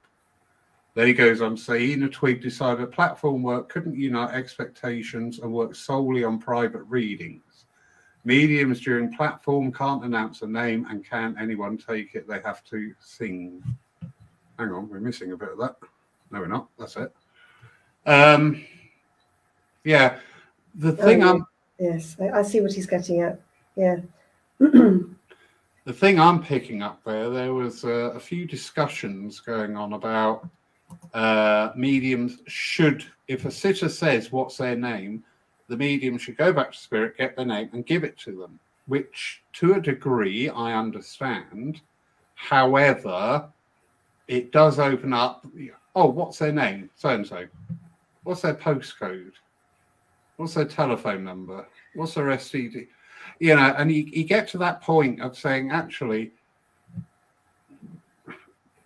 Then 0.95 1.07
he 1.07 1.12
goes 1.12 1.41
on 1.41 1.57
to 1.57 1.62
say 1.62 1.84
Ina 1.84 2.09
Twig 2.09 2.43
decided 2.43 2.93
platform 2.93 3.43
work 3.43 3.68
couldn't 3.68 3.97
unite 3.97 4.34
expectations 4.34 5.38
and 5.38 5.53
work 5.53 5.74
solely 5.74 6.24
on 6.24 6.38
private 6.38 6.82
readings. 6.82 7.43
Mediums 8.25 8.81
during 8.81 9.14
platform 9.14 9.73
can't 9.73 10.05
announce 10.05 10.43
a 10.43 10.47
name 10.47 10.87
and 10.91 11.05
can 11.05 11.37
anyone 11.41 11.79
take 11.79 12.14
it? 12.14 12.29
They 12.29 12.41
have 12.45 12.62
to 12.64 12.93
sing. 13.01 13.62
Hang 14.59 14.71
on, 14.71 14.89
we're 14.91 15.01
missing 15.01 15.33
a 15.33 15.37
bit 15.37 15.53
of 15.53 15.59
that. 15.59 15.77
No, 16.31 16.41
we're 16.41 16.47
not. 16.47 16.68
That's 16.79 16.97
it. 16.97 17.12
Um, 18.07 18.62
yeah, 19.85 20.18
the 20.75 20.93
thing 20.93 21.23
oh, 21.23 21.31
I'm. 21.31 21.47
Yes, 21.79 22.16
I, 22.21 22.41
I 22.41 22.43
see 22.43 22.61
what 22.61 22.73
he's 22.73 22.87
getting 22.87 23.23
at. 23.23 23.41
Yeah. 23.75 23.97
the 24.59 25.93
thing 25.93 26.21
I'm 26.21 26.43
picking 26.43 26.83
up 26.83 27.03
there, 27.05 27.31
there 27.31 27.55
was 27.55 27.85
uh, 27.85 28.12
a 28.14 28.21
few 28.21 28.47
discussions 28.47 29.41
going 29.41 29.77
on 29.77 29.95
about 29.95 30.47
uh, 31.14 31.71
mediums 31.75 32.39
should, 32.47 33.05
if 33.29 33.45
a 33.47 33.51
sitter 33.51 33.89
says 33.89 34.31
what's 34.31 34.59
their 34.59 34.77
name, 34.77 35.25
the 35.71 35.77
medium 35.77 36.18
should 36.18 36.37
go 36.37 36.53
back 36.53 36.73
to 36.73 36.79
spirit, 36.79 37.16
get 37.16 37.37
their 37.37 37.47
name, 37.47 37.71
and 37.73 37.87
give 37.87 38.03
it 38.03 38.18
to 38.18 38.37
them, 38.37 38.59
which 38.87 39.41
to 39.55 39.75
a 39.75 39.81
degree 39.81 40.51
I 40.51 40.75
understand. 40.75 41.81
However, 42.35 43.49
it 44.27 44.51
does 44.51 44.81
open 44.81 45.12
up. 45.12 45.47
Oh, 45.95 46.07
what's 46.07 46.39
their 46.39 46.53
name? 46.53 46.91
So 46.97 47.11
and 47.11 47.27
so. 47.27 47.47
What's 48.25 48.43
their 48.43 48.55
postcode? 48.55 49.33
What's 50.37 50.55
their 50.55 50.64
telephone 50.64 51.23
number? 51.23 51.66
What's 51.95 52.14
their 52.14 52.27
STD? 52.27 52.89
You 53.39 53.55
know, 53.55 53.75
and 53.79 53.93
you, 53.93 54.03
you 54.05 54.25
get 54.25 54.49
to 54.49 54.59
that 54.59 54.83
point 54.83 55.21
of 55.21 55.39
saying, 55.39 55.71
actually, 55.71 56.33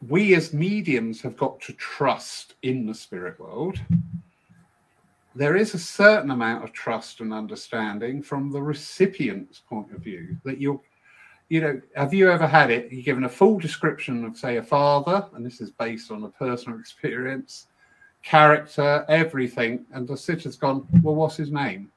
we 0.08 0.34
as 0.34 0.52
mediums 0.52 1.22
have 1.22 1.36
got 1.36 1.60
to 1.62 1.72
trust 1.72 2.54
in 2.62 2.84
the 2.86 2.94
spirit 2.94 3.40
world. 3.40 3.80
There 5.34 5.56
is 5.56 5.74
a 5.74 5.78
certain 5.78 6.30
amount 6.30 6.62
of 6.62 6.72
trust 6.72 7.20
and 7.20 7.32
understanding 7.32 8.22
from 8.22 8.50
the 8.52 8.62
recipient's 8.62 9.58
point 9.58 9.92
of 9.92 10.00
view 10.00 10.36
that 10.44 10.60
you're, 10.60 10.80
you 11.48 11.60
know, 11.60 11.80
have 11.96 12.14
you 12.14 12.30
ever 12.30 12.46
had 12.46 12.70
it? 12.70 12.92
You're 12.92 13.02
given 13.02 13.24
a 13.24 13.28
full 13.28 13.58
description 13.58 14.24
of, 14.24 14.36
say, 14.36 14.58
a 14.58 14.62
father, 14.62 15.26
and 15.34 15.44
this 15.44 15.60
is 15.60 15.70
based 15.70 16.12
on 16.12 16.22
a 16.22 16.28
personal 16.28 16.78
experience, 16.80 17.66
character, 18.22 19.04
everything, 19.08 19.84
and 19.92 20.06
the 20.06 20.16
sitter's 20.16 20.56
gone, 20.56 20.86
well, 21.02 21.16
what's 21.16 21.36
his 21.36 21.50
name? 21.50 21.90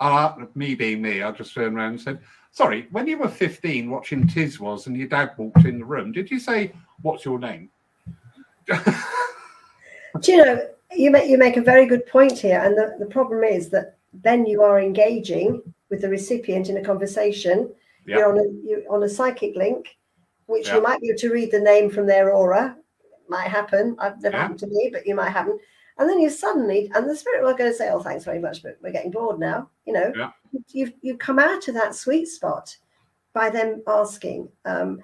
Uh, 0.00 0.34
me 0.54 0.74
being 0.74 1.00
me, 1.00 1.22
I 1.22 1.30
just 1.30 1.54
turned 1.54 1.76
around 1.76 1.92
and 1.92 2.00
said, 2.00 2.18
Sorry, 2.50 2.86
when 2.92 3.08
you 3.08 3.18
were 3.18 3.28
15 3.28 3.90
watching 3.90 4.28
Tiswas 4.28 4.86
and 4.86 4.96
your 4.96 5.08
dad 5.08 5.32
walked 5.36 5.64
in 5.64 5.78
the 5.78 5.84
room, 5.84 6.12
did 6.12 6.30
you 6.30 6.38
say, 6.38 6.72
What's 7.02 7.24
your 7.24 7.38
name? 7.38 7.70
Do 10.20 10.32
you 10.32 10.44
know, 10.44 10.66
you 10.96 11.10
make, 11.10 11.28
you 11.28 11.38
make 11.38 11.56
a 11.56 11.62
very 11.62 11.86
good 11.86 12.06
point 12.06 12.38
here. 12.38 12.60
And 12.62 12.76
the, 12.76 12.96
the 12.98 13.06
problem 13.06 13.42
is 13.44 13.70
that 13.70 13.96
then 14.12 14.46
you 14.46 14.62
are 14.62 14.80
engaging 14.80 15.62
with 15.90 16.00
the 16.00 16.08
recipient 16.08 16.68
in 16.68 16.76
a 16.76 16.84
conversation. 16.84 17.72
Yep. 18.06 18.18
You're, 18.18 18.32
on 18.32 18.38
a, 18.38 18.68
you're 18.68 18.92
on 18.92 19.02
a 19.02 19.08
psychic 19.08 19.56
link, 19.56 19.96
which 20.46 20.66
yep. 20.66 20.76
you 20.76 20.82
might 20.82 21.00
be 21.00 21.08
able 21.08 21.18
to 21.18 21.32
read 21.32 21.50
the 21.50 21.60
name 21.60 21.90
from 21.90 22.06
their 22.06 22.32
aura. 22.32 22.76
Might 23.28 23.48
happen. 23.48 23.96
I've 23.98 24.20
never 24.22 24.36
yep. 24.36 24.42
happened 24.42 24.60
to 24.60 24.66
me, 24.66 24.90
but 24.92 25.06
you 25.06 25.14
might 25.14 25.30
happen. 25.30 25.58
And 25.98 26.10
then 26.10 26.18
you 26.18 26.28
suddenly, 26.28 26.90
and 26.94 27.08
the 27.08 27.16
spirit 27.16 27.42
will 27.42 27.54
go 27.54 27.66
and 27.66 27.74
say, 27.74 27.88
"Oh, 27.90 28.02
thanks 28.02 28.24
very 28.24 28.40
much, 28.40 28.62
but 28.62 28.76
we're 28.82 28.92
getting 28.92 29.12
bored 29.12 29.38
now." 29.38 29.70
You 29.86 29.92
know, 29.92 30.12
yeah. 30.16 30.30
you've 30.72 30.92
you 31.02 31.16
come 31.16 31.38
out 31.38 31.68
of 31.68 31.74
that 31.74 31.94
sweet 31.94 32.26
spot 32.26 32.76
by 33.32 33.48
them 33.48 33.82
asking. 33.86 34.48
Um, 34.64 35.00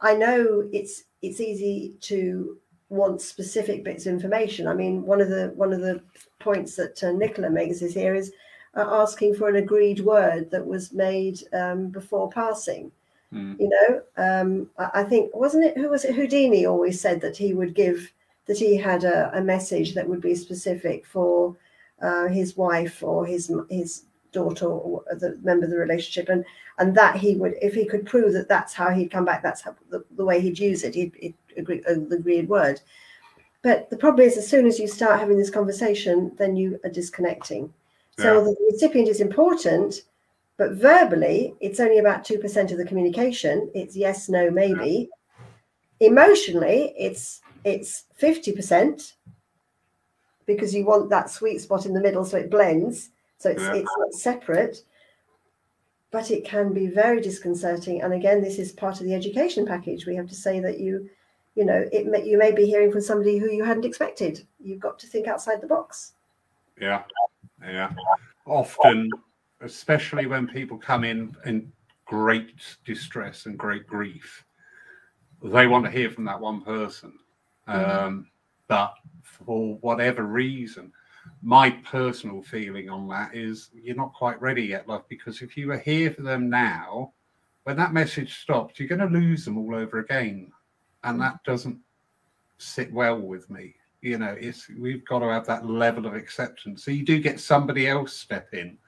I 0.00 0.14
know 0.14 0.68
it's 0.72 1.04
it's 1.22 1.40
easy 1.40 1.94
to 2.02 2.58
want 2.90 3.22
specific 3.22 3.84
bits 3.84 4.04
of 4.04 4.12
information. 4.12 4.66
I 4.66 4.74
mean, 4.74 5.02
one 5.02 5.20
of 5.20 5.28
the 5.28 5.52
one 5.54 5.72
of 5.72 5.80
the 5.80 6.02
points 6.38 6.76
that 6.76 7.02
uh, 7.02 7.12
Nicola 7.12 7.48
makes 7.48 7.80
is 7.80 7.94
here 7.94 8.14
is 8.14 8.32
uh, 8.76 8.84
asking 9.02 9.34
for 9.34 9.48
an 9.48 9.56
agreed 9.56 10.00
word 10.00 10.50
that 10.50 10.66
was 10.66 10.92
made 10.92 11.40
um, 11.54 11.88
before 11.88 12.30
passing. 12.30 12.90
Mm. 13.32 13.58
You 13.60 13.68
know, 13.68 14.02
um, 14.16 14.70
I, 14.76 15.00
I, 15.00 15.04
think 15.04 15.34
wasn't 15.34 15.64
it 15.64 15.76
who 15.78 15.88
was 15.88 16.04
it 16.04 16.16
Houdini 16.16 16.66
always 16.66 17.00
said 17.00 17.20
that 17.20 17.36
he 17.36 17.54
would 17.54 17.74
give 17.74 18.12
that 18.46 18.58
he 18.58 18.76
had 18.76 19.04
a, 19.04 19.30
a 19.38 19.40
message 19.40 19.94
that 19.94 20.08
would 20.08 20.20
be 20.20 20.34
specific 20.34 21.06
for 21.06 21.56
uh, 22.02 22.26
his 22.26 22.56
wife 22.56 23.02
or 23.04 23.24
his 23.24 23.52
his 23.70 24.02
daughter 24.32 24.66
or 24.66 25.04
the 25.18 25.38
member 25.42 25.64
of 25.64 25.70
the 25.70 25.76
relationship 25.76 26.28
and 26.28 26.44
and 26.78 26.96
that 26.96 27.16
he 27.16 27.36
would 27.36 27.54
if 27.62 27.74
he 27.74 27.84
could 27.84 28.06
prove 28.06 28.32
that 28.32 28.48
that's 28.48 28.74
how 28.74 28.90
he'd 28.90 29.10
come 29.10 29.24
back 29.24 29.42
that's 29.42 29.60
how 29.60 29.74
the, 29.90 30.04
the 30.16 30.24
way 30.24 30.40
he'd 30.40 30.58
use 30.58 30.84
it 30.84 30.94
he'd, 30.94 31.12
he'd 31.20 31.34
agree 31.60 31.82
uh, 31.88 31.94
the 32.08 32.16
agreed 32.16 32.48
word 32.48 32.80
but 33.62 33.90
the 33.90 33.96
problem 33.96 34.26
is 34.26 34.36
as 34.36 34.48
soon 34.48 34.66
as 34.66 34.78
you 34.78 34.86
start 34.86 35.20
having 35.20 35.38
this 35.38 35.50
conversation 35.50 36.32
then 36.38 36.56
you 36.56 36.78
are 36.84 36.90
disconnecting 36.90 37.72
yeah. 38.18 38.24
so 38.24 38.44
the 38.44 38.56
recipient 38.72 39.08
is 39.08 39.20
important 39.20 40.02
but 40.56 40.72
verbally 40.72 41.54
it's 41.60 41.80
only 41.80 41.98
about 41.98 42.24
2% 42.24 42.72
of 42.72 42.78
the 42.78 42.84
communication 42.84 43.70
it's 43.74 43.96
yes 43.96 44.28
no 44.28 44.50
maybe 44.50 45.08
yeah. 46.00 46.08
emotionally 46.08 46.94
it's 46.98 47.40
it's 47.64 48.04
50% 48.20 49.14
because 50.46 50.74
you 50.74 50.84
want 50.84 51.10
that 51.10 51.30
sweet 51.30 51.60
spot 51.60 51.86
in 51.86 51.94
the 51.94 52.00
middle 52.00 52.24
so 52.24 52.36
it 52.36 52.50
blends. 52.50 53.10
So 53.38 53.50
it's, 53.50 53.62
yeah. 53.62 53.74
it's 53.74 53.96
not 53.98 54.12
separate, 54.12 54.82
but 56.10 56.30
it 56.30 56.44
can 56.44 56.72
be 56.72 56.88
very 56.88 57.20
disconcerting. 57.20 58.02
And 58.02 58.12
again, 58.12 58.42
this 58.42 58.58
is 58.58 58.72
part 58.72 59.00
of 59.00 59.06
the 59.06 59.14
education 59.14 59.66
package. 59.66 60.06
We 60.06 60.16
have 60.16 60.28
to 60.28 60.34
say 60.34 60.60
that 60.60 60.78
you, 60.78 61.08
you 61.54 61.64
know, 61.64 61.84
it 61.92 62.06
may, 62.06 62.24
you 62.24 62.38
may 62.38 62.52
be 62.52 62.66
hearing 62.66 62.92
from 62.92 63.00
somebody 63.00 63.38
who 63.38 63.50
you 63.50 63.64
hadn't 63.64 63.84
expected. 63.84 64.46
You've 64.58 64.80
got 64.80 64.98
to 65.00 65.06
think 65.06 65.26
outside 65.26 65.60
the 65.60 65.66
box. 65.66 66.12
Yeah, 66.80 67.02
yeah. 67.62 67.92
Often 68.46 69.10
especially 69.60 70.26
when 70.26 70.46
people 70.46 70.78
come 70.78 71.04
in 71.04 71.36
in 71.44 71.70
great 72.06 72.52
distress 72.84 73.46
and 73.46 73.58
great 73.58 73.86
grief. 73.86 74.44
They 75.42 75.66
want 75.66 75.84
to 75.84 75.90
hear 75.90 76.10
from 76.10 76.24
that 76.24 76.40
one 76.40 76.62
person. 76.62 77.12
Yeah. 77.68 78.04
Um, 78.04 78.30
but 78.68 78.94
for 79.22 79.76
whatever 79.76 80.24
reason, 80.24 80.92
my 81.42 81.70
personal 81.70 82.42
feeling 82.42 82.88
on 82.88 83.08
that 83.08 83.34
is 83.34 83.70
you're 83.74 83.96
not 83.96 84.14
quite 84.14 84.40
ready 84.40 84.62
yet, 84.62 84.88
love, 84.88 85.04
because 85.08 85.42
if 85.42 85.56
you 85.56 85.68
were 85.68 85.78
here 85.78 86.10
for 86.10 86.22
them 86.22 86.50
now, 86.50 87.12
when 87.64 87.76
that 87.76 87.92
message 87.92 88.38
stops, 88.38 88.78
you're 88.78 88.88
going 88.88 89.00
to 89.00 89.18
lose 89.18 89.44
them 89.44 89.58
all 89.58 89.74
over 89.74 89.98
again. 89.98 90.50
And 91.04 91.20
that 91.20 91.42
doesn't 91.44 91.78
sit 92.58 92.92
well 92.92 93.18
with 93.18 93.48
me. 93.50 93.74
You 94.02 94.18
know, 94.18 94.36
it's 94.38 94.68
we've 94.68 95.04
got 95.04 95.20
to 95.20 95.26
have 95.26 95.46
that 95.46 95.66
level 95.66 96.06
of 96.06 96.14
acceptance. 96.14 96.84
So 96.84 96.90
you 96.90 97.04
do 97.04 97.20
get 97.20 97.40
somebody 97.40 97.86
else 97.86 98.14
step 98.14 98.48
in, 98.54 98.78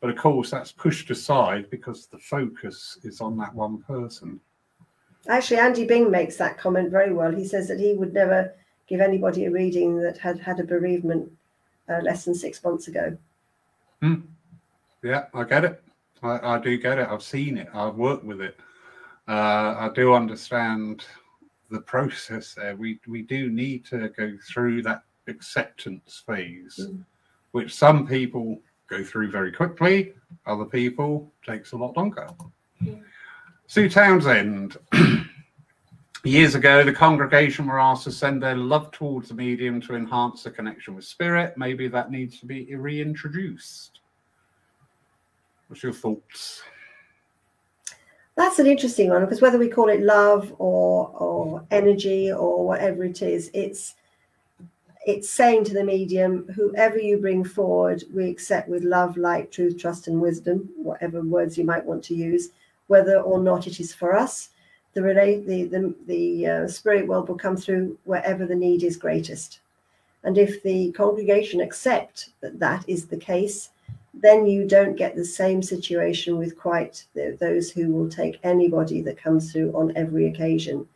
but 0.00 0.10
of 0.10 0.16
course 0.16 0.50
that's 0.50 0.72
pushed 0.72 1.10
aside 1.10 1.70
because 1.70 2.06
the 2.06 2.18
focus 2.18 2.98
is 3.04 3.20
on 3.20 3.36
that 3.38 3.54
one 3.54 3.78
person. 3.82 4.40
Actually, 5.28 5.58
Andy 5.58 5.84
Bing 5.84 6.10
makes 6.10 6.36
that 6.36 6.58
comment 6.58 6.90
very 6.90 7.12
well. 7.12 7.30
He 7.30 7.46
says 7.46 7.68
that 7.68 7.78
he 7.78 7.94
would 7.94 8.14
never 8.14 8.54
give 8.88 9.00
anybody 9.00 9.44
a 9.44 9.50
reading 9.50 10.00
that 10.00 10.18
had 10.18 10.40
had 10.40 10.58
a 10.58 10.64
bereavement 10.64 11.30
uh, 11.88 12.00
less 12.02 12.24
than 12.24 12.34
six 12.34 12.62
months 12.64 12.88
ago. 12.88 13.16
Yeah, 15.02 15.26
I 15.34 15.44
get 15.44 15.64
it. 15.64 15.82
I, 16.22 16.54
I 16.54 16.58
do 16.58 16.76
get 16.78 16.98
it. 16.98 17.08
I've 17.08 17.22
seen 17.22 17.58
it. 17.58 17.68
I've 17.74 17.94
worked 17.94 18.24
with 18.24 18.40
it. 18.40 18.56
Uh, 19.28 19.76
I 19.78 19.90
do 19.94 20.14
understand 20.14 21.04
the 21.70 21.80
process 21.80 22.54
there. 22.54 22.76
We 22.76 22.98
we 23.06 23.22
do 23.22 23.50
need 23.50 23.84
to 23.86 24.08
go 24.10 24.36
through 24.46 24.82
that 24.82 25.02
acceptance 25.26 26.22
phase, 26.26 26.76
Mm. 26.80 27.04
which 27.52 27.74
some 27.74 28.06
people 28.06 28.60
go 28.88 29.04
through 29.04 29.30
very 29.30 29.52
quickly. 29.52 30.14
Other 30.46 30.64
people 30.64 31.30
takes 31.44 31.72
a 31.72 31.76
lot 31.76 31.96
longer. 31.96 32.28
Yeah. 32.80 32.94
Sue 33.66 33.88
Townsend. 33.90 34.78
Years 36.24 36.54
ago, 36.56 36.82
the 36.82 36.92
congregation 36.92 37.66
were 37.66 37.78
asked 37.78 38.04
to 38.04 38.10
send 38.12 38.42
their 38.42 38.56
love 38.56 38.90
towards 38.90 39.28
the 39.28 39.34
medium 39.34 39.80
to 39.82 39.94
enhance 39.94 40.42
the 40.42 40.50
connection 40.50 40.94
with 40.94 41.04
spirit. 41.04 41.56
Maybe 41.56 41.86
that 41.88 42.10
needs 42.10 42.40
to 42.40 42.46
be 42.46 42.74
reintroduced. 42.74 44.00
What's 45.68 45.82
your 45.82 45.92
thoughts? 45.92 46.62
That's 48.38 48.60
an 48.60 48.68
interesting 48.68 49.10
one 49.10 49.24
because 49.24 49.40
whether 49.40 49.58
we 49.58 49.68
call 49.68 49.88
it 49.88 50.00
love 50.00 50.54
or 50.60 51.08
or 51.08 51.66
energy 51.72 52.30
or 52.30 52.64
whatever 52.64 53.02
it 53.02 53.20
is, 53.20 53.50
it's 53.52 53.96
it's 55.04 55.28
saying 55.28 55.64
to 55.64 55.74
the 55.74 55.82
medium, 55.82 56.46
whoever 56.54 56.98
you 56.98 57.18
bring 57.18 57.42
forward, 57.42 58.04
we 58.14 58.30
accept 58.30 58.68
with 58.68 58.84
love, 58.84 59.16
light, 59.16 59.50
truth, 59.50 59.76
trust, 59.76 60.06
and 60.06 60.20
wisdom, 60.20 60.70
whatever 60.76 61.20
words 61.20 61.58
you 61.58 61.64
might 61.64 61.84
want 61.84 62.04
to 62.04 62.14
use, 62.14 62.50
whether 62.86 63.18
or 63.18 63.40
not 63.40 63.66
it 63.66 63.80
is 63.80 63.92
for 63.92 64.14
us. 64.14 64.50
The 64.92 65.02
relate 65.02 65.44
the 65.44 65.64
the, 65.64 65.92
the 66.06 66.46
uh, 66.46 66.68
spirit 66.68 67.08
world 67.08 67.28
will 67.28 67.36
come 67.36 67.56
through 67.56 67.98
wherever 68.04 68.46
the 68.46 68.54
need 68.54 68.84
is 68.84 68.96
greatest, 68.96 69.58
and 70.22 70.38
if 70.38 70.62
the 70.62 70.92
congregation 70.92 71.60
accept 71.60 72.30
that 72.40 72.60
that 72.60 72.84
is 72.86 73.06
the 73.06 73.16
case, 73.16 73.70
then 74.20 74.46
you 74.46 74.66
don't 74.66 74.96
get 74.96 75.14
the 75.14 75.24
same 75.24 75.62
situation 75.62 76.38
with 76.38 76.58
quite 76.58 77.04
the, 77.14 77.36
those 77.40 77.70
who 77.70 77.92
will 77.92 78.08
take 78.08 78.40
anybody 78.42 79.00
that 79.02 79.22
comes 79.22 79.52
through 79.52 79.72
on 79.72 79.92
every 79.96 80.26
occasion 80.28 80.86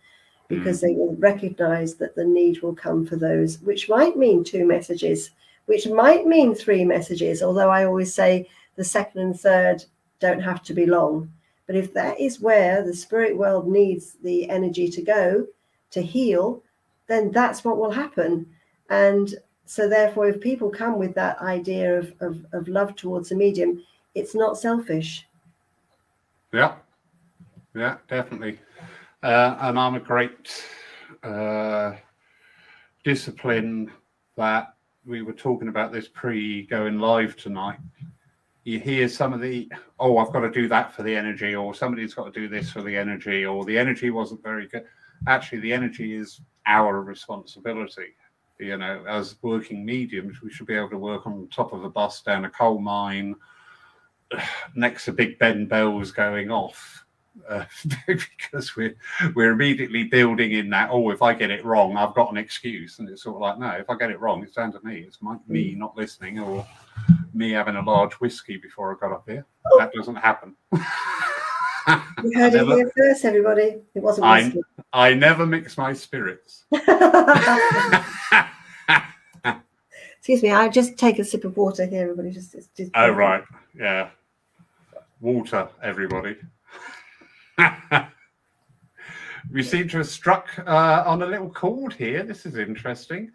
because 0.49 0.79
mm. 0.79 0.83
they 0.83 0.93
will 0.95 1.15
recognize 1.17 1.95
that 1.95 2.15
the 2.15 2.25
need 2.25 2.61
will 2.63 2.75
come 2.75 3.07
for 3.07 3.17
those 3.17 3.61
which 3.61 3.89
might 3.89 4.17
mean 4.17 4.43
two 4.43 4.67
messages 4.67 5.31
which 5.67 5.87
might 5.89 6.27
mean 6.27 6.55
three 6.55 6.85
messages 6.85 7.43
although 7.43 7.71
i 7.71 7.85
always 7.85 8.15
say 8.15 8.49
the 8.77 8.85
second 8.85 9.21
and 9.21 9.39
third 9.39 9.85
don't 10.23 10.41
have 10.41 10.63
to 10.63 10.73
be 10.73 10.87
long. 10.87 11.31
But 11.67 11.77
if 11.77 11.93
that 11.95 12.19
is 12.19 12.41
where 12.41 12.83
the 12.83 12.95
spirit 12.95 13.37
world 13.37 13.69
needs 13.69 14.17
the 14.23 14.49
energy 14.49 14.89
to 14.89 15.03
go 15.03 15.47
to 15.91 16.01
heal 16.01 16.63
then 17.09 17.31
that's 17.33 17.65
what 17.65 17.77
will 17.77 17.91
happen. 17.91 18.47
And 18.89 19.35
so 19.67 19.89
therefore 19.89 20.29
if 20.29 20.41
people 20.41 20.69
come 20.69 20.99
with 20.99 21.15
that 21.15 21.39
idea 21.41 21.99
of, 21.99 22.13
of, 22.21 22.45
of 22.53 22.69
love 22.69 22.95
towards 22.97 23.29
the 23.29 23.35
medium 23.35 23.83
it's 24.15 24.35
not 24.35 24.59
selfish 24.59 25.27
Yeah, 26.53 26.75
yeah, 27.75 27.97
definitely. 28.09 28.59
Uh, 29.23 29.57
and 29.61 29.79
I'm 29.79 29.95
a 29.95 30.01
great 30.01 30.65
uh, 31.23 31.93
discipline 33.05 33.91
that 34.37 34.75
we 35.07 35.23
were 35.23 35.33
talking 35.33 35.69
about 35.69 35.93
this 35.93 36.09
pre 36.09 36.67
going 36.67 36.99
live 36.99 37.37
tonight. 37.37 37.79
You 38.65 38.79
hear 38.79 39.09
some 39.09 39.33
of 39.33 39.41
the, 39.41 39.71
oh, 39.99 40.19
I've 40.19 40.33
got 40.33 40.41
to 40.41 40.51
do 40.51 40.69
that 40.69 40.93
for 40.93 41.03
the 41.03 41.15
energy, 41.15 41.55
or 41.55 41.75
somebody's 41.75 42.15
got 42.15 42.33
to 42.33 42.41
do 42.41 42.49
this 42.49 42.71
for 42.71 42.83
the 42.83 42.97
energy, 42.97 43.45
or 43.45 43.65
the 43.65 43.79
energy 43.79 44.11
wasn't 44.11 44.43
very 44.43 44.69
good. 44.69 44.85
Actually, 45.27 45.61
the 45.61 45.73
energy 45.73 46.15
is 46.15 46.41
our 46.67 47.03
responsibility. 47.03 48.15
You 48.63 48.77
know, 48.77 49.05
as 49.09 49.37
working 49.43 49.85
mediums, 49.85 50.41
we 50.43 50.51
should 50.51 50.67
be 50.67 50.77
able 50.77 50.91
to 50.91 50.99
work 50.99 51.27
on 51.27 51.49
top 51.49 51.73
of 51.73 51.85
a 51.85 51.91
bus 51.91 52.23
down 52.23 52.45
a 52.45 52.51
coal 52.51 52.79
mine 52.79 53.35
next 54.75 55.07
to 55.07 55.13
Big 55.13 55.39
Ben 55.39 55.67
bells 55.67 56.13
going 56.13 56.51
off 56.51 57.03
uh, 57.49 57.65
because 58.07 58.77
we're 58.77 58.95
we're 59.35 59.53
immediately 59.53 60.05
building 60.05 60.53
in 60.53 60.71
that. 60.71 60.91
Oh, 60.91 61.11
if 61.11 61.23
I 61.23 61.35
get 61.35 61.51
it 61.51 61.65
wrong, 61.65 61.97
I've 61.97 62.15
got 62.15 62.31
an 62.31 62.37
excuse, 62.37 62.99
and 62.99 63.09
it's 63.09 63.23
sort 63.23 63.37
of 63.37 63.43
like, 63.43 63.59
no, 63.59 63.71
if 63.71 63.89
I 63.89 63.97
get 63.97 64.11
it 64.11 64.21
wrong, 64.21 64.43
it's 64.43 64.55
down 64.55 64.73
to 64.73 64.81
me. 64.85 65.05
It's 65.07 65.21
my, 65.23 65.37
me 65.47 65.75
not 65.75 65.97
listening 65.97 66.39
or 66.39 66.67
me 67.35 67.51
having 67.53 67.77
a 67.77 67.83
large 67.83 68.15
whiskey 68.15 68.57
before 68.57 68.95
I 68.95 68.99
got 69.01 69.15
up 69.15 69.25
here. 69.29 69.47
That 69.79 69.93
doesn't 69.93 70.17
happen. 70.17 70.55
you 71.89 72.39
heard 72.39 72.55
it 72.55 72.67
here 72.67 72.93
first 72.97 73.25
everybody 73.25 73.81
it 73.95 74.03
wasn't 74.03 74.27
I- 74.27 74.43
whiskey. 74.45 74.61
I 74.93 75.15
never 75.15 75.47
mix 75.47 75.79
my 75.79 75.93
spirits. 75.95 76.65
Excuse 80.19 80.43
me, 80.43 80.53
I 80.53 80.69
just 80.69 80.97
take 80.99 81.19
a 81.19 81.25
sip 81.25 81.45
of 81.45 81.57
water 81.57 81.85
here, 81.87 82.03
everybody. 82.03 82.31
Just, 82.31 82.53
just, 82.53 82.75
just 82.77 82.91
Oh 82.95 83.11
right, 83.11 83.43
yeah. 83.75 84.11
Water, 85.21 85.69
everybody. 85.83 86.37
we 89.53 89.63
seem 89.63 89.89
to 89.89 89.99
have 89.99 90.09
struck 90.09 90.49
uh, 90.67 91.03
on 91.07 91.23
a 91.23 91.27
little 91.27 91.51
chord 91.51 91.93
here. 91.93 92.23
This 92.23 92.47
is 92.47 92.57
interesting. 92.57 93.33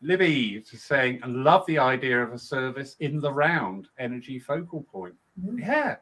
Libby 0.00 0.62
is 0.72 0.82
saying, 0.82 1.20
"I 1.24 1.26
love 1.26 1.66
the 1.66 1.78
idea 1.78 2.22
of 2.22 2.32
a 2.32 2.38
service 2.38 2.94
in 3.00 3.18
the 3.18 3.32
round, 3.32 3.88
energy 3.98 4.38
focal 4.38 4.82
point." 4.82 5.14
Mhm. 5.42 5.58
Yeah, 5.58 5.96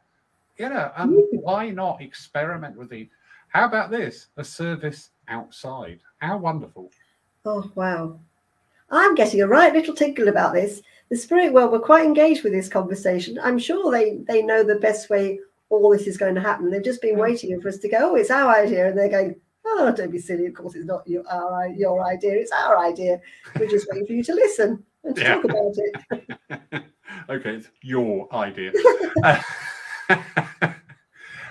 you 0.58 0.68
know, 0.68 0.90
and 0.96 1.16
why 1.32 1.70
not 1.70 2.00
experiment 2.02 2.76
with 2.76 2.90
the? 2.90 3.08
How 3.48 3.66
about 3.66 3.90
this? 3.90 4.28
A 4.36 4.44
service 4.44 5.10
outside. 5.28 6.00
How 6.18 6.36
wonderful! 6.38 6.90
Oh 7.44 7.70
wow. 7.74 8.18
I'm 8.90 9.16
getting 9.16 9.42
a 9.42 9.48
right 9.48 9.72
little 9.72 9.94
tinkle 9.94 10.28
about 10.28 10.52
this. 10.54 10.80
The 11.10 11.16
spirit 11.16 11.52
world 11.52 11.72
were 11.72 11.80
quite 11.80 12.04
engaged 12.04 12.44
with 12.44 12.52
this 12.52 12.68
conversation. 12.68 13.38
I'm 13.42 13.58
sure 13.58 13.90
they 13.90 14.18
they 14.28 14.42
know 14.42 14.62
the 14.62 14.76
best 14.76 15.10
way 15.10 15.40
all 15.68 15.90
this 15.90 16.06
is 16.06 16.16
going 16.16 16.36
to 16.36 16.40
happen. 16.40 16.70
They've 16.70 16.84
just 16.84 17.02
been 17.02 17.16
Mm. 17.16 17.22
waiting 17.22 17.60
for 17.60 17.68
us 17.68 17.78
to 17.78 17.88
go, 17.88 18.12
oh, 18.12 18.14
it's 18.14 18.30
our 18.30 18.54
idea. 18.54 18.88
And 18.88 18.96
they're 18.96 19.08
going, 19.08 19.34
oh, 19.64 19.92
don't 19.96 20.12
be 20.12 20.18
silly. 20.20 20.46
Of 20.46 20.54
course, 20.54 20.76
it's 20.76 20.86
not 20.86 21.02
your, 21.08 21.28
our, 21.28 21.66
your 21.68 22.04
idea. 22.06 22.34
It's 22.34 22.52
our 22.52 22.78
idea. 22.78 23.20
We're 23.58 23.68
just 23.68 23.88
waiting 23.90 24.06
for 24.06 24.12
you 24.12 24.22
to 24.22 24.34
listen 24.34 24.84
and 25.02 25.16
to 25.16 25.20
Yeah. 25.22 25.34
talk 25.34 25.44
about 25.44 25.74
it. 25.76 26.84
okay, 27.30 27.50
it's 27.56 27.68
your 27.82 28.32
idea. 28.32 28.70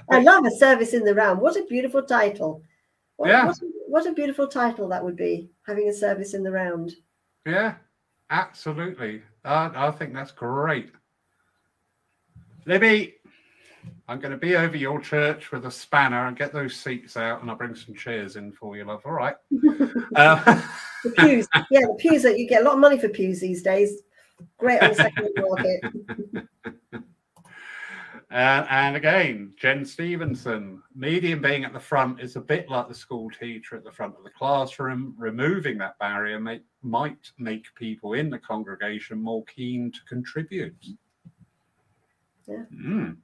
I 0.10 0.20
love 0.22 0.46
a 0.46 0.52
service 0.52 0.94
in 0.94 1.04
the 1.04 1.16
round. 1.16 1.40
What 1.42 1.58
a 1.58 1.64
beautiful 1.66 2.04
title. 2.04 2.62
What, 3.18 3.30
Yeah. 3.30 3.46
what, 3.48 3.58
what 3.88 4.08
a 4.08 4.14
beautiful 4.14 4.48
title 4.48 4.88
that 4.90 5.04
would 5.04 5.16
be, 5.16 5.50
having 5.66 5.90
a 5.90 5.94
service 5.94 6.34
in 6.34 6.44
the 6.44 6.52
round. 6.52 6.94
Yeah, 7.46 7.76
absolutely. 8.30 9.22
I, 9.44 9.72
I 9.88 9.92
think 9.92 10.14
that's 10.14 10.32
great. 10.32 10.92
Libby, 12.66 13.16
I'm 14.08 14.20
going 14.20 14.32
to 14.32 14.38
be 14.38 14.56
over 14.56 14.76
your 14.78 15.00
church 15.00 15.52
with 15.52 15.66
a 15.66 15.72
spanner 15.72 16.28
and 16.28 16.38
get 16.38 16.52
those 16.54 16.76
seats 16.76 17.18
out, 17.18 17.42
and 17.42 17.50
I'll 17.50 17.56
bring 17.58 17.76
some 17.76 17.96
chairs 17.96 18.36
in 18.36 18.52
for 18.52 18.76
you, 18.76 18.84
love. 18.86 19.02
All 19.06 19.14
right. 19.14 19.36
Uh, 20.16 20.62
The 21.04 21.12
pews, 21.12 21.48
yeah, 21.70 21.82
the 21.82 21.96
pews 22.00 22.24
that 22.24 22.40
you 22.40 22.48
get 22.48 22.62
a 22.62 22.66
lot 22.66 22.74
of 22.76 22.80
money 22.80 22.98
for 22.98 23.10
pews 23.10 23.40
these 23.42 23.62
days. 23.62 24.02
Great 24.58 24.82
on 24.82 24.90
the 24.90 24.96
second 24.96 25.30
market. 25.38 26.48
Uh, 28.36 28.68
and 28.70 28.98
again, 28.98 29.54
Jen 29.56 29.86
Stevenson, 29.86 30.84
medium 30.94 31.42
being 31.42 31.64
at 31.64 31.72
the 31.72 31.80
front 31.80 32.20
is 32.20 32.36
a 32.36 32.42
bit 32.42 32.70
like 32.70 32.90
the 32.90 32.94
school 32.94 33.30
teacher 33.30 33.78
at 33.78 33.86
the 33.86 33.92
front 33.94 34.14
of 34.18 34.26
the 34.26 34.30
classroom. 34.30 35.16
Removing 35.18 35.78
that 35.78 35.98
barrier 36.00 36.38
may, 36.38 36.60
might 36.82 37.32
make 37.38 37.74
people 37.76 38.12
in 38.12 38.30
the 38.30 38.38
congregation 38.38 39.22
more 39.22 39.46
keen 39.46 39.90
to 39.90 40.00
contribute. 40.10 40.76
Yeah. 42.46 42.64
Mm. 42.76 43.16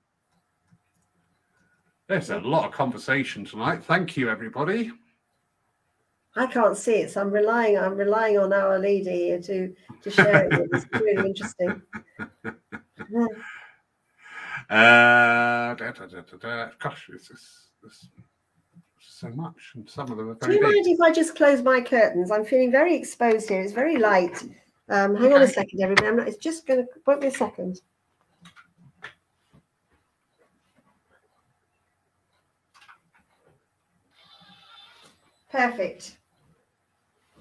There's 2.07 2.29
a 2.29 2.39
lot 2.39 2.67
of 2.67 2.71
conversation 2.71 3.43
tonight. 3.43 3.83
Thank 3.83 4.15
you, 4.15 4.29
everybody. 4.29 4.93
I 6.37 6.45
can't 6.47 6.77
see 6.77 7.01
it, 7.01 7.11
so 7.11 7.19
I'm 7.19 7.31
relying. 7.31 7.77
I'm 7.77 7.97
relying 7.97 8.37
on 8.37 8.53
our 8.53 8.79
leader 8.79 9.11
here 9.11 9.41
to 9.41 9.75
to 10.03 10.09
share 10.09 10.47
it. 10.47 10.69
It's 10.71 10.85
really 10.93 11.27
interesting. 11.27 11.81
Uh, 14.71 15.75
da, 15.75 15.91
da, 15.91 16.05
da. 16.39 16.69
Gosh, 16.79 17.09
it's, 17.13 17.29
it's, 17.29 17.71
it's 17.83 18.07
so 19.01 19.27
much, 19.27 19.73
and 19.75 19.89
some 19.89 20.09
of 20.09 20.17
them 20.17 20.29
are 20.29 20.35
Do 20.35 20.47
you 20.53 20.61
big. 20.61 20.63
mind 20.63 20.87
if 20.87 21.01
I 21.01 21.11
just 21.11 21.35
close 21.35 21.61
my 21.61 21.81
curtains? 21.81 22.31
I'm 22.31 22.45
feeling 22.45 22.71
very 22.71 22.95
exposed 22.95 23.49
here. 23.49 23.61
It's 23.61 23.73
very 23.73 23.97
light. 23.97 24.41
Um, 24.87 25.17
hang 25.17 25.33
on 25.33 25.41
a 25.41 25.47
second, 25.47 25.81
everybody. 25.81 26.07
I'm 26.07 26.15
not, 26.15 26.29
it's 26.29 26.37
just 26.37 26.65
going 26.65 26.85
to 26.85 26.87
wait 27.05 27.19
me 27.19 27.27
a 27.27 27.31
second. 27.31 27.81
Perfect. 35.51 36.17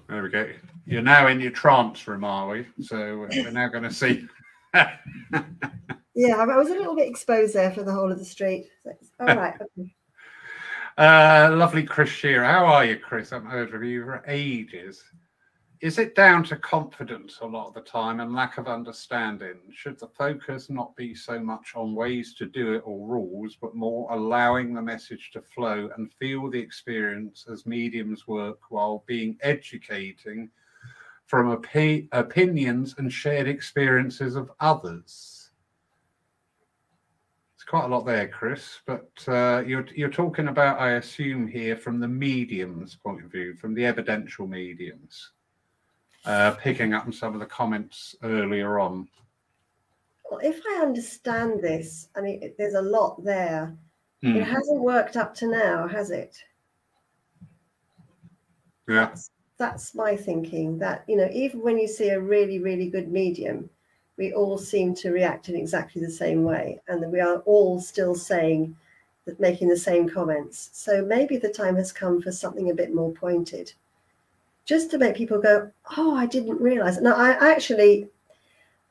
There 0.09 0.21
we 0.21 0.27
go. 0.27 0.49
You're 0.85 1.01
now 1.01 1.27
in 1.27 1.39
your 1.39 1.51
trance 1.51 2.05
room, 2.09 2.25
are 2.25 2.49
we? 2.49 2.67
So 2.81 3.25
we're 3.31 3.51
now 3.51 3.69
going 3.69 3.85
to 3.85 3.93
see. 3.93 4.27
Yeah, 6.13 6.37
I 6.37 6.57
was 6.57 6.69
a 6.69 6.75
little 6.75 6.95
bit 6.95 7.07
exposed 7.07 7.53
there 7.53 7.71
for 7.71 7.83
the 7.83 7.93
whole 7.93 8.11
of 8.11 8.19
the 8.19 8.25
street. 8.25 8.67
All 9.19 9.25
right. 9.35 9.55
Okay. 9.55 9.95
Uh, 10.97 11.55
lovely 11.55 11.83
Chris 11.83 12.09
Shearer. 12.09 12.45
How 12.45 12.65
are 12.65 12.85
you, 12.85 12.97
Chris? 12.97 13.31
I 13.31 13.35
haven't 13.35 13.51
heard 13.51 13.69
from 13.69 13.83
you 13.83 14.03
for 14.03 14.23
ages. 14.27 15.03
Is 15.79 15.97
it 15.97 16.13
down 16.13 16.43
to 16.43 16.57
confidence 16.57 17.39
a 17.41 17.45
lot 17.45 17.69
of 17.69 17.73
the 17.73 17.81
time 17.81 18.19
and 18.19 18.35
lack 18.35 18.59
of 18.59 18.67
understanding? 18.67 19.57
Should 19.73 19.97
the 19.99 20.09
focus 20.09 20.69
not 20.69 20.95
be 20.95 21.15
so 21.15 21.39
much 21.39 21.73
on 21.75 21.95
ways 21.95 22.35
to 22.35 22.45
do 22.45 22.73
it 22.73 22.83
or 22.85 23.07
rules, 23.07 23.57
but 23.59 23.73
more 23.73 24.11
allowing 24.11 24.75
the 24.75 24.81
message 24.81 25.31
to 25.33 25.41
flow 25.41 25.89
and 25.97 26.13
feel 26.19 26.51
the 26.51 26.59
experience 26.59 27.47
as 27.51 27.65
mediums 27.65 28.27
work 28.27 28.59
while 28.69 29.03
being 29.07 29.39
educating 29.41 30.51
from 31.25 31.57
opi- 31.57 32.09
opinions 32.11 32.93
and 32.99 33.11
shared 33.11 33.47
experiences 33.47 34.35
of 34.35 34.51
others? 34.59 35.40
Quite 37.71 37.85
a 37.85 37.87
lot 37.87 38.05
there, 38.05 38.27
Chris. 38.27 38.81
But 38.85 39.09
uh, 39.29 39.63
you're 39.65 39.85
you're 39.95 40.09
talking 40.09 40.49
about, 40.49 40.77
I 40.77 40.95
assume, 40.95 41.47
here 41.47 41.77
from 41.77 42.01
the 42.01 42.07
medium's 42.09 42.95
point 42.95 43.23
of 43.23 43.31
view, 43.31 43.55
from 43.55 43.73
the 43.73 43.85
evidential 43.85 44.45
mediums, 44.45 45.31
uh, 46.25 46.51
picking 46.51 46.93
up 46.93 47.05
on 47.05 47.13
some 47.13 47.33
of 47.33 47.39
the 47.39 47.45
comments 47.45 48.13
earlier 48.23 48.77
on. 48.77 49.07
Well, 50.29 50.41
if 50.43 50.59
I 50.69 50.81
understand 50.81 51.61
this, 51.61 52.09
I 52.13 52.19
mean, 52.19 52.43
it- 52.43 52.57
there's 52.57 52.73
a 52.73 52.81
lot 52.81 53.23
there. 53.23 53.73
Hmm, 54.21 54.35
It 54.35 54.43
hasn't 54.43 54.81
worked 54.81 55.15
up 55.15 55.33
to 55.35 55.47
now, 55.47 55.87
has 55.87 56.11
it? 56.11 56.43
Yeah, 58.89 59.05
That's, 59.05 59.31
that's 59.57 59.95
my 59.95 60.17
thinking. 60.17 60.77
That 60.77 61.05
you 61.07 61.15
know, 61.15 61.29
even 61.31 61.61
when 61.61 61.77
you 61.77 61.87
see 61.87 62.09
a 62.09 62.19
really, 62.19 62.59
really 62.59 62.89
good 62.89 63.09
medium, 63.09 63.69
we 64.21 64.31
all 64.33 64.55
seem 64.55 64.93
to 64.93 65.09
react 65.09 65.49
in 65.49 65.55
exactly 65.55 65.99
the 65.99 66.11
same 66.11 66.43
way, 66.43 66.79
and 66.87 67.01
that 67.01 67.09
we 67.09 67.19
are 67.19 67.39
all 67.39 67.81
still 67.81 68.13
saying 68.13 68.75
that, 69.25 69.39
making 69.39 69.67
the 69.67 69.75
same 69.89 70.07
comments. 70.07 70.69
So 70.73 71.03
maybe 71.03 71.37
the 71.37 71.49
time 71.49 71.75
has 71.77 71.91
come 71.91 72.21
for 72.21 72.31
something 72.31 72.69
a 72.69 72.75
bit 72.75 72.93
more 72.93 73.11
pointed, 73.11 73.73
just 74.63 74.91
to 74.91 74.99
make 74.99 75.15
people 75.15 75.41
go, 75.41 75.71
"Oh, 75.97 76.13
I 76.15 76.27
didn't 76.27 76.61
realize." 76.61 77.01
Now, 77.01 77.15
I 77.15 77.31
actually, 77.51 78.09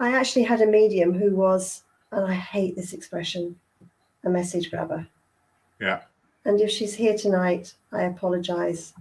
I 0.00 0.16
actually 0.18 0.42
had 0.42 0.62
a 0.62 0.66
medium 0.66 1.14
who 1.14 1.36
was, 1.36 1.84
and 2.10 2.24
I 2.24 2.34
hate 2.34 2.74
this 2.74 2.92
expression, 2.92 3.60
a 4.24 4.30
message 4.30 4.68
grabber. 4.68 5.06
yeah, 5.78 6.00
And 6.44 6.60
if 6.60 6.70
she's 6.70 6.94
here 6.94 7.16
tonight, 7.16 7.74
I 7.92 8.02
apologize. 8.02 8.94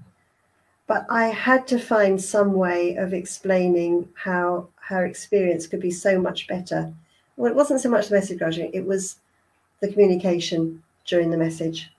But 0.90 1.06
I 1.08 1.28
had 1.28 1.68
to 1.68 1.78
find 1.78 2.20
some 2.20 2.54
way 2.54 2.96
of 2.96 3.14
explaining 3.14 4.10
how 4.16 4.70
her 4.88 5.06
experience 5.06 5.68
could 5.68 5.82
be 5.82 5.92
so 5.92 6.20
much 6.20 6.48
better. 6.48 6.92
Well, 7.38 7.52
it 7.52 7.56
wasn't 7.56 7.82
so 7.82 7.92
much 7.92 8.08
the 8.08 8.16
message 8.16 8.40
graduating, 8.40 8.74
it 8.74 8.88
was 8.88 9.18
the 9.82 9.92
communication 9.92 10.82
during 11.06 11.30
the 11.30 11.38
message. 11.38 11.92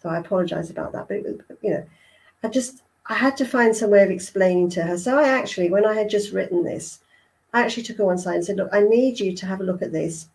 So 0.00 0.08
I 0.08 0.18
apologize 0.18 0.70
about 0.70 0.92
that. 0.92 1.08
But, 1.08 1.24
you 1.60 1.70
know, 1.70 1.84
I 2.44 2.48
just, 2.48 2.84
I 3.06 3.14
had 3.14 3.36
to 3.38 3.44
find 3.44 3.74
some 3.74 3.90
way 3.90 4.04
of 4.04 4.12
explaining 4.12 4.70
to 4.70 4.84
her. 4.84 4.96
So 4.96 5.18
I 5.18 5.26
actually, 5.26 5.68
when 5.68 5.84
I 5.84 5.94
had 5.94 6.08
just 6.08 6.32
written 6.32 6.62
this, 6.62 7.00
I 7.52 7.62
actually 7.62 7.82
took 7.82 7.96
her 7.96 8.04
one 8.04 8.18
side 8.18 8.36
and 8.36 8.44
said, 8.44 8.58
Look, 8.58 8.70
I 8.72 8.80
need 8.80 9.18
you 9.18 9.34
to 9.34 9.46
have 9.46 9.60
a 9.60 9.64
look 9.64 9.82
at 9.82 9.90
this. 9.90 10.28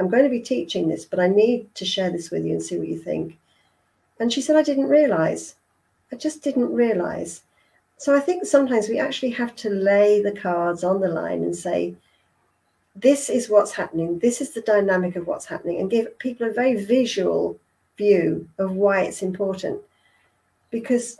I'm 0.00 0.10
going 0.10 0.24
to 0.24 0.28
be 0.28 0.40
teaching 0.40 0.88
this, 0.88 1.04
but 1.04 1.20
I 1.20 1.28
need 1.28 1.72
to 1.76 1.84
share 1.84 2.10
this 2.10 2.32
with 2.32 2.44
you 2.44 2.54
and 2.54 2.62
see 2.64 2.78
what 2.78 2.88
you 2.88 2.98
think. 2.98 3.38
And 4.18 4.32
she 4.32 4.42
said, 4.42 4.56
I 4.56 4.62
didn't 4.64 4.88
realize. 4.88 5.54
I 6.14 6.16
just 6.16 6.44
didn't 6.44 6.72
realize. 6.72 7.42
So 7.96 8.16
I 8.16 8.20
think 8.20 8.46
sometimes 8.46 8.88
we 8.88 9.00
actually 9.00 9.30
have 9.30 9.56
to 9.56 9.68
lay 9.68 10.22
the 10.22 10.30
cards 10.30 10.84
on 10.84 11.00
the 11.00 11.08
line 11.08 11.42
and 11.42 11.56
say, 11.56 11.96
this 12.94 13.28
is 13.28 13.50
what's 13.50 13.72
happening. 13.72 14.20
This 14.20 14.40
is 14.40 14.50
the 14.50 14.60
dynamic 14.60 15.16
of 15.16 15.26
what's 15.26 15.46
happening, 15.46 15.80
and 15.80 15.90
give 15.90 16.16
people 16.20 16.46
a 16.46 16.52
very 16.52 16.76
visual 16.84 17.58
view 17.98 18.48
of 18.58 18.70
why 18.70 19.02
it's 19.02 19.22
important. 19.22 19.80
Because 20.70 21.18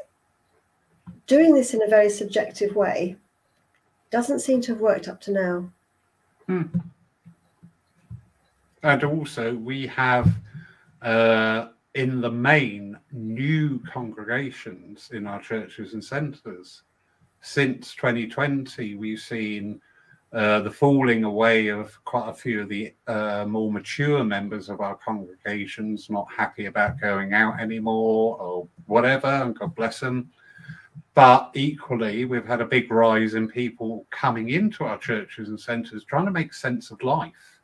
doing 1.26 1.56
this 1.56 1.74
in 1.74 1.82
a 1.82 1.88
very 1.88 2.08
subjective 2.08 2.76
way 2.76 3.16
doesn't 4.12 4.38
seem 4.46 4.60
to 4.60 4.74
have 4.74 4.80
worked 4.80 5.08
up 5.08 5.20
to 5.22 5.32
now. 5.32 5.70
and 8.84 9.02
also 9.02 9.54
we 9.56 9.88
have, 9.88 10.32
uh, 11.02 11.70
in 11.94 12.20
the 12.20 12.30
main, 12.30 12.98
new 13.12 13.78
congregations 13.92 15.10
in 15.12 15.26
our 15.26 15.40
churches 15.40 15.94
and 15.94 16.04
centres. 16.04 16.82
Since 17.40 17.94
2020, 17.94 18.96
we've 18.96 19.20
seen 19.20 19.80
uh, 20.32 20.60
the 20.60 20.70
falling 20.70 21.22
away 21.22 21.68
of 21.68 21.96
quite 22.04 22.28
a 22.28 22.34
few 22.34 22.62
of 22.62 22.68
the 22.68 22.92
uh, 23.06 23.44
more 23.46 23.70
mature 23.70 24.24
members 24.24 24.68
of 24.68 24.80
our 24.80 24.96
congregations, 24.96 26.10
not 26.10 26.26
happy 26.36 26.66
about 26.66 27.00
going 27.00 27.32
out 27.32 27.60
anymore 27.60 28.36
or 28.40 28.66
whatever, 28.86 29.28
and 29.28 29.56
God 29.56 29.74
bless 29.76 30.00
them. 30.00 30.30
But 31.14 31.52
equally, 31.54 32.24
we've 32.24 32.46
had 32.46 32.60
a 32.60 32.66
big 32.66 32.90
rise 32.90 33.34
in 33.34 33.46
people 33.46 34.04
coming 34.10 34.50
into 34.50 34.82
our 34.82 34.98
churches 34.98 35.48
and 35.48 35.60
centres 35.60 36.04
trying 36.04 36.24
to 36.24 36.32
make 36.32 36.52
sense 36.52 36.90
of 36.90 37.00
life. 37.04 37.60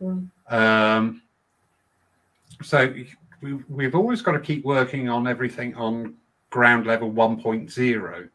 Mm. 0.00 0.30
Um, 0.48 1.22
so 2.62 2.94
we, 3.40 3.54
we've 3.68 3.94
always 3.94 4.22
got 4.22 4.32
to 4.32 4.40
keep 4.40 4.64
working 4.64 5.08
on 5.08 5.26
everything 5.26 5.74
on 5.74 6.14
ground 6.50 6.86
level 6.86 7.10
1.0. 7.10 8.28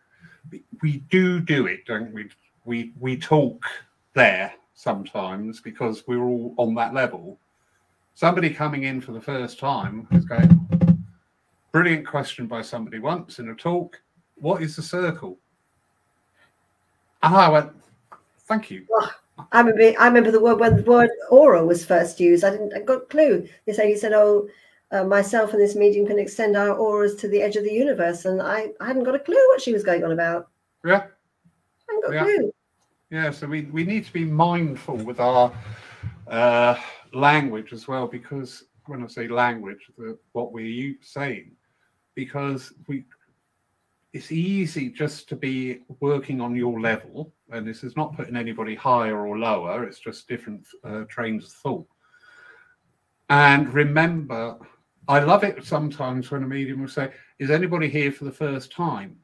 We, 0.82 0.98
do 1.10 1.40
do 1.40 1.68
it, 1.68 1.86
don't 1.86 2.14
we? 2.14 2.30
We 2.66 2.92
we 3.00 3.18
talk 3.18 3.66
there 4.14 4.54
sometimes 4.74 5.62
because 5.62 6.08
we're 6.08 6.24
all 6.24 6.54
on 6.58 6.76
that 6.76 6.94
level. 6.94 7.40
Somebody 8.16 8.50
coming 8.50 8.84
in 8.84 9.02
for 9.02 9.14
the 9.14 9.22
first 9.22 9.60
time 9.60 10.08
is 10.12 10.26
going, 10.26 11.06
brilliant 11.72 12.06
question 12.06 12.48
by 12.48 12.62
somebody 12.62 13.00
once 13.00 13.40
in 13.40 13.50
a 13.50 13.56
talk. 13.56 14.00
What 14.36 14.62
is 14.62 14.76
the 14.76 14.82
circle? 14.82 15.38
And 17.24 17.36
I 17.36 17.50
went, 17.50 17.72
thank 18.48 18.70
you. 18.72 18.86
I 19.52 19.62
remember, 19.62 20.00
I 20.00 20.08
remember 20.08 20.32
the 20.32 20.40
word 20.40 20.60
when 20.60 20.76
the 20.78 20.84
word 20.84 21.10
aura 21.30 21.66
was 21.66 21.86
first 21.86 22.20
used. 22.20 22.44
I 22.44 22.52
didn't, 22.52 22.74
I 22.76 22.82
got 22.82 23.04
a 23.04 23.06
clue. 23.06 23.48
They 23.66 23.74
said, 23.74 23.88
he 23.88 23.96
said, 23.96 24.14
oh, 24.14 24.48
uh, 24.92 25.04
myself 25.04 25.54
and 25.54 25.62
this 25.62 25.76
medium 25.76 26.06
can 26.06 26.20
extend 26.20 26.58
our 26.58 26.74
auras 26.74 27.16
to 27.16 27.28
the 27.28 27.42
edge 27.42 27.56
of 27.56 27.64
the 27.64 27.74
universe. 27.74 28.26
And 28.26 28.42
I, 28.42 28.70
I 28.80 28.88
hadn't 28.88 29.04
got 29.04 29.16
a 29.16 29.20
clue 29.20 29.48
what 29.50 29.62
she 29.62 29.74
was 29.74 29.84
going 29.84 30.04
on 30.04 30.12
about. 30.12 30.50
Yeah. 30.86 31.04
I 31.04 31.94
hadn't 31.94 32.04
got 32.04 32.14
Yeah. 32.14 32.22
a 32.22 32.26
clue. 32.26 32.54
Yeah, 33.10 33.32
so 33.32 33.46
we, 33.48 33.64
we 33.64 33.84
need 33.84 34.06
to 34.06 34.14
be 34.14 34.24
mindful 34.24 34.96
with 34.96 35.20
our 35.20 35.54
uh, 36.28 36.76
language 37.14 37.74
as 37.74 37.88
well, 37.88 38.08
because 38.08 38.64
when 38.86 39.04
I 39.04 39.08
say 39.08 39.28
language, 39.28 39.80
the, 39.98 40.18
what 40.32 40.54
we're 40.54 40.96
saying, 41.02 41.52
because 42.16 42.74
we 42.88 43.06
it's 44.14 44.32
easy 44.32 44.90
just 44.90 45.30
to 45.30 45.38
be 45.38 45.84
working 46.02 46.42
on 46.42 46.54
your 46.54 46.82
level, 46.82 47.34
and 47.52 47.66
this 47.66 47.82
is 47.84 47.96
not 47.96 48.16
putting 48.16 48.36
anybody 48.36 48.76
higher 48.76 49.26
or 49.26 49.38
lower. 49.38 49.86
It's 49.86 50.00
just 50.00 50.28
different 50.28 50.68
uh, 50.84 51.04
trains 51.08 51.46
of 51.46 51.52
thought. 51.52 51.88
And 53.30 53.74
remember, 53.74 54.58
I 55.08 55.20
love 55.20 55.44
it 55.44 55.66
sometimes 55.66 56.30
when 56.30 56.44
a 56.44 56.48
medium 56.48 56.82
will 56.82 56.88
say, 56.88 57.12
"Is 57.40 57.50
anybody 57.50 57.90
here 57.90 58.12
for 58.12 58.26
the 58.26 58.32
first 58.32 58.72
time?" 58.72 59.18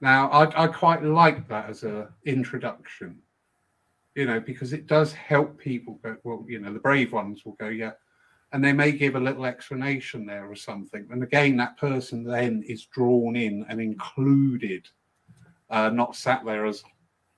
Now, 0.00 0.28
I, 0.28 0.64
I 0.64 0.66
quite 0.66 1.02
like 1.02 1.48
that 1.48 1.70
as 1.70 1.82
a 1.82 2.08
introduction, 2.24 3.18
you 4.14 4.26
know, 4.26 4.40
because 4.40 4.72
it 4.72 4.86
does 4.86 5.12
help 5.12 5.58
people 5.58 5.98
go, 6.02 6.16
well, 6.22 6.44
you 6.46 6.58
know, 6.58 6.72
the 6.72 6.78
brave 6.78 7.12
ones 7.12 7.44
will 7.44 7.54
go, 7.54 7.68
yeah, 7.68 7.92
and 8.52 8.62
they 8.62 8.72
may 8.72 8.92
give 8.92 9.14
a 9.14 9.20
little 9.20 9.46
explanation 9.46 10.26
there 10.26 10.50
or 10.50 10.54
something. 10.54 11.06
And 11.10 11.22
again, 11.22 11.56
that 11.56 11.78
person 11.78 12.24
then 12.24 12.62
is 12.66 12.86
drawn 12.86 13.36
in 13.36 13.64
and 13.68 13.80
included, 13.80 14.86
uh, 15.70 15.88
not 15.88 16.14
sat 16.14 16.44
there 16.44 16.66
as 16.66 16.82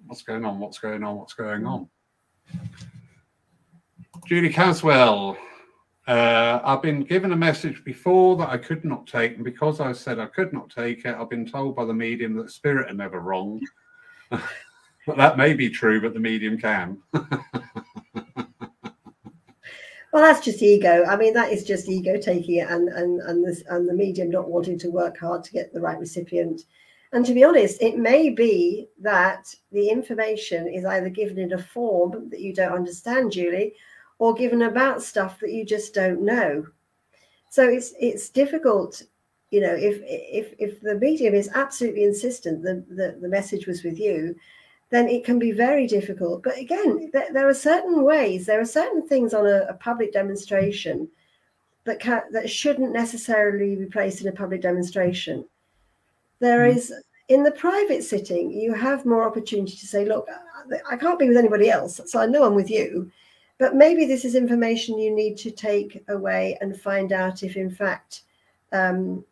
what's 0.06 0.22
going 0.22 0.44
on, 0.44 0.58
what's 0.58 0.78
going 0.78 1.04
on, 1.04 1.16
what's 1.16 1.34
going 1.34 1.64
on. 1.64 1.88
Julie 4.26 4.52
Caswell, 4.52 5.36
uh, 6.08 6.60
I've 6.64 6.82
been 6.82 7.04
given 7.04 7.32
a 7.32 7.36
message 7.36 7.84
before 7.84 8.36
that 8.38 8.48
I 8.48 8.56
could 8.56 8.84
not 8.84 9.06
take, 9.06 9.36
and 9.36 9.44
because 9.44 9.78
I 9.78 9.92
said 9.92 10.18
I 10.18 10.26
could 10.26 10.52
not 10.52 10.70
take 10.70 11.04
it, 11.04 11.14
I've 11.14 11.30
been 11.30 11.46
told 11.46 11.76
by 11.76 11.84
the 11.84 11.94
medium 11.94 12.34
that 12.38 12.50
spirit 12.50 12.90
are 12.90 12.94
never 12.94 13.20
wrong. 13.20 13.60
but 14.30 15.16
that 15.16 15.36
may 15.36 15.54
be 15.54 15.68
true, 15.68 16.00
but 16.00 16.14
the 16.14 16.20
medium 16.20 16.58
can. 16.58 16.98
Well, 20.12 20.22
that's 20.22 20.44
just 20.44 20.62
ego. 20.62 21.04
I 21.04 21.16
mean, 21.16 21.34
that 21.34 21.52
is 21.52 21.64
just 21.64 21.88
ego 21.88 22.18
taking 22.18 22.56
it, 22.56 22.70
and 22.70 22.88
and 22.88 23.20
and 23.20 23.46
this 23.46 23.62
and 23.68 23.88
the 23.88 23.92
medium 23.92 24.30
not 24.30 24.48
wanting 24.48 24.78
to 24.78 24.90
work 24.90 25.18
hard 25.18 25.44
to 25.44 25.52
get 25.52 25.72
the 25.72 25.80
right 25.80 25.98
recipient. 25.98 26.62
And 27.12 27.24
to 27.26 27.34
be 27.34 27.44
honest, 27.44 27.80
it 27.82 27.98
may 27.98 28.30
be 28.30 28.88
that 29.00 29.54
the 29.70 29.88
information 29.88 30.66
is 30.66 30.84
either 30.84 31.08
given 31.08 31.38
in 31.38 31.52
a 31.52 31.58
form 31.58 32.28
that 32.30 32.40
you 32.40 32.54
don't 32.54 32.72
understand, 32.72 33.32
Julie, 33.32 33.74
or 34.18 34.34
given 34.34 34.62
about 34.62 35.02
stuff 35.02 35.38
that 35.40 35.52
you 35.52 35.64
just 35.64 35.94
don't 35.94 36.22
know. 36.22 36.66
So 37.50 37.68
it's 37.68 37.94
it's 37.98 38.28
difficult, 38.28 39.02
you 39.50 39.60
know, 39.60 39.74
if 39.74 40.00
if 40.04 40.54
if 40.58 40.80
the 40.80 40.96
medium 40.96 41.34
is 41.34 41.50
absolutely 41.54 42.04
insistent 42.04 42.62
that 42.62 42.88
the, 42.88 43.18
the 43.20 43.28
message 43.28 43.66
was 43.66 43.82
with 43.82 43.98
you, 43.98 44.36
then 44.90 45.08
it 45.08 45.24
can 45.24 45.38
be 45.38 45.52
very 45.52 45.86
difficult. 45.86 46.42
But 46.42 46.58
again, 46.58 47.10
there, 47.12 47.28
there 47.32 47.48
are 47.48 47.54
certain 47.54 48.02
ways, 48.02 48.46
there 48.46 48.60
are 48.60 48.66
certain 48.66 49.06
things 49.06 49.34
on 49.34 49.46
a, 49.46 49.66
a 49.68 49.74
public 49.74 50.12
demonstration 50.12 51.08
that 51.84 52.00
can, 52.00 52.22
that 52.32 52.50
shouldn't 52.50 52.92
necessarily 52.92 53.76
be 53.76 53.86
placed 53.86 54.20
in 54.20 54.28
a 54.28 54.32
public 54.32 54.60
demonstration. 54.62 55.44
There 56.40 56.60
mm. 56.60 56.76
is 56.76 56.92
in 57.28 57.42
the 57.42 57.50
private 57.52 58.02
sitting, 58.02 58.50
you 58.50 58.72
have 58.74 59.04
more 59.06 59.24
opportunity 59.24 59.76
to 59.76 59.86
say, 59.86 60.04
look, 60.04 60.26
I 60.90 60.96
can't 60.96 61.18
be 61.18 61.28
with 61.28 61.36
anybody 61.36 61.70
else, 61.70 62.00
so 62.06 62.20
I 62.20 62.26
know 62.26 62.44
I'm 62.44 62.54
with 62.54 62.70
you. 62.70 63.10
But 63.58 63.74
maybe 63.74 64.06
this 64.06 64.24
is 64.24 64.34
information 64.34 64.98
you 64.98 65.14
need 65.14 65.36
to 65.38 65.50
take 65.50 66.04
away 66.08 66.56
and 66.60 66.80
find 66.80 67.12
out 67.12 67.42
if, 67.42 67.56
in 67.56 67.70
fact, 67.70 68.22
um, 68.72 69.24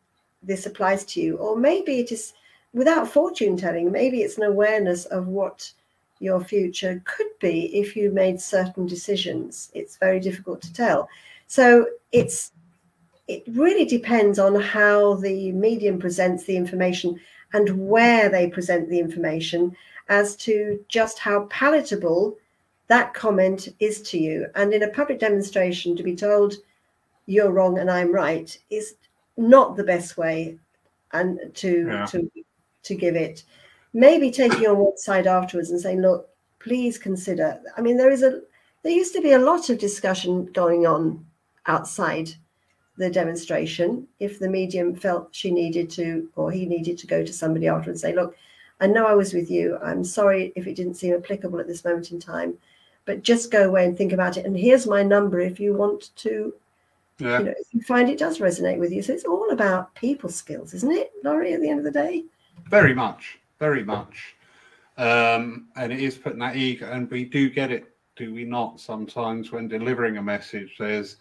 this 0.42 0.66
applies 0.66 1.04
to 1.06 1.20
you. 1.20 1.36
Or 1.36 1.56
maybe 1.56 2.00
it 2.00 2.10
is 2.10 2.32
without 2.72 3.08
fortune 3.08 3.56
telling, 3.56 3.90
maybe 3.90 4.22
it's 4.22 4.36
an 4.36 4.42
awareness 4.42 5.04
of 5.06 5.28
what 5.28 5.70
your 6.18 6.42
future 6.42 7.02
could 7.04 7.38
be 7.40 7.66
if 7.78 7.94
you 7.94 8.10
made 8.10 8.40
certain 8.40 8.86
decisions. 8.86 9.70
It's 9.74 9.96
very 9.96 10.20
difficult 10.20 10.60
to 10.62 10.72
tell. 10.72 11.08
So 11.46 11.86
it's 12.12 12.52
it 13.28 13.42
really 13.48 13.84
depends 13.84 14.38
on 14.38 14.54
how 14.60 15.14
the 15.14 15.50
medium 15.52 15.98
presents 15.98 16.44
the 16.44 16.56
information 16.56 17.20
and 17.52 17.88
where 17.88 18.28
they 18.28 18.48
present 18.48 18.88
the 18.88 19.00
information 19.00 19.76
as 20.08 20.36
to 20.36 20.78
just 20.88 21.18
how 21.18 21.46
palatable 21.46 22.36
that 22.88 23.14
comment 23.14 23.68
is 23.80 24.02
to 24.02 24.18
you. 24.18 24.46
And 24.54 24.72
in 24.72 24.82
a 24.82 24.90
public 24.90 25.18
demonstration, 25.18 25.96
to 25.96 26.02
be 26.02 26.14
told 26.14 26.54
you're 27.26 27.50
wrong 27.50 27.78
and 27.78 27.90
I'm 27.90 28.12
right 28.12 28.56
is 28.70 28.94
not 29.36 29.76
the 29.76 29.84
best 29.84 30.16
way 30.16 30.58
and 31.12 31.38
to 31.54 31.86
yeah. 31.86 32.06
to 32.06 32.30
to 32.84 32.94
give 32.94 33.16
it. 33.16 33.44
Maybe 33.92 34.30
taking 34.30 34.66
on 34.66 34.78
one 34.78 34.96
side 34.96 35.26
afterwards 35.26 35.70
and 35.70 35.80
saying, 35.80 36.02
look, 36.02 36.28
please 36.60 36.98
consider. 36.98 37.60
I 37.76 37.80
mean, 37.80 37.96
there 37.96 38.10
is 38.10 38.22
a 38.22 38.42
there 38.82 38.92
used 38.92 39.14
to 39.14 39.20
be 39.20 39.32
a 39.32 39.38
lot 39.38 39.68
of 39.68 39.78
discussion 39.78 40.46
going 40.52 40.86
on 40.86 41.24
outside 41.66 42.30
the 42.98 43.10
demonstration 43.10 44.06
if 44.20 44.38
the 44.38 44.48
medium 44.48 44.94
felt 44.94 45.34
she 45.34 45.50
needed 45.50 45.90
to 45.90 46.30
or 46.36 46.50
he 46.50 46.64
needed 46.64 46.96
to 46.98 47.06
go 47.06 47.24
to 47.24 47.32
somebody 47.32 47.66
after 47.66 47.90
and 47.90 47.98
say, 47.98 48.14
look, 48.14 48.36
I 48.80 48.86
know 48.86 49.06
I 49.06 49.14
was 49.14 49.34
with 49.34 49.50
you. 49.50 49.76
I'm 49.82 50.04
sorry 50.04 50.52
if 50.54 50.66
it 50.66 50.76
didn't 50.76 50.94
seem 50.94 51.14
applicable 51.14 51.58
at 51.58 51.66
this 51.66 51.84
moment 51.84 52.12
in 52.12 52.20
time 52.20 52.56
but 53.06 53.22
just 53.22 53.50
go 53.50 53.68
away 53.68 53.86
and 53.86 53.96
think 53.96 54.12
about 54.12 54.36
it. 54.36 54.44
And 54.44 54.56
here's 54.56 54.86
my 54.86 55.02
number 55.02 55.40
if 55.40 55.58
you 55.58 55.72
want 55.72 56.14
to, 56.16 56.52
yeah. 57.18 57.38
you 57.38 57.44
know, 57.46 57.54
if 57.56 57.72
you 57.72 57.80
find 57.80 58.10
it 58.10 58.18
does 58.18 58.38
resonate 58.40 58.78
with 58.78 58.92
you. 58.92 59.02
So 59.02 59.14
it's 59.14 59.24
all 59.24 59.50
about 59.50 59.94
people 59.94 60.28
skills, 60.28 60.74
isn't 60.74 60.92
it, 60.92 61.12
Laurie, 61.24 61.54
at 61.54 61.62
the 61.62 61.70
end 61.70 61.78
of 61.78 61.84
the 61.84 61.90
day? 61.90 62.24
Very 62.68 62.94
much, 62.94 63.38
very 63.58 63.84
much. 63.84 64.34
Um, 64.98 65.68
and 65.76 65.92
it 65.92 66.00
is 66.00 66.18
putting 66.18 66.40
that 66.40 66.56
ego, 66.56 66.90
and 66.90 67.10
we 67.10 67.24
do 67.24 67.48
get 67.48 67.70
it, 67.70 67.94
do 68.16 68.34
we 68.34 68.44
not? 68.44 68.80
Sometimes 68.80 69.52
when 69.52 69.68
delivering 69.68 70.16
a 70.16 70.22
message, 70.22 70.74
there's 70.78 71.16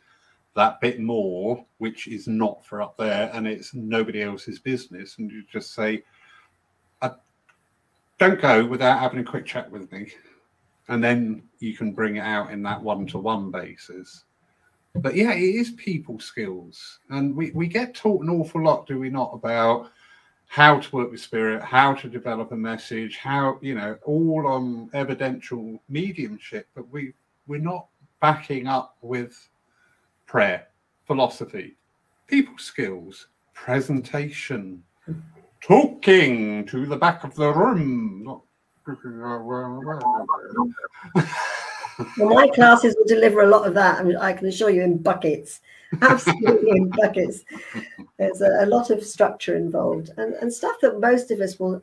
that 0.56 0.80
bit 0.82 1.00
more, 1.00 1.64
which 1.78 2.08
is 2.08 2.28
not 2.28 2.66
for 2.66 2.82
up 2.82 2.98
there, 2.98 3.30
and 3.34 3.46
it's 3.46 3.74
nobody 3.74 4.24
else's 4.24 4.60
business. 4.60 5.18
And 5.18 5.30
you 5.30 5.44
just 5.52 5.74
say, 5.74 6.04
don't 8.18 8.40
go 8.40 8.66
without 8.66 9.00
having 9.00 9.20
a 9.20 9.24
quick 9.24 9.46
chat 9.46 9.70
with 9.70 9.92
me 9.92 10.10
and 10.88 11.04
then 11.04 11.44
you 11.60 11.76
can 11.76 11.94
bring 11.94 12.18
it 12.18 12.22
out 12.22 12.52
in 12.52 12.62
that 12.64 12.82
one-to-one 12.82 13.52
basis. 13.52 14.24
But 14.96 15.16
yeah 15.16 15.34
it 15.34 15.42
is 15.42 15.72
people 15.72 16.20
skills. 16.20 17.00
And 17.10 17.36
we, 17.36 17.52
we 17.52 17.68
get 17.68 17.96
taught 17.96 18.24
an 18.24 18.30
awful 18.30 18.64
lot 18.64 18.88
do 18.88 19.00
we 19.00 19.10
not 19.10 19.32
about 19.34 19.92
how 20.48 20.80
to 20.80 20.96
work 20.96 21.12
with 21.12 21.20
spirit 21.20 21.62
how 21.64 21.94
to 21.94 22.08
develop 22.08 22.52
a 22.52 22.56
message 22.56 23.18
how 23.18 23.58
you 23.62 23.76
know 23.76 23.98
all 24.04 24.46
on 24.48 24.90
evidential 24.94 25.80
mediumship 25.90 26.68
but 26.76 26.88
we 26.92 27.14
we're 27.48 27.60
not 27.60 27.88
backing 28.22 28.68
up 28.68 28.96
with 29.02 29.50
prayer 30.26 30.68
philosophy 31.06 31.76
people 32.28 32.58
skills 32.58 33.28
presentation 33.54 34.82
talking 35.62 36.66
to 36.66 36.86
the 36.86 36.98
back 36.98 37.24
of 37.24 37.34
the 37.36 37.52
room 37.52 38.24
not 38.24 38.42
well, 42.18 42.34
my 42.34 42.48
classes 42.48 42.96
will 42.98 43.08
deliver 43.08 43.42
a 43.42 43.48
lot 43.48 43.68
of 43.68 43.74
that. 43.74 44.00
I, 44.00 44.04
mean, 44.04 44.18
I 44.18 44.34
can 44.34 44.48
assure 44.48 44.70
you 44.70 44.84
in 44.84 45.02
buckets, 45.02 45.62
absolutely 46.02 46.72
in 46.72 46.90
buckets. 47.02 47.44
There's 48.18 48.42
a, 48.42 48.64
a, 48.64 48.66
lot 48.66 48.90
of 48.90 49.04
structure 49.04 49.56
involved 49.56 50.12
and, 50.18 50.34
and 50.36 50.54
stuff 50.54 50.76
that 50.82 51.00
most 51.00 51.32
of 51.32 51.40
us 51.40 51.60
will 51.60 51.82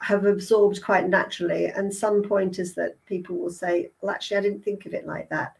have 0.00 0.26
absorbed 0.26 0.82
quite 0.82 1.08
naturally. 1.08 1.66
And 1.66 1.92
some 1.92 2.22
pointers 2.22 2.74
that 2.74 3.02
people 3.06 3.36
will 3.36 3.50
say, 3.50 3.90
well, 4.00 4.14
actually, 4.14 4.36
I 4.36 4.42
didn't 4.42 4.64
think 4.64 4.86
of 4.86 4.94
it 4.94 5.06
like 5.06 5.30
that. 5.30 5.56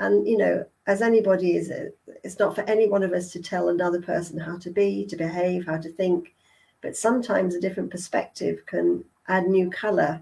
And, 0.00 0.26
you 0.26 0.36
know, 0.36 0.64
as 0.86 1.02
anybody 1.02 1.56
is, 1.56 1.70
uh, 1.70 1.90
it's 2.24 2.38
not 2.38 2.54
for 2.54 2.62
any 2.62 2.88
one 2.88 3.02
of 3.02 3.12
us 3.12 3.30
to 3.32 3.42
tell 3.42 3.68
another 3.68 4.00
person 4.00 4.38
how 4.38 4.56
to 4.58 4.70
be, 4.70 5.06
to 5.06 5.16
behave, 5.16 5.66
how 5.66 5.78
to 5.78 5.92
think. 5.92 6.34
But 6.80 6.96
sometimes 6.96 7.54
a 7.54 7.60
different 7.60 7.90
perspective 7.90 8.64
can 8.66 9.04
add 9.28 9.46
new 9.46 9.70
color 9.70 10.20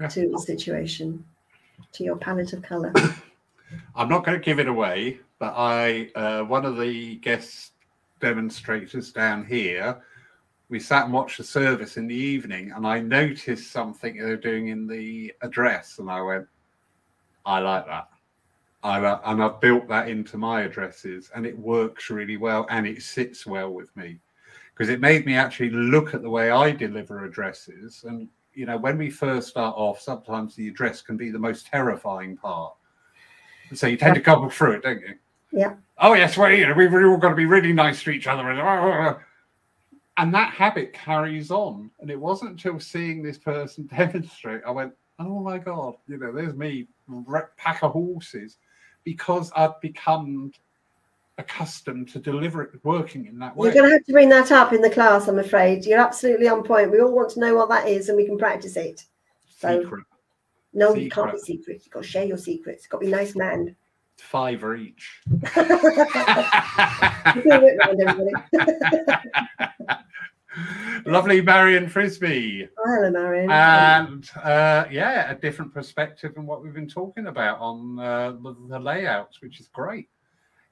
yeah. 0.00 0.08
to 0.08 0.30
the 0.30 0.38
situation, 0.38 1.24
to 1.92 2.04
your 2.04 2.16
palette 2.16 2.52
of 2.52 2.62
color. 2.62 2.92
I'm 3.94 4.08
not 4.08 4.24
going 4.24 4.38
to 4.38 4.44
give 4.44 4.58
it 4.58 4.68
away, 4.68 5.20
but 5.38 5.54
I, 5.56 6.10
uh, 6.14 6.42
one 6.42 6.64
of 6.64 6.78
the 6.78 7.16
guest 7.16 7.72
demonstrators 8.20 9.12
down 9.12 9.44
here, 9.44 10.00
we 10.68 10.78
sat 10.78 11.04
and 11.04 11.12
watched 11.12 11.38
the 11.38 11.44
service 11.44 11.96
in 11.96 12.06
the 12.06 12.14
evening, 12.14 12.72
and 12.72 12.86
I 12.86 13.00
noticed 13.00 13.72
something 13.72 14.16
they 14.16 14.24
were 14.24 14.36
doing 14.36 14.68
in 14.68 14.86
the 14.86 15.32
address, 15.42 15.98
and 15.98 16.10
I 16.10 16.20
went, 16.20 16.46
I 17.44 17.58
like 17.58 17.86
that. 17.86 18.08
I, 18.82 19.00
uh, 19.00 19.20
and 19.24 19.42
I've 19.42 19.60
built 19.60 19.88
that 19.88 20.08
into 20.08 20.38
my 20.38 20.62
addresses, 20.62 21.30
and 21.34 21.44
it 21.44 21.58
works 21.58 22.08
really 22.10 22.36
well, 22.36 22.66
and 22.70 22.86
it 22.86 23.02
sits 23.02 23.46
well 23.46 23.70
with 23.70 23.94
me 23.96 24.20
because 24.80 24.88
it 24.88 25.00
made 25.02 25.26
me 25.26 25.36
actually 25.36 25.68
look 25.68 26.14
at 26.14 26.22
the 26.22 26.30
way 26.30 26.50
I 26.50 26.70
deliver 26.70 27.26
addresses. 27.26 28.02
And, 28.08 28.26
you 28.54 28.64
know, 28.64 28.78
when 28.78 28.96
we 28.96 29.10
first 29.10 29.48
start 29.48 29.74
off, 29.76 30.00
sometimes 30.00 30.54
the 30.54 30.68
address 30.68 31.02
can 31.02 31.18
be 31.18 31.30
the 31.30 31.38
most 31.38 31.66
terrifying 31.66 32.34
part. 32.34 32.72
So 33.74 33.86
you 33.86 33.98
tend 33.98 34.16
yeah. 34.16 34.20
to 34.20 34.24
gobble 34.24 34.48
through 34.48 34.76
it, 34.76 34.82
don't 34.82 35.02
you? 35.02 35.16
Yeah. 35.52 35.74
Oh, 35.98 36.14
yes, 36.14 36.38
well, 36.38 36.50
you 36.50 36.66
know, 36.66 36.72
we've 36.72 36.94
all 36.94 37.18
got 37.18 37.28
to 37.28 37.34
be 37.34 37.44
really 37.44 37.74
nice 37.74 38.02
to 38.04 38.10
each 38.10 38.26
other. 38.26 38.48
And 40.16 40.34
that 40.34 40.54
habit 40.54 40.94
carries 40.94 41.50
on. 41.50 41.90
And 42.00 42.10
it 42.10 42.18
wasn't 42.18 42.52
until 42.52 42.80
seeing 42.80 43.22
this 43.22 43.36
person 43.36 43.86
demonstrate, 43.94 44.62
I 44.66 44.70
went, 44.70 44.94
oh 45.18 45.40
my 45.40 45.58
God, 45.58 45.96
you 46.08 46.16
know, 46.16 46.32
there's 46.32 46.54
me, 46.54 46.88
pack 47.58 47.82
of 47.82 47.92
horses, 47.92 48.56
because 49.04 49.52
I'd 49.54 49.78
become 49.82 50.52
accustomed 51.40 52.08
to 52.08 52.18
deliver 52.18 52.62
it 52.62 52.70
working 52.84 53.26
in 53.26 53.38
that 53.38 53.56
way. 53.56 53.66
You're 53.66 53.74
going 53.74 53.90
to 53.90 53.92
have 53.92 54.04
to 54.04 54.12
bring 54.12 54.28
that 54.28 54.52
up 54.52 54.72
in 54.72 54.80
the 54.80 54.90
class, 54.90 55.26
I'm 55.26 55.38
afraid. 55.38 55.84
You're 55.84 55.98
absolutely 55.98 56.48
on 56.48 56.62
point. 56.62 56.92
We 56.92 57.00
all 57.00 57.12
want 57.12 57.30
to 57.30 57.40
know 57.40 57.54
what 57.54 57.68
that 57.70 57.88
is 57.88 58.08
and 58.08 58.16
we 58.16 58.26
can 58.26 58.38
practice 58.38 58.76
it. 58.76 59.04
So, 59.58 59.82
secret. 59.82 60.04
No, 60.72 60.88
secret. 60.88 61.02
you 61.02 61.10
can't 61.10 61.32
be 61.32 61.38
secret. 61.38 61.82
You've 61.84 61.92
got 61.92 62.02
to 62.02 62.08
share 62.08 62.24
your 62.24 62.38
secrets. 62.38 62.84
You've 62.84 62.90
got 62.90 63.00
to 63.00 63.06
be 63.06 63.10
nice 63.10 63.34
man. 63.34 63.74
Fiver 64.18 64.76
each. 64.76 65.20
Lovely 71.06 71.40
Marion 71.40 71.88
Frisby. 71.88 72.68
Oh, 72.78 72.84
hello, 72.86 73.10
Marion. 73.10 73.50
And 73.50 74.28
uh, 74.42 74.84
yeah, 74.90 75.30
a 75.30 75.34
different 75.34 75.72
perspective 75.72 76.34
than 76.34 76.46
what 76.46 76.62
we've 76.62 76.74
been 76.74 76.88
talking 76.88 77.28
about 77.28 77.58
on 77.60 77.98
uh, 77.98 78.32
the, 78.32 78.56
the 78.68 78.78
layouts, 78.78 79.40
which 79.40 79.60
is 79.60 79.68
great. 79.68 80.08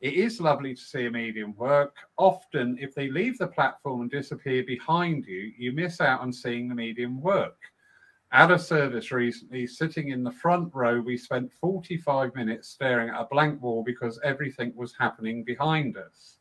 It 0.01 0.15
is 0.15 0.41
lovely 0.41 0.75
to 0.75 0.81
see 0.81 1.07
a 1.07 1.11
medium 1.11 1.57
work. 1.57 1.97
Often, 2.19 2.79
if 2.81 2.95
they 2.95 3.11
leave 3.11 3.37
the 3.37 3.49
platform 3.49 4.03
and 4.03 4.11
disappear 4.11 4.63
behind 4.63 5.27
you, 5.27 5.53
you 5.59 5.73
miss 5.73 6.01
out 6.01 6.21
on 6.21 6.33
seeing 6.33 6.69
the 6.69 6.75
medium 6.75 7.21
work. 7.21 7.59
At 8.31 8.53
a 8.53 8.59
service 8.61 9.11
recently, 9.11 9.67
sitting 9.67 10.11
in 10.11 10.23
the 10.23 10.31
front 10.31 10.73
row, 10.73 11.01
we 11.01 11.17
spent 11.17 11.53
45 11.53 12.33
minutes 12.37 12.69
staring 12.69 13.09
at 13.09 13.23
a 13.23 13.27
blank 13.29 13.61
wall 13.61 13.83
because 13.83 14.21
everything 14.23 14.73
was 14.77 14.95
happening 14.97 15.43
behind 15.43 15.97
us. 15.97 16.39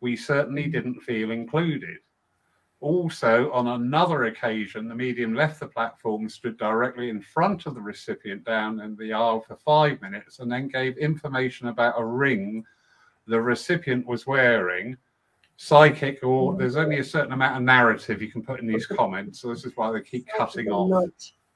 We 0.00 0.16
certainly 0.16 0.68
didn't 0.68 1.00
feel 1.00 1.32
included. 1.32 1.98
also, 2.80 3.50
on 3.52 3.66
another 3.66 4.24
occasion, 4.24 4.86
the 4.88 4.94
medium 4.94 5.34
left 5.34 5.60
the 5.60 5.66
platform, 5.66 6.28
stood 6.28 6.56
directly 6.56 7.10
in 7.10 7.20
front 7.20 7.66
of 7.66 7.74
the 7.74 7.80
recipient 7.80 8.44
down 8.44 8.80
in 8.80 8.96
the 8.96 9.12
aisle 9.12 9.40
for 9.40 9.56
five 9.56 10.00
minutes, 10.00 10.38
and 10.38 10.50
then 10.50 10.68
gave 10.68 10.96
information 10.96 11.68
about 11.68 12.00
a 12.00 12.04
ring 12.04 12.64
the 13.26 13.40
recipient 13.40 14.06
was 14.06 14.26
wearing. 14.26 14.96
Psychic, 15.58 16.22
or 16.22 16.54
there's 16.54 16.76
only 16.76 16.98
a 16.98 17.04
certain 17.04 17.32
amount 17.32 17.56
of 17.56 17.62
narrative 17.62 18.20
you 18.20 18.30
can 18.30 18.42
put 18.42 18.60
in 18.60 18.66
these 18.66 18.84
comments, 18.86 19.40
so 19.40 19.48
this 19.48 19.64
is 19.64 19.72
why 19.74 19.90
they 19.90 20.02
keep 20.02 20.28
cutting 20.36 20.68
off. 20.68 21.10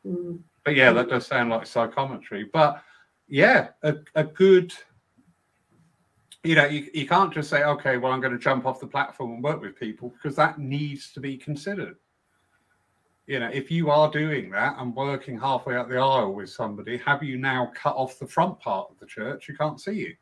Mm. 0.06 0.40
But 0.64 0.74
yeah, 0.74 0.90
that 0.92 1.10
does 1.10 1.26
sound 1.26 1.50
like 1.50 1.66
psychometry. 1.66 2.44
But 2.50 2.82
yeah, 3.28 3.68
a, 3.82 3.96
a 4.14 4.24
good, 4.24 4.72
you 6.44 6.54
know, 6.54 6.64
you, 6.64 6.88
you 6.94 7.06
can't 7.06 7.32
just 7.32 7.50
say, 7.50 7.62
okay, 7.62 7.98
well, 7.98 8.12
I'm 8.12 8.22
going 8.22 8.32
to 8.32 8.38
jump 8.38 8.64
off 8.64 8.80
the 8.80 8.86
platform 8.86 9.32
and 9.32 9.44
work 9.44 9.60
with 9.60 9.78
people 9.78 10.14
because 10.16 10.34
that 10.36 10.58
needs 10.58 11.12
to 11.12 11.20
be 11.20 11.36
considered. 11.36 11.96
You 13.26 13.38
know, 13.38 13.50
if 13.52 13.70
you 13.70 13.90
are 13.90 14.10
doing 14.10 14.50
that 14.50 14.76
and 14.78 14.96
working 14.96 15.38
halfway 15.38 15.76
up 15.76 15.90
the 15.90 15.98
aisle 15.98 16.32
with 16.32 16.48
somebody, 16.48 16.96
have 17.04 17.22
you 17.22 17.36
now 17.36 17.70
cut 17.74 17.94
off 17.96 18.18
the 18.18 18.26
front 18.26 18.58
part 18.60 18.88
of 18.90 18.98
the 18.98 19.06
church? 19.06 19.46
You 19.46 19.56
can't 19.56 19.78
see 19.78 19.92
you. 19.92 20.14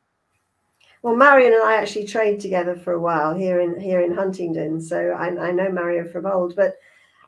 Well, 1.03 1.15
Marion 1.17 1.53
and 1.53 1.63
I 1.63 1.77
actually 1.77 2.07
trained 2.07 2.41
together 2.41 2.77
for 2.77 2.93
a 2.95 3.01
while 3.01 3.35
here 3.35 3.61
in 3.61 3.79
here 3.81 4.01
in 4.01 4.13
Huntingdon, 4.15 4.81
so 4.81 5.11
I, 5.11 5.49
I 5.49 5.53
know 5.53 5.71
Marion 5.71 6.09
from 6.09 6.27
old. 6.27 6.57
But 6.57 6.77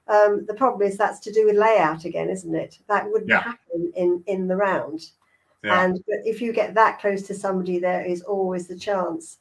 um, 0.09 0.45
the 0.47 0.55
problem 0.55 0.83
is 0.89 0.97
that's 0.97 1.21
to 1.21 1.33
do 1.33 1.47
with 1.47 1.57
layout 1.57 2.05
again, 2.05 2.29
isn't 2.31 2.55
it? 2.55 2.79
That 2.89 3.07
wouldn't 3.09 3.31
Yeah. 3.31 3.43
happen 3.43 3.93
in 3.95 4.23
in 4.27 4.49
the 4.49 4.57
round. 4.57 5.11
Yeah. 5.63 5.85
And 5.85 5.95
but 6.09 6.19
if 6.25 6.41
you 6.41 6.53
get 6.53 6.75
that 6.75 7.01
close 7.01 7.23
to 7.25 7.35
somebody, 7.35 7.79
there 7.79 8.05
is 8.05 8.23
always 8.23 8.67
the 8.67 8.79
chance 8.79 9.39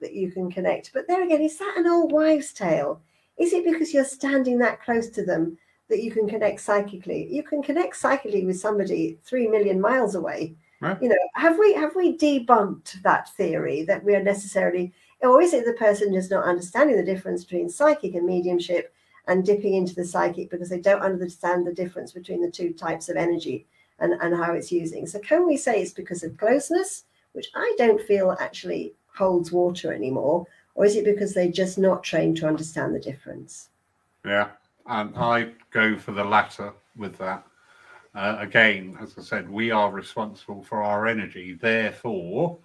that 0.00 0.14
you 0.14 0.30
can 0.30 0.50
connect. 0.50 0.92
But 0.92 1.06
there 1.08 1.22
again, 1.24 1.42
is 1.42 1.58
that 1.58 1.74
an 1.76 1.86
old 1.86 2.12
wives' 2.12 2.52
tale? 2.52 3.00
Is 3.38 3.52
it 3.52 3.64
because 3.64 3.94
you're 3.94 4.04
standing 4.04 4.58
that 4.58 4.82
close 4.82 5.08
to 5.10 5.24
them 5.24 5.56
that 5.88 6.02
you 6.02 6.10
can 6.10 6.28
connect 6.28 6.60
psychically? 6.60 7.28
You 7.32 7.42
can 7.42 7.62
connect 7.62 7.96
psychically 7.96 8.44
with 8.44 8.60
somebody 8.60 9.18
three 9.24 9.48
million 9.48 9.80
miles 9.80 10.14
away. 10.14 10.54
Right. 10.80 11.00
You 11.02 11.08
know, 11.08 11.18
have 11.34 11.58
we 11.58 11.74
have 11.74 11.94
we 11.94 12.16
debunked 12.16 13.02
that 13.02 13.28
theory 13.34 13.82
that 13.84 14.02
we 14.02 14.14
are 14.14 14.22
necessarily, 14.22 14.92
or 15.20 15.42
is 15.42 15.52
it 15.52 15.66
the 15.66 15.74
person 15.74 16.14
just 16.14 16.30
not 16.30 16.44
understanding 16.44 16.96
the 16.96 17.02
difference 17.04 17.44
between 17.44 17.68
psychic 17.68 18.14
and 18.14 18.26
mediumship 18.26 18.94
and 19.26 19.44
dipping 19.44 19.74
into 19.74 19.94
the 19.94 20.04
psychic 20.04 20.50
because 20.50 20.70
they 20.70 20.80
don't 20.80 21.02
understand 21.02 21.66
the 21.66 21.74
difference 21.74 22.12
between 22.12 22.40
the 22.40 22.50
two 22.50 22.72
types 22.72 23.08
of 23.08 23.16
energy? 23.16 23.66
and, 24.00 24.14
and 24.20 24.34
how 24.34 24.52
it's 24.52 24.72
using. 24.72 25.06
So 25.06 25.18
can 25.20 25.46
we 25.46 25.56
say 25.56 25.80
it's 25.80 25.92
because 25.92 26.24
of 26.24 26.36
closeness, 26.36 27.04
which 27.32 27.48
I 27.54 27.74
don't 27.78 28.00
feel 28.00 28.36
actually 28.40 28.94
holds 29.14 29.52
water 29.52 29.92
anymore, 29.92 30.46
or 30.74 30.84
is 30.84 30.96
it 30.96 31.04
because 31.04 31.34
they're 31.34 31.50
just 31.50 31.78
not 31.78 32.02
trained 32.02 32.38
to 32.38 32.48
understand 32.48 32.94
the 32.94 33.00
difference? 33.00 33.68
Yeah, 34.24 34.48
and 34.86 35.16
I 35.16 35.52
go 35.70 35.96
for 35.96 36.12
the 36.12 36.24
latter 36.24 36.72
with 36.96 37.16
that. 37.18 37.46
Uh, 38.14 38.36
again, 38.40 38.98
as 39.00 39.14
I 39.16 39.22
said, 39.22 39.48
we 39.48 39.70
are 39.70 39.90
responsible 39.90 40.62
for 40.64 40.82
our 40.82 41.06
energy. 41.06 41.54
Therefore, 41.54 42.58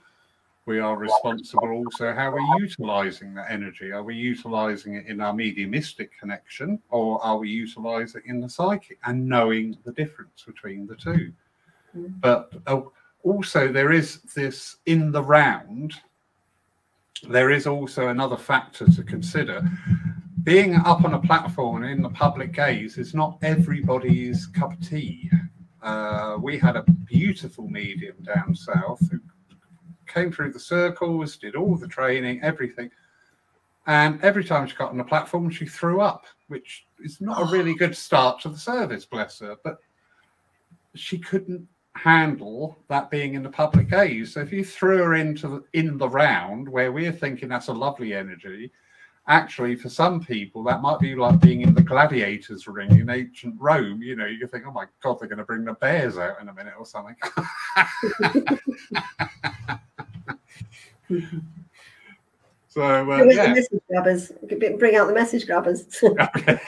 we 0.65 0.79
are 0.79 0.97
responsible 0.97 1.69
also 1.69 2.11
how 2.13 2.31
we're 2.31 2.59
utilizing 2.59 3.35
that 3.35 3.51
energy. 3.51 3.91
Are 3.91 4.01
we 4.01 4.15
utilizing 4.15 4.95
it 4.95 5.05
in 5.05 5.21
our 5.21 5.33
mediumistic 5.33 6.17
connection, 6.19 6.79
or 6.89 7.23
are 7.23 7.37
we 7.37 7.49
utilizing 7.49 8.21
it 8.25 8.29
in 8.29 8.41
the 8.41 8.49
psychic 8.49 8.97
and 9.05 9.27
knowing 9.27 9.77
the 9.85 9.91
difference 9.91 10.43
between 10.43 10.87
the 10.87 10.95
two? 10.95 11.31
Mm. 11.95 12.19
But 12.19 12.51
uh, 12.65 12.81
also, 13.23 13.71
there 13.71 13.91
is 13.91 14.21
this 14.35 14.77
in 14.87 15.11
the 15.11 15.21
round. 15.21 15.93
There 17.29 17.51
is 17.51 17.67
also 17.67 18.07
another 18.07 18.37
factor 18.37 18.87
to 18.87 19.03
consider 19.03 19.63
being 20.45 20.75
up 20.75 21.03
on 21.03 21.15
a 21.15 21.19
platform 21.19 21.83
in 21.83 22.03
the 22.03 22.09
public 22.09 22.53
gaze 22.53 22.99
is 22.99 23.15
not 23.15 23.39
everybody's 23.41 24.45
cup 24.45 24.73
of 24.73 24.87
tea. 24.87 25.29
Uh, 25.81 26.37
we 26.39 26.57
had 26.57 26.75
a 26.75 26.83
beautiful 26.83 27.67
medium 27.67 28.15
down 28.21 28.55
south 28.55 29.01
who 29.09 29.19
came 30.05 30.31
through 30.31 30.53
the 30.53 30.59
circles, 30.59 31.35
did 31.35 31.55
all 31.55 31.75
the 31.75 31.87
training, 31.87 32.39
everything. 32.43 32.91
And 33.87 34.23
every 34.23 34.43
time 34.43 34.67
she 34.67 34.75
got 34.75 34.91
on 34.91 34.97
the 34.97 35.03
platform, 35.03 35.49
she 35.49 35.65
threw 35.65 35.99
up, 35.99 36.25
which 36.47 36.85
is 36.99 37.19
not 37.19 37.41
a 37.41 37.51
really 37.51 37.73
good 37.73 37.97
start 37.97 38.39
to 38.41 38.49
the 38.49 38.57
service, 38.57 39.03
bless 39.03 39.39
her. 39.39 39.55
But 39.63 39.79
she 40.93 41.17
couldn't 41.17 41.67
handle 41.95 42.77
that 42.87 43.09
being 43.09 43.33
in 43.33 43.41
the 43.41 43.49
public 43.49 43.89
gaze. 43.89 44.33
So 44.33 44.41
if 44.41 44.53
you 44.53 44.63
threw 44.63 44.97
her 44.99 45.15
into 45.15 45.47
the, 45.47 45.63
in 45.73 45.97
the 45.97 46.09
round 46.09 46.69
where 46.69 46.91
we're 46.91 47.11
thinking 47.11 47.49
that's 47.49 47.67
a 47.67 47.73
lovely 47.73 48.13
energy, 48.13 48.71
actually 49.27 49.75
for 49.75 49.89
some 49.89 50.23
people 50.23 50.63
that 50.63 50.81
might 50.81 50.99
be 50.99 51.15
like 51.15 51.39
being 51.39 51.61
in 51.61 51.73
the 51.73 51.81
gladiators 51.81 52.67
ring 52.67 52.91
in 52.99 53.09
ancient 53.09 53.55
rome 53.57 54.01
you 54.01 54.15
know 54.15 54.25
you 54.25 54.45
think 54.47 54.63
oh 54.67 54.71
my 54.71 54.85
god 55.01 55.17
they're 55.19 55.27
going 55.27 55.39
to 55.39 55.45
bring 55.45 55.65
the 55.65 55.73
bears 55.73 56.17
out 56.17 56.39
in 56.41 56.49
a 56.49 56.53
minute 56.53 56.73
or 56.77 56.85
something 56.85 57.15
so 62.67 62.81
uh, 62.81 63.03
Bring 63.03 63.19
out 63.19 63.27
the 63.27 63.35
yeah 63.35 63.53
message 63.53 63.81
grabbers. 63.89 64.31
Bring 64.77 64.95
out 64.95 65.07
the 65.07 65.13
message 65.13 65.45
grabbers. 65.45 65.85
Okay. 66.03 66.59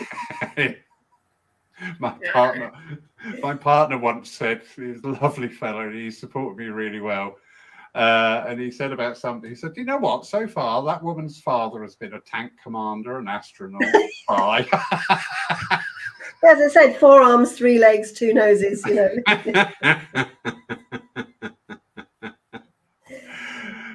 my 2.00 2.10
partner 2.34 2.72
my 3.42 3.54
partner 3.54 4.00
once 4.00 4.32
said 4.32 4.64
he's 4.76 5.04
a 5.04 5.10
lovely 5.22 5.48
fellow 5.48 5.92
he 5.92 6.10
supported 6.10 6.58
me 6.58 6.66
really 6.66 7.00
well 7.00 7.36
uh, 7.98 8.46
and 8.48 8.60
he 8.60 8.72
said 8.72 8.92
about 8.92 9.18
something 9.18 9.50
he 9.50 9.56
said 9.56 9.72
you 9.76 9.84
know 9.84 9.98
what 9.98 10.26
so 10.26 10.48
far 10.48 10.84
that 10.84 11.04
woman's 11.04 11.40
father 11.40 11.82
has 11.82 11.96
been 11.96 12.14
a 12.14 12.20
tank 12.22 12.52
commander 12.62 13.18
an 13.20 13.28
astronaut 13.28 13.84
spy 14.12 14.66
As 16.44 16.62
I 16.62 16.68
said, 16.68 16.98
four 16.98 17.24
arms, 17.24 17.54
three 17.54 17.80
legs, 17.80 18.12
two 18.12 18.34
noses. 18.34 18.86
You 18.86 18.96
know. 18.96 19.10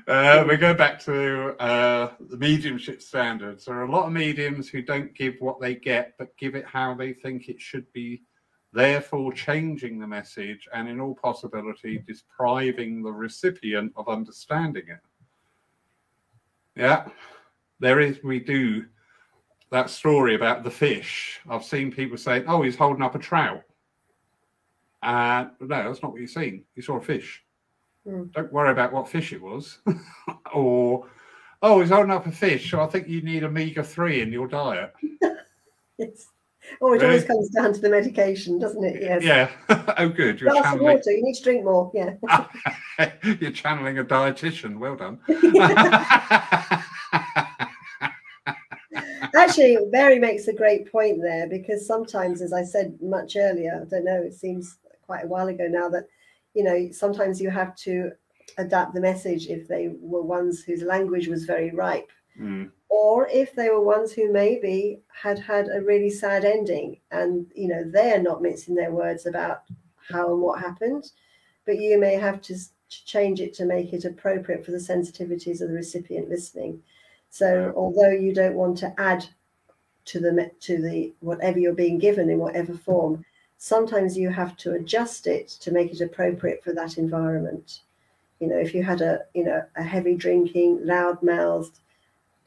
Uh, 0.08 0.44
we 0.46 0.56
go 0.56 0.74
back 0.74 0.98
to 0.98 1.56
uh, 1.62 2.12
the 2.28 2.36
mediumship 2.36 3.00
standards. 3.00 3.64
There 3.64 3.76
are 3.76 3.84
a 3.84 3.90
lot 3.90 4.06
of 4.06 4.12
mediums 4.12 4.68
who 4.68 4.82
don't 4.82 5.14
give 5.14 5.36
what 5.38 5.60
they 5.60 5.76
get, 5.76 6.14
but 6.18 6.36
give 6.36 6.54
it 6.54 6.66
how 6.66 6.92
they 6.92 7.12
think 7.12 7.48
it 7.48 7.60
should 7.60 7.90
be, 7.92 8.22
therefore 8.72 9.32
changing 9.32 9.98
the 9.98 10.06
message 10.06 10.68
and, 10.72 10.88
in 10.88 11.00
all 11.00 11.14
possibility, 11.14 12.02
depriving 12.06 13.02
the 13.02 13.12
recipient 13.12 13.92
of 13.96 14.08
understanding 14.08 14.84
it. 14.88 15.00
Yeah, 16.74 17.08
there 17.80 18.00
is, 18.00 18.22
we 18.22 18.40
do 18.40 18.86
that 19.70 19.90
story 19.90 20.34
about 20.34 20.64
the 20.64 20.70
fish. 20.70 21.40
I've 21.48 21.64
seen 21.64 21.92
people 21.92 22.16
saying, 22.16 22.44
oh, 22.46 22.62
he's 22.62 22.76
holding 22.76 23.02
up 23.02 23.14
a 23.14 23.18
trout. 23.18 23.62
Uh, 25.02 25.46
no, 25.60 25.66
that's 25.88 26.02
not 26.02 26.12
what 26.12 26.20
you've 26.20 26.30
seen. 26.30 26.64
You 26.74 26.82
saw 26.82 26.96
a 26.96 27.00
fish. 27.00 27.42
Hmm. 28.06 28.24
Don't 28.32 28.52
worry 28.52 28.70
about 28.70 28.92
what 28.92 29.08
fish 29.08 29.32
it 29.32 29.42
was. 29.42 29.78
or, 30.54 31.08
oh, 31.60 31.80
he's 31.80 31.90
holding 31.90 32.12
up 32.12 32.26
a 32.26 32.32
fish. 32.32 32.70
So 32.70 32.80
I 32.80 32.86
think 32.86 33.08
you 33.08 33.20
need 33.20 33.44
omega 33.44 33.82
3 33.82 34.22
in 34.22 34.32
your 34.32 34.48
diet. 34.48 34.92
Yes. 35.98 36.26
Oh, 36.80 36.92
it 36.92 36.96
Really? 36.96 37.06
always 37.06 37.24
comes 37.24 37.48
down 37.50 37.72
to 37.72 37.80
the 37.80 37.88
medication, 37.88 38.58
doesn't 38.58 38.84
it? 38.84 39.00
Yes. 39.02 39.22
Yeah. 39.22 39.50
oh, 39.98 40.08
good. 40.08 40.40
You're 40.40 40.50
Glass 40.50 40.74
of 40.74 40.80
water. 40.80 41.10
You 41.10 41.22
need 41.22 41.34
to 41.34 41.42
drink 41.42 41.64
more. 41.64 41.90
Yeah. 41.94 42.14
you're 43.40 43.50
channeling 43.50 43.98
a 43.98 44.04
dietitian. 44.04 44.78
Well 44.78 44.96
done. 44.96 45.18
Actually, 49.34 49.78
Mary 49.90 50.18
makes 50.18 50.46
a 50.48 50.52
great 50.52 50.90
point 50.90 51.20
there 51.22 51.48
because 51.48 51.86
sometimes, 51.86 52.42
as 52.42 52.52
I 52.52 52.62
said 52.62 52.98
much 53.00 53.36
earlier, 53.36 53.82
I 53.82 53.88
don't 53.88 54.04
know, 54.04 54.22
it 54.22 54.34
seems 54.34 54.78
quite 55.06 55.24
a 55.24 55.28
while 55.28 55.48
ago 55.48 55.66
now 55.68 55.88
that, 55.88 56.06
you 56.54 56.62
know, 56.62 56.90
sometimes 56.92 57.40
you 57.40 57.48
have 57.50 57.74
to 57.76 58.12
adapt 58.58 58.94
the 58.94 59.00
message 59.00 59.46
if 59.46 59.66
they 59.66 59.90
were 60.00 60.22
ones 60.22 60.62
whose 60.62 60.82
language 60.82 61.28
was 61.28 61.44
very 61.44 61.70
ripe, 61.70 62.10
Mm, 62.40 62.70
or 62.92 63.26
if 63.28 63.54
they 63.54 63.70
were 63.70 63.80
ones 63.80 64.12
who 64.12 64.30
maybe 64.30 65.00
had 65.22 65.38
had 65.38 65.66
a 65.72 65.80
really 65.80 66.10
sad 66.10 66.44
ending 66.44 66.98
and, 67.10 67.46
you 67.54 67.66
know, 67.66 67.82
they're 67.86 68.20
not 68.20 68.42
mincing 68.42 68.74
their 68.74 68.92
words 68.92 69.24
about 69.24 69.62
how 70.10 70.30
and 70.30 70.42
what 70.42 70.60
happened, 70.60 71.10
but 71.64 71.78
you 71.78 71.98
may 71.98 72.16
have 72.16 72.42
to 72.42 72.54
to 72.54 73.04
change 73.06 73.40
it 73.40 73.54
to 73.54 73.64
make 73.64 73.94
it 73.94 74.04
appropriate 74.04 74.62
for 74.62 74.72
the 74.72 74.76
sensitivities 74.92 75.62
of 75.62 75.70
the 75.70 75.74
recipient 75.74 76.28
listening. 76.28 76.82
So 77.30 77.72
although 77.74 78.10
you 78.10 78.34
don't 78.34 78.56
want 78.56 78.76
to 78.78 78.92
add 79.00 79.24
to 80.04 80.20
the 80.20 80.50
to 80.60 80.82
the 80.82 81.14
whatever 81.20 81.58
you're 81.58 81.72
being 81.72 81.98
given 81.98 82.28
in 82.28 82.38
whatever 82.38 82.74
form, 82.74 83.24
sometimes 83.56 84.18
you 84.18 84.28
have 84.28 84.54
to 84.58 84.72
adjust 84.72 85.26
it 85.26 85.48
to 85.62 85.72
make 85.72 85.92
it 85.92 86.02
appropriate 86.02 86.62
for 86.62 86.74
that 86.74 86.98
environment. 86.98 87.80
You 88.38 88.48
know, 88.48 88.58
if 88.58 88.74
you 88.74 88.82
had 88.82 89.00
a 89.00 89.20
you 89.32 89.44
know 89.44 89.64
a 89.76 89.82
heavy 89.82 90.14
drinking, 90.14 90.84
loud 90.84 91.22
mouthed, 91.22 91.78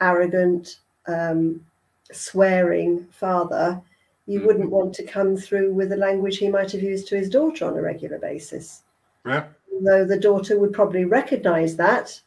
arrogant, 0.01 0.79
um, 1.07 1.65
swearing 2.11 3.05
father, 3.11 3.81
you 4.27 4.39
Mhm. 4.39 4.45
wouldn't 4.45 4.71
want 4.71 4.93
to 4.95 5.03
come 5.03 5.37
through 5.37 5.73
with 5.73 5.89
the 5.89 5.97
language 5.97 6.37
he 6.37 6.49
might 6.49 6.71
have 6.71 6.81
used 6.81 7.07
to 7.07 7.15
his 7.17 7.29
daughter 7.29 7.65
on 7.65 7.77
a 7.77 7.81
regular 7.81 8.17
basis 8.17 8.83
yeah. 9.25 9.45
though 9.81 10.05
the 10.05 10.19
daughter 10.19 10.59
would 10.59 10.73
probably 10.73 11.05
recognize 11.05 11.75
that 11.75 12.19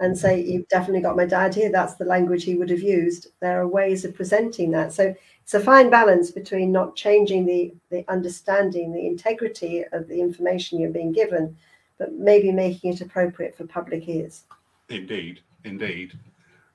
and 0.00 0.18
say, 0.18 0.40
You've 0.40 0.68
definitely 0.68 1.00
got 1.00 1.16
my 1.16 1.24
dad 1.24 1.54
here. 1.54 1.70
That's 1.70 1.94
the 1.94 2.04
language 2.04 2.44
he 2.44 2.56
would 2.56 2.70
have 2.70 2.82
used. 2.82 3.28
There 3.40 3.60
are 3.60 3.68
ways 3.68 4.04
of 4.04 4.14
presenting 4.14 4.70
that. 4.72 4.92
So 4.92 5.14
it's 5.42 5.54
a 5.54 5.60
fine 5.60 5.90
balance 5.90 6.30
between 6.30 6.72
not 6.72 6.96
changing 6.96 7.46
the, 7.46 7.72
the 7.90 8.04
understanding, 8.08 8.92
the 8.92 9.06
integrity 9.06 9.84
of 9.92 10.08
the 10.08 10.20
information 10.20 10.80
you're 10.80 10.90
being 10.90 11.12
given, 11.12 11.56
but 11.98 12.12
maybe 12.14 12.50
making 12.50 12.92
it 12.94 13.00
appropriate 13.00 13.56
for 13.56 13.64
public 13.64 14.08
ears. 14.08 14.42
Indeed, 14.88 15.40
indeed. 15.64 16.18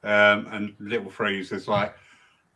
Um, 0.08 0.48
and 0.54 0.74
little 0.80 1.12
phrases 1.12 1.68
like, 1.68 1.94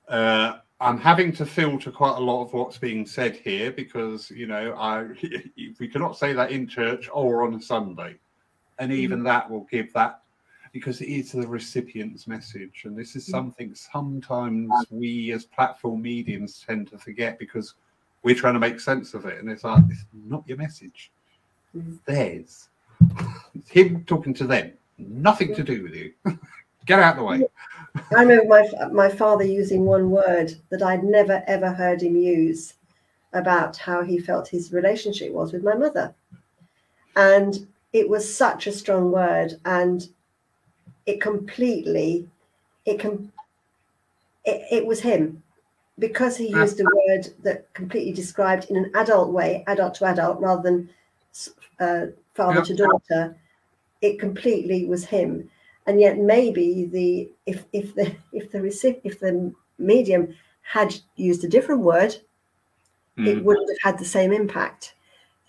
uh, 0.08 0.60
I'm 0.80 0.97
having 0.97 1.34
to 1.34 1.45
filter 1.45 1.91
quite 1.91 2.16
a 2.16 2.20
lot 2.22 2.45
of 2.45 2.54
what's 2.54 2.78
being 2.78 3.06
said 3.06 3.36
here 3.36 3.74
because 3.74 4.32
you 4.32 4.47
know 4.47 4.74
I 4.74 5.08
we 5.80 5.88
cannot 5.89 6.18
say 6.18 6.32
that 6.32 6.52
in 6.52 6.66
church 6.66 7.10
or 7.12 7.43
on 7.43 7.54
a 7.54 7.62
Sunday, 7.62 8.16
and 8.80 8.91
even 8.93 9.20
mm. 9.20 9.26
that 9.26 9.52
will 9.52 9.68
give 9.70 9.91
that 9.93 10.22
because 10.72 11.02
it 11.02 11.10
is 11.10 11.34
the 11.34 11.45
recipient's 11.45 12.26
message, 12.26 12.84
and 12.86 12.97
this 12.97 13.18
is 13.18 13.28
mm. 13.28 13.32
something 13.32 13.76
sometimes 13.76 14.72
we 14.89 15.34
as 15.34 15.43
platform 15.43 16.02
mediums 16.02 16.64
tend 16.66 16.89
to 16.91 16.97
forget 16.97 17.38
because 17.38 17.74
we're 18.24 18.34
trying 18.34 18.54
to 18.54 18.60
make 18.62 18.80
sense 18.80 19.14
of 19.14 19.26
it, 19.26 19.39
and 19.39 19.52
it's 19.52 19.66
like 19.66 19.84
it's 19.89 20.06
not 20.14 20.47
your 20.47 20.58
message, 20.58 21.12
mm. 21.76 21.99
theirs. 22.06 22.70
It's 23.54 23.70
him 23.70 24.06
talking 24.06 24.34
to 24.36 24.47
them, 24.47 24.72
nothing 24.97 25.54
to 25.56 25.64
do 25.64 25.84
with 25.84 25.93
you. 25.93 26.14
Get 26.86 27.00
out 27.00 27.14
of 27.14 27.18
the 27.18 27.24
way. 27.24 27.48
I 28.16 28.24
remember 28.24 28.46
my 28.48 28.88
my 28.92 29.10
father 29.10 29.44
using 29.44 29.86
one 29.86 30.10
word 30.10 30.54
that 30.70 30.82
I'd 30.82 31.04
never 31.04 31.44
ever 31.48 31.72
heard 31.72 32.02
him 32.02 32.16
use 32.16 32.74
about 33.34 33.78
how 33.78 34.02
he 34.02 34.20
felt 34.20 34.48
his 34.48 34.74
relationship 34.74 35.32
was 35.32 35.54
with 35.54 35.64
my 35.64 35.76
mother, 35.76 36.14
and 37.16 37.68
it 37.94 38.10
was 38.10 38.34
such 38.34 38.68
a 38.68 38.72
strong 38.72 39.12
word, 39.12 39.60
and 39.66 40.08
it 41.06 41.20
completely, 41.20 42.28
it 42.86 43.00
can, 43.00 43.32
it, 44.46 44.66
it 44.72 44.86
was 44.86 45.00
him 45.02 45.44
because 46.00 46.38
he 46.38 46.50
used 46.50 46.80
a 46.80 46.84
word 46.84 47.28
that 47.44 47.72
completely 47.74 48.14
described 48.14 48.70
in 48.70 48.78
an 48.78 48.92
adult 48.96 49.32
way, 49.32 49.64
adult 49.68 49.94
to 49.96 50.06
adult, 50.06 50.40
rather 50.40 50.62
than 50.62 50.90
uh, 51.80 52.08
father 52.34 52.64
to 52.64 52.76
daughter. 52.76 53.36
It 54.02 54.20
completely 54.20 54.86
was 54.86 55.06
him 55.06 55.50
and 55.88 56.00
yet 56.00 56.18
maybe 56.18 56.86
the 56.86 57.32
if 57.46 57.66
if 57.74 57.96
the 57.96 58.16
if 58.32 58.52
the 58.52 59.00
if 59.04 59.20
the 59.20 59.54
medium 59.78 60.34
had 60.62 60.94
used 61.16 61.44
a 61.44 61.50
different 61.50 61.82
word 61.82 62.16
mm. 63.18 63.28
it 63.28 63.44
wouldn't 63.44 63.70
have 63.70 63.94
had 63.94 64.00
the 64.00 64.06
same 64.06 64.32
impact. 64.32 64.96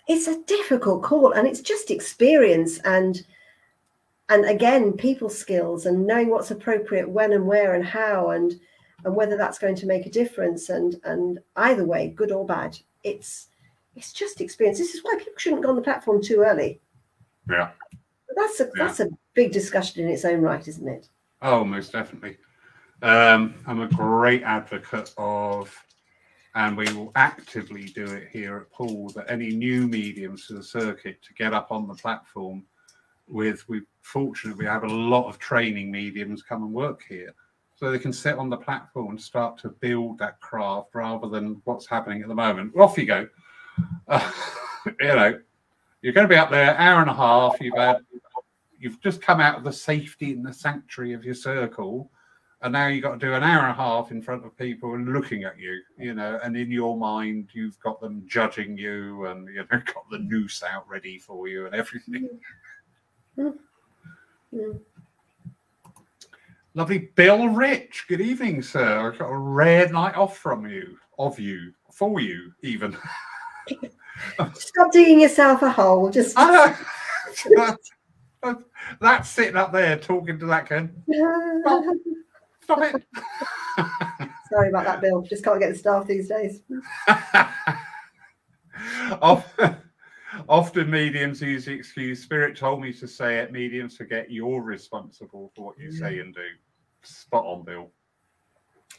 It's 0.09 0.27
a 0.27 0.43
difficult 0.45 1.03
call 1.03 1.33
and 1.33 1.47
it's 1.47 1.61
just 1.61 1.91
experience 1.91 2.79
and 2.81 3.25
and 4.29 4.45
again 4.45 4.93
people 4.93 5.29
skills 5.29 5.87
and 5.87 6.07
knowing 6.07 6.31
what's 6.31 6.51
appropriate 6.51 7.09
when 7.09 7.33
and 7.33 7.47
where 7.47 7.75
and 7.75 7.85
how 7.85 8.31
and 8.31 8.55
and 9.05 9.15
whether 9.15 9.37
that's 9.37 9.59
going 9.59 9.75
to 9.75 9.87
make 9.87 10.07
a 10.07 10.11
difference 10.11 10.71
and 10.71 10.97
and 11.05 11.39
either 11.57 11.85
way 11.85 12.09
good 12.09 12.33
or 12.33 12.47
bad. 12.47 12.79
It's 13.05 13.49
it's 13.95 14.13
just 14.13 14.41
experience. 14.41 14.79
This 14.79 14.95
is 14.95 15.05
why 15.05 15.17
people 15.19 15.35
shouldn't 15.37 15.63
go 15.63 15.69
on 15.69 15.77
the 15.77 15.83
platform 15.83 16.23
too 16.23 16.41
early. 16.41 16.81
Yeah 17.49 17.71
that's 18.37 18.61
a 18.61 18.65
yeah. 18.65 18.87
that's 18.87 19.01
a 19.01 19.09
big 19.35 19.53
discussion 19.53 20.05
in 20.05 20.09
its 20.09 20.25
own 20.25 20.41
right, 20.41 20.67
isn't 20.67 20.89
it? 20.89 21.09
Oh, 21.41 21.65
most 21.65 21.93
definitely. 21.93 22.39
Um, 23.03 23.55
I'm 23.67 23.81
a 23.81 23.89
great 23.89 24.45
advocate 24.45 25.13
of, 25.19 25.75
and 26.55 26.77
we 26.77 26.85
will 26.93 27.11
actively 27.17 27.87
do 27.87 28.05
it 28.05 28.29
here 28.31 28.59
at 28.59 28.71
Poole, 28.71 29.09
that 29.17 29.29
any 29.29 29.51
new 29.51 29.89
mediums 29.89 30.47
to 30.47 30.55
the 30.55 30.63
circuit 30.63 31.21
to 31.23 31.35
get 31.35 31.53
up 31.53 31.73
on 31.73 31.89
the 31.89 31.95
platform 31.95 32.65
with, 33.27 33.69
we 33.69 33.83
fortunately 34.03 34.65
we 34.65 34.71
have 34.71 34.85
a 34.85 34.89
lot 34.89 35.29
of 35.29 35.39
training 35.39 35.91
mediums 35.91 36.43
come 36.43 36.63
and 36.63 36.73
work 36.73 37.03
here. 37.09 37.35
So 37.75 37.91
they 37.91 37.99
can 37.99 38.13
sit 38.13 38.39
on 38.39 38.49
the 38.49 38.57
platform 38.57 39.11
and 39.11 39.21
start 39.21 39.59
to 39.59 39.71
build 39.71 40.19
that 40.19 40.41
craft 40.41 40.95
rather 40.95 41.29
than 41.29 41.61
what's 41.65 41.89
happening 41.89 42.23
at 42.23 42.29
the 42.29 42.35
moment. 42.35 42.73
Well, 42.73 42.87
Off 42.87 42.97
you 42.97 43.07
go. 43.07 43.29
Uh, 44.07 44.31
you 45.01 45.07
know, 45.09 45.41
you're 46.03 46.13
going 46.13 46.29
to 46.29 46.33
be 46.33 46.39
up 46.39 46.51
there 46.51 46.71
an 46.71 46.77
hour 46.77 47.01
and 47.01 47.11
a 47.11 47.15
half. 47.15 47.61
You've 47.61 47.77
had 47.77 47.99
you've 48.83 49.01
just 49.01 49.23
come 49.23 49.41
out 49.41 49.57
of 49.57 49.65
the 49.65 49.73
safety 49.73 50.33
and 50.33 50.45
the 50.45 50.53
sanctuary 50.53 51.13
of 51.13 51.25
your 51.25 51.35
circle 51.35 52.11
and 52.63 52.73
now 52.73 52.87
you've 52.87 53.03
got 53.03 53.19
to 53.19 53.27
do 53.27 53.35
an 53.35 53.43
hour 53.43 53.63
and 53.63 53.73
a 53.73 53.75
half 53.75 54.13
in 54.13 54.23
front 54.23 54.47
of 54.47 54.57
people 54.57 54.95
and 54.95 55.13
looking 55.13 55.43
at 55.43 55.59
you, 55.59 55.81
you 55.99 56.15
know, 56.15 56.39
and 56.45 56.57
in 56.57 56.71
your 56.71 56.97
mind 56.97 57.49
you've 57.53 57.79
got 57.81 58.01
them 58.01 58.23
judging 58.27 58.79
you 58.79 59.27
and 59.27 59.49
you 59.49 59.57
know 59.57 59.67
got 59.95 60.09
the 60.11 60.19
noose 60.19 60.63
out 60.63 60.89
ready 60.89 61.19
for 61.19 61.49
you 61.49 61.67
and 61.67 61.75
everything. 61.75 62.29
Mm-hmm. 63.37 64.71
Lovely 66.75 67.11
Bill 67.17 67.49
Rich. 67.49 68.07
Good 68.09 68.21
evening, 68.21 68.63
sir. 68.63 69.11
I've 69.11 69.19
got 69.19 69.29
a 69.29 69.37
rare 69.37 69.89
night 69.89 70.15
off 70.15 70.39
from 70.39 70.67
you, 70.67 70.97
of 71.19 71.39
you, 71.39 71.73
for 71.91 72.21
you, 72.21 72.53
even. 72.63 72.97
Stop 74.55 74.93
digging 74.93 75.21
yourself 75.21 75.63
a 75.63 75.71
hole. 75.71 76.11
Just 76.11 76.37
That's 79.01 79.29
sitting 79.29 79.57
up 79.57 79.73
there 79.73 79.99
talking 79.99 80.39
to 80.39 80.47
that 80.47 80.69
kid. 80.69 80.91
Stop, 81.63 81.85
stop 82.63 82.79
it. 82.83 83.05
Sorry 84.51 84.69
about 84.69 84.85
that, 84.85 85.01
Bill. 85.01 85.23
Just 85.23 85.45
can't 85.45 85.61
get 85.61 85.73
the 85.73 85.79
staff 85.79 86.07
these 86.07 86.29
days. 86.29 86.63
Often 90.49 90.91
mediums 90.91 91.43
use 91.43 91.67
the 91.67 91.73
excuse, 91.73 92.23
Spirit 92.23 92.57
told 92.57 92.81
me 92.81 92.93
to 92.95 93.07
say 93.07 93.39
it. 93.39 93.53
Mediums 93.53 93.97
forget 93.97 94.31
you're 94.31 94.63
responsible 94.63 95.53
for 95.55 95.67
what 95.67 95.79
you 95.79 95.93
say 95.93 96.19
and 96.19 96.35
do. 96.35 96.47
Spot 97.03 97.45
on, 97.45 97.65
Bill. 97.65 97.91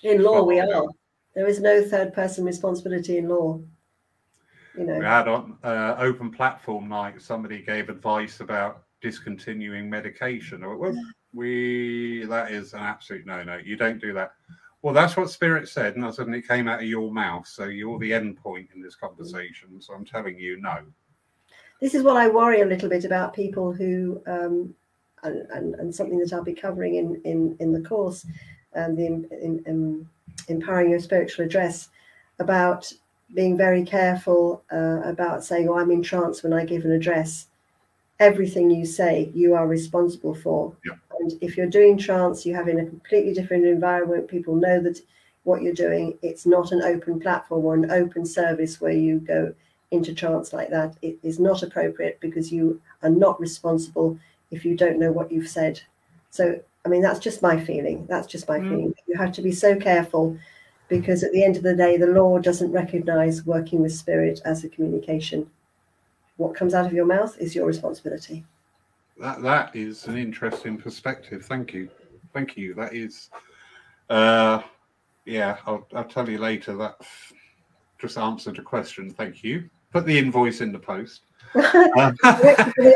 In 0.03 0.21
law, 0.23 0.37
Spot 0.37 0.47
we 0.47 0.59
are. 0.59 0.67
Bill. 0.67 0.95
There 1.35 1.47
is 1.47 1.59
no 1.59 1.83
third 1.83 2.13
person 2.13 2.45
responsibility 2.45 3.17
in 3.17 3.27
law. 3.27 3.59
You 4.77 4.85
know. 4.85 4.99
We 4.99 5.05
had 5.05 5.27
on 5.27 5.57
uh, 5.63 5.95
open 5.99 6.31
platform 6.31 6.87
night, 6.89 7.21
somebody 7.21 7.61
gave 7.61 7.89
advice 7.89 8.39
about 8.39 8.83
discontinuing 9.03 9.89
medication. 9.89 10.63
Or 10.63 10.77
well, 10.77 10.95
we 11.33 12.25
that 12.25 12.51
is 12.51 12.73
an 12.73 12.79
absolute 12.79 13.25
no 13.25 13.43
no 13.43 13.57
you 13.57 13.75
don't 13.75 14.01
do 14.01 14.13
that. 14.13 14.31
Well 14.81 14.93
that's 14.93 15.15
what 15.15 15.29
spirit 15.29 15.69
said 15.69 15.95
and 15.95 16.05
i 16.05 16.11
suddenly 16.11 16.39
it 16.39 16.47
came 16.47 16.67
out 16.67 16.81
of 16.81 16.87
your 16.87 17.11
mouth 17.11 17.47
so 17.47 17.65
you're 17.65 17.99
the 17.99 18.13
end 18.13 18.37
point 18.37 18.69
in 18.73 18.81
this 18.81 18.95
conversation. 18.95 19.79
So 19.79 19.93
i'm 19.93 20.05
telling 20.05 20.39
you 20.39 20.59
no. 20.59 20.79
This 21.81 21.93
is 21.93 22.03
what 22.03 22.17
i 22.17 22.27
worry 22.27 22.61
a 22.61 22.65
little 22.65 22.89
bit 22.89 23.05
about 23.05 23.33
people 23.33 23.73
who 23.73 24.21
um, 24.25 24.73
and, 25.23 25.45
and, 25.51 25.75
and 25.75 25.93
something 25.93 26.19
that 26.19 26.33
i'll 26.33 26.43
be 26.43 26.53
covering 26.53 26.95
in 26.95 27.21
in 27.23 27.55
in 27.59 27.73
the 27.73 27.81
course 27.81 28.25
and 28.73 28.97
the 28.97 29.05
in, 29.05 29.27
in, 29.31 29.63
in 29.65 30.09
empowering 30.47 30.89
your 30.89 30.99
spiritual 30.99 31.45
address 31.45 31.89
about 32.39 32.91
being 33.33 33.57
very 33.57 33.83
careful 33.83 34.63
uh, 34.71 35.01
about 35.03 35.43
saying 35.43 35.69
oh 35.69 35.77
i'm 35.77 35.91
in 35.91 36.03
trance 36.03 36.43
when 36.43 36.53
i 36.53 36.65
give 36.65 36.85
an 36.85 36.91
address 36.91 37.47
everything 38.19 38.69
you 38.69 38.85
say 38.85 39.31
you 39.33 39.53
are 39.53 39.67
responsible 39.67 40.35
for. 40.35 40.75
Yeah. 40.85 40.93
and 41.19 41.33
if 41.41 41.57
you're 41.57 41.67
doing 41.67 41.97
trance 41.97 42.45
you 42.45 42.53
have 42.55 42.67
in 42.67 42.79
a 42.79 42.85
completely 42.85 43.33
different 43.33 43.65
environment 43.65 44.27
people 44.27 44.55
know 44.55 44.81
that 44.81 44.99
what 45.43 45.61
you're 45.61 45.73
doing 45.73 46.17
it's 46.21 46.45
not 46.45 46.71
an 46.71 46.81
open 46.83 47.19
platform 47.19 47.65
or 47.65 47.73
an 47.75 47.91
open 47.91 48.25
service 48.25 48.79
where 48.79 48.93
you 48.93 49.19
go 49.19 49.53
into 49.93 50.13
trance 50.13 50.51
like 50.51 50.71
that. 50.71 50.97
It 51.01 51.19
is 51.21 51.39
not 51.39 51.61
appropriate 51.61 52.19
because 52.19 52.51
you 52.51 52.81
are 53.03 53.11
not 53.11 53.39
responsible 53.39 54.17
if 54.49 54.65
you 54.65 54.75
don't 54.75 54.99
know 54.99 55.11
what 55.11 55.31
you've 55.31 55.47
said. 55.47 55.79
So 56.31 56.59
i 56.85 56.89
mean 56.89 57.01
that's 57.01 57.19
just 57.19 57.41
my 57.41 57.63
feeling. 57.63 58.05
That's 58.07 58.27
just 58.27 58.49
my 58.49 58.59
mm. 58.59 58.69
feeling. 58.69 58.93
You 59.07 59.17
have 59.17 59.31
to 59.33 59.41
be 59.41 59.51
so 59.51 59.75
careful 59.75 60.37
because 60.89 61.23
at 61.23 61.31
the 61.31 61.43
end 61.43 61.57
of 61.57 61.63
the 61.63 61.75
day 61.75 61.95
the 61.95 62.07
law 62.07 62.39
doesn't 62.39 62.71
recognize 62.71 63.45
working 63.45 63.81
with 63.81 63.93
spirit 63.93 64.41
as 64.43 64.63
a 64.63 64.69
communication 64.69 65.49
what 66.37 66.55
comes 66.55 66.73
out 66.73 66.85
of 66.85 66.93
your 66.93 67.05
mouth 67.05 67.37
is 67.39 67.55
your 67.55 67.65
responsibility. 67.65 68.43
That 69.19 69.41
that 69.43 69.75
is 69.75 70.07
an 70.07 70.17
interesting 70.17 70.77
perspective. 70.77 71.45
Thank 71.45 71.73
you, 71.73 71.89
thank 72.33 72.57
you. 72.57 72.73
That 72.73 72.93
is, 72.93 73.29
uh, 74.09 74.61
yeah. 75.25 75.57
I'll 75.67 75.87
I'll 75.93 76.03
tell 76.03 76.27
you 76.27 76.39
later. 76.39 76.75
That 76.75 76.95
just 77.99 78.17
answered 78.17 78.57
a 78.57 78.63
question. 78.63 79.11
Thank 79.11 79.43
you. 79.43 79.69
Put 79.91 80.05
the 80.05 80.17
invoice 80.17 80.61
in 80.61 80.71
the 80.71 80.79
post. 80.79 81.21
um, 81.55 82.17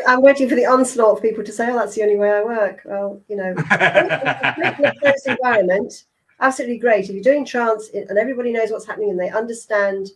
I'm 0.08 0.22
waiting 0.22 0.50
for 0.50 0.56
the 0.56 0.66
onslaught 0.66 1.18
of 1.18 1.22
people 1.22 1.44
to 1.44 1.52
say, 1.52 1.70
"Oh, 1.70 1.76
that's 1.76 1.94
the 1.94 2.02
only 2.02 2.18
way 2.18 2.32
I 2.32 2.44
work." 2.44 2.82
Well, 2.84 3.22
you 3.28 3.36
know, 3.36 3.54
environment, 5.28 6.06
absolutely 6.40 6.80
great. 6.80 7.06
If 7.06 7.12
you're 7.12 7.24
doing 7.24 7.46
trance 7.46 7.90
and 7.90 8.18
everybody 8.18 8.52
knows 8.52 8.72
what's 8.72 8.88
happening 8.88 9.12
and 9.12 9.20
they 9.20 9.30
understand 9.30 10.10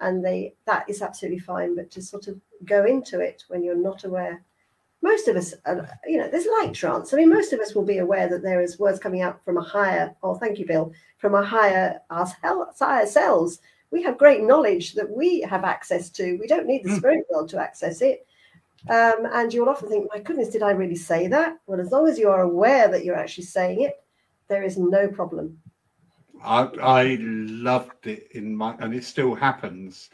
and 0.00 0.24
they 0.24 0.54
that 0.66 0.88
is 0.88 1.02
absolutely 1.02 1.38
fine 1.38 1.74
but 1.74 1.90
to 1.90 2.02
sort 2.02 2.28
of 2.28 2.40
go 2.64 2.84
into 2.84 3.20
it 3.20 3.44
when 3.48 3.62
you're 3.62 3.76
not 3.76 4.04
aware 4.04 4.42
most 5.02 5.28
of 5.28 5.36
us 5.36 5.54
are, 5.64 5.88
you 6.06 6.18
know 6.18 6.28
there's 6.28 6.46
light 6.60 6.74
trance 6.74 7.12
i 7.12 7.16
mean 7.16 7.28
most 7.28 7.52
of 7.52 7.60
us 7.60 7.74
will 7.74 7.84
be 7.84 7.98
aware 7.98 8.28
that 8.28 8.42
there 8.42 8.60
is 8.60 8.78
words 8.78 8.98
coming 8.98 9.22
out 9.22 9.42
from 9.44 9.56
a 9.56 9.62
higher 9.62 10.14
oh 10.22 10.34
thank 10.34 10.58
you 10.58 10.66
bill 10.66 10.92
from 11.18 11.34
a 11.34 11.44
higher 11.44 12.00
our 12.10 12.26
higher 12.78 13.06
selves 13.06 13.60
we 13.90 14.02
have 14.02 14.18
great 14.18 14.42
knowledge 14.42 14.94
that 14.94 15.10
we 15.10 15.40
have 15.40 15.64
access 15.64 16.10
to 16.10 16.36
we 16.38 16.46
don't 16.46 16.66
need 16.66 16.84
the 16.84 16.90
hmm. 16.90 16.96
spirit 16.96 17.26
world 17.30 17.48
to 17.48 17.58
access 17.58 18.02
it 18.02 18.26
Um, 18.88 19.26
and 19.32 19.52
you'll 19.52 19.68
often 19.68 19.88
think, 19.88 20.08
my 20.12 20.20
goodness, 20.20 20.48
did 20.48 20.62
I 20.62 20.70
really 20.70 20.96
say 20.96 21.28
that? 21.28 21.58
Well, 21.66 21.80
as 21.80 21.90
long 21.90 22.08
as 22.08 22.18
you 22.18 22.30
are 22.30 22.40
aware 22.40 22.88
that 22.88 23.04
you're 23.04 23.16
actually 23.16 23.44
saying 23.44 23.82
it, 23.82 24.02
there 24.48 24.62
is 24.62 24.78
no 24.78 25.08
problem. 25.08 25.58
I, 26.42 26.62
I 26.82 27.18
loved 27.20 28.06
it 28.06 28.28
in 28.32 28.56
my, 28.56 28.74
and 28.78 28.94
it 28.94 29.04
still 29.04 29.34
happens. 29.34 30.10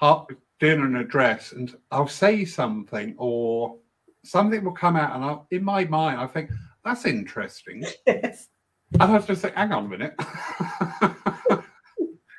I'll, 0.00 0.28
doing 0.60 0.80
an 0.82 0.96
address, 0.96 1.52
and 1.52 1.74
I'll 1.90 2.08
say 2.08 2.44
something, 2.44 3.14
or 3.16 3.76
something 4.24 4.64
will 4.64 4.72
come 4.72 4.96
out, 4.96 5.14
and 5.14 5.24
I'll, 5.24 5.46
in 5.50 5.64
my 5.64 5.84
mind, 5.84 6.20
I 6.20 6.26
think 6.26 6.50
that's 6.84 7.06
interesting. 7.06 7.84
Yes. 8.06 8.48
And 8.92 9.02
I 9.02 9.16
was 9.16 9.26
just 9.26 9.42
think, 9.42 9.54
hang 9.56 9.72
on 9.72 9.86
a 9.86 9.88
minute. 9.88 10.14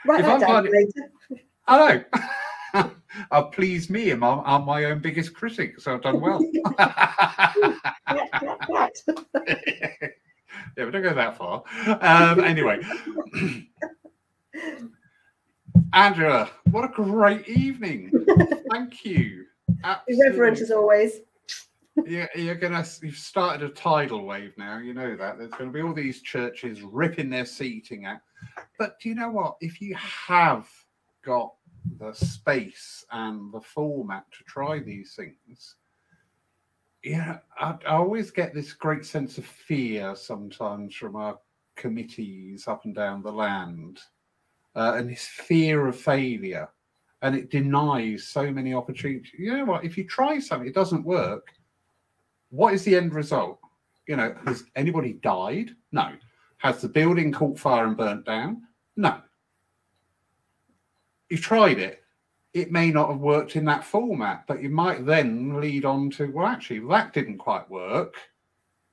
Write 0.06 0.22
If 0.22 0.26
that 0.26 0.40
down 0.40 0.64
later. 0.64 1.12
I 1.68 1.78
know. 1.78 2.04
I'll 3.32 3.44
oh, 3.44 3.44
please 3.46 3.90
me. 3.90 4.12
I'm, 4.12 4.24
I'm 4.24 4.66
my 4.66 4.86
own 4.86 5.00
biggest 5.00 5.34
critic, 5.34 5.80
so 5.80 5.96
I've 5.96 6.02
done 6.02 6.22
well. 6.22 6.40
Yeah, 10.78 10.86
we 10.86 10.92
don't 10.92 11.04
go 11.04 11.14
that 11.14 11.38
far. 11.38 11.64
Um, 12.02 12.44
anyway, 12.44 12.82
Angela, 15.94 16.50
what 16.72 16.86
a 16.86 16.90
great 16.90 17.48
evening! 17.48 18.12
Thank 18.72 19.06
you. 19.06 19.46
Irreverent 20.08 20.60
as 20.60 20.72
always. 20.72 21.20
Yeah, 22.06 22.28
you're 22.36 22.56
gonna. 22.56 22.86
You've 23.02 23.18
started 23.18 23.64
a 23.70 23.74
tidal 23.74 24.26
wave 24.26 24.54
now. 24.58 24.78
You 24.80 24.94
know 24.94 25.16
that 25.16 25.38
there's 25.38 25.52
going 25.52 25.72
to 25.72 25.74
be 25.74 25.82
all 25.82 25.94
these 25.94 26.22
churches 26.22 26.82
ripping 26.82 27.30
their 27.30 27.46
seating 27.46 28.06
out. 28.06 28.20
But 28.78 29.00
do 29.00 29.10
you 29.10 29.16
know 29.16 29.30
what? 29.30 29.56
If 29.62 29.80
you 29.82 29.96
have 29.96 30.68
got 31.24 31.54
the 32.00 32.12
space 32.14 33.06
and 33.12 33.54
the 33.54 33.62
format 33.62 34.26
to 34.38 34.44
try 34.44 34.80
these 34.80 35.16
things, 35.16 35.76
yeah, 37.06 37.38
I, 37.58 37.76
I 37.88 37.96
always 37.96 38.32
get 38.32 38.54
this 38.54 38.74
great 38.74 39.06
sense 39.06 39.38
of 39.38 39.46
fear 39.46 40.16
sometimes 40.16 40.96
from 40.96 41.16
our 41.16 41.40
committees 41.76 42.68
up 42.68 42.86
and 42.86 42.96
down 42.96 43.22
the 43.22 43.32
land, 43.32 44.00
uh, 44.76 44.94
and 44.96 45.10
this 45.10 45.26
fear 45.26 45.88
of 45.88 45.96
failure, 45.96 46.68
and 47.22 47.36
it 47.36 47.52
denies 47.52 48.28
so 48.28 48.52
many 48.52 48.74
opportunities. 48.74 49.32
You 49.38 49.58
know 49.58 49.66
what? 49.66 49.86
If 49.86 49.98
you 49.98 50.06
try 50.06 50.40
something, 50.40 50.68
it 50.68 50.76
doesn't 50.76 51.06
work 51.06 51.54
what 52.56 52.74
is 52.74 52.84
the 52.84 52.96
end 52.96 53.14
result? 53.14 53.60
You 54.08 54.16
know, 54.16 54.36
has 54.46 54.64
anybody 54.76 55.14
died? 55.14 55.72
No. 55.92 56.14
Has 56.58 56.82
the 56.82 56.88
building 56.88 57.32
caught 57.32 57.60
fire 57.60 57.86
and 57.86 57.98
burnt 57.98 58.26
down? 58.26 58.64
No. 58.96 59.20
You've 61.30 61.42
tried 61.42 61.80
it. 61.80 62.04
It 62.56 62.72
may 62.72 62.90
not 62.90 63.10
have 63.10 63.20
worked 63.20 63.58
in 63.58 63.66
that 63.66 63.84
format, 63.84 64.46
but 64.48 64.64
you 64.64 64.70
might 64.70 65.06
then 65.06 65.60
lead 65.60 65.84
on 65.84 66.10
to, 66.12 66.28
well, 66.32 66.48
actually, 66.48 66.80
that 66.88 67.12
didn't 67.12 67.38
quite 67.38 67.70
work. 67.70 68.16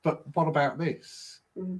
But 0.03 0.21
what 0.35 0.49
about 0.49 0.77
this? 0.77 1.39
Mhm. 1.57 1.79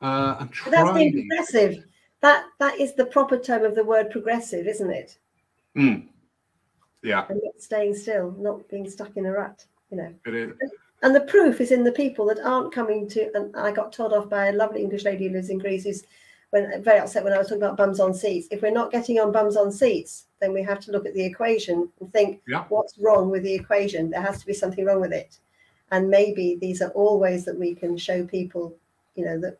Uh, 0.00 0.36
and 0.40 0.50
that's 0.72 0.92
being 0.92 1.12
progressive. 1.12 1.84
That 2.20 2.46
that 2.58 2.80
is 2.80 2.94
the 2.94 3.06
proper 3.06 3.38
term 3.38 3.64
of 3.64 3.76
the 3.76 3.84
word 3.84 4.10
progressive, 4.10 4.66
isn't 4.66 4.90
it? 4.90 5.18
Mm. 5.76 6.08
Yeah, 7.02 7.26
And 7.28 7.40
not 7.44 7.60
staying 7.60 7.94
still, 7.94 8.32
not 8.32 8.68
being 8.68 8.90
stuck 8.90 9.16
in 9.16 9.26
a 9.26 9.30
rut, 9.32 9.64
you 9.90 9.98
know. 9.98 10.12
it 10.26 10.34
is. 10.34 10.52
And 11.02 11.14
the 11.14 11.20
proof 11.20 11.60
is 11.60 11.70
in 11.70 11.84
the 11.84 11.92
people 11.92 12.26
that 12.26 12.40
aren't 12.40 12.72
coming 12.72 13.08
to. 13.10 13.30
And 13.36 13.54
I 13.56 13.70
got 13.70 13.92
told 13.92 14.12
off 14.12 14.28
by 14.28 14.46
a 14.46 14.52
lovely 14.52 14.82
English 14.82 15.04
lady 15.04 15.28
who 15.28 15.34
lives 15.34 15.50
in 15.50 15.58
Greece, 15.58 15.84
who's 15.84 16.02
when 16.50 16.82
very 16.82 17.00
upset 17.00 17.24
when 17.24 17.32
I 17.32 17.38
was 17.38 17.48
talking 17.48 17.62
about 17.62 17.76
bums 17.76 18.00
on 18.00 18.14
seats. 18.14 18.48
If 18.50 18.62
we're 18.62 18.70
not 18.70 18.92
getting 18.92 19.18
on 19.18 19.32
bums 19.32 19.56
on 19.56 19.72
seats, 19.72 20.26
then 20.40 20.52
we 20.52 20.62
have 20.62 20.80
to 20.80 20.92
look 20.92 21.06
at 21.06 21.14
the 21.14 21.24
equation 21.24 21.88
and 22.00 22.12
think, 22.12 22.40
Yeah. 22.46 22.64
what's 22.68 22.98
wrong 22.98 23.30
with 23.30 23.42
the 23.42 23.54
equation? 23.54 24.10
There 24.10 24.20
has 24.20 24.38
to 24.40 24.46
be 24.46 24.52
something 24.52 24.84
wrong 24.84 25.00
with 25.00 25.12
it. 25.12 25.38
And 25.90 26.08
maybe 26.08 26.56
these 26.60 26.82
are 26.82 26.90
all 26.90 27.18
ways 27.18 27.44
that 27.44 27.58
we 27.58 27.74
can 27.74 27.96
show 27.96 28.24
people, 28.24 28.74
you 29.14 29.24
know, 29.24 29.38
that 29.40 29.58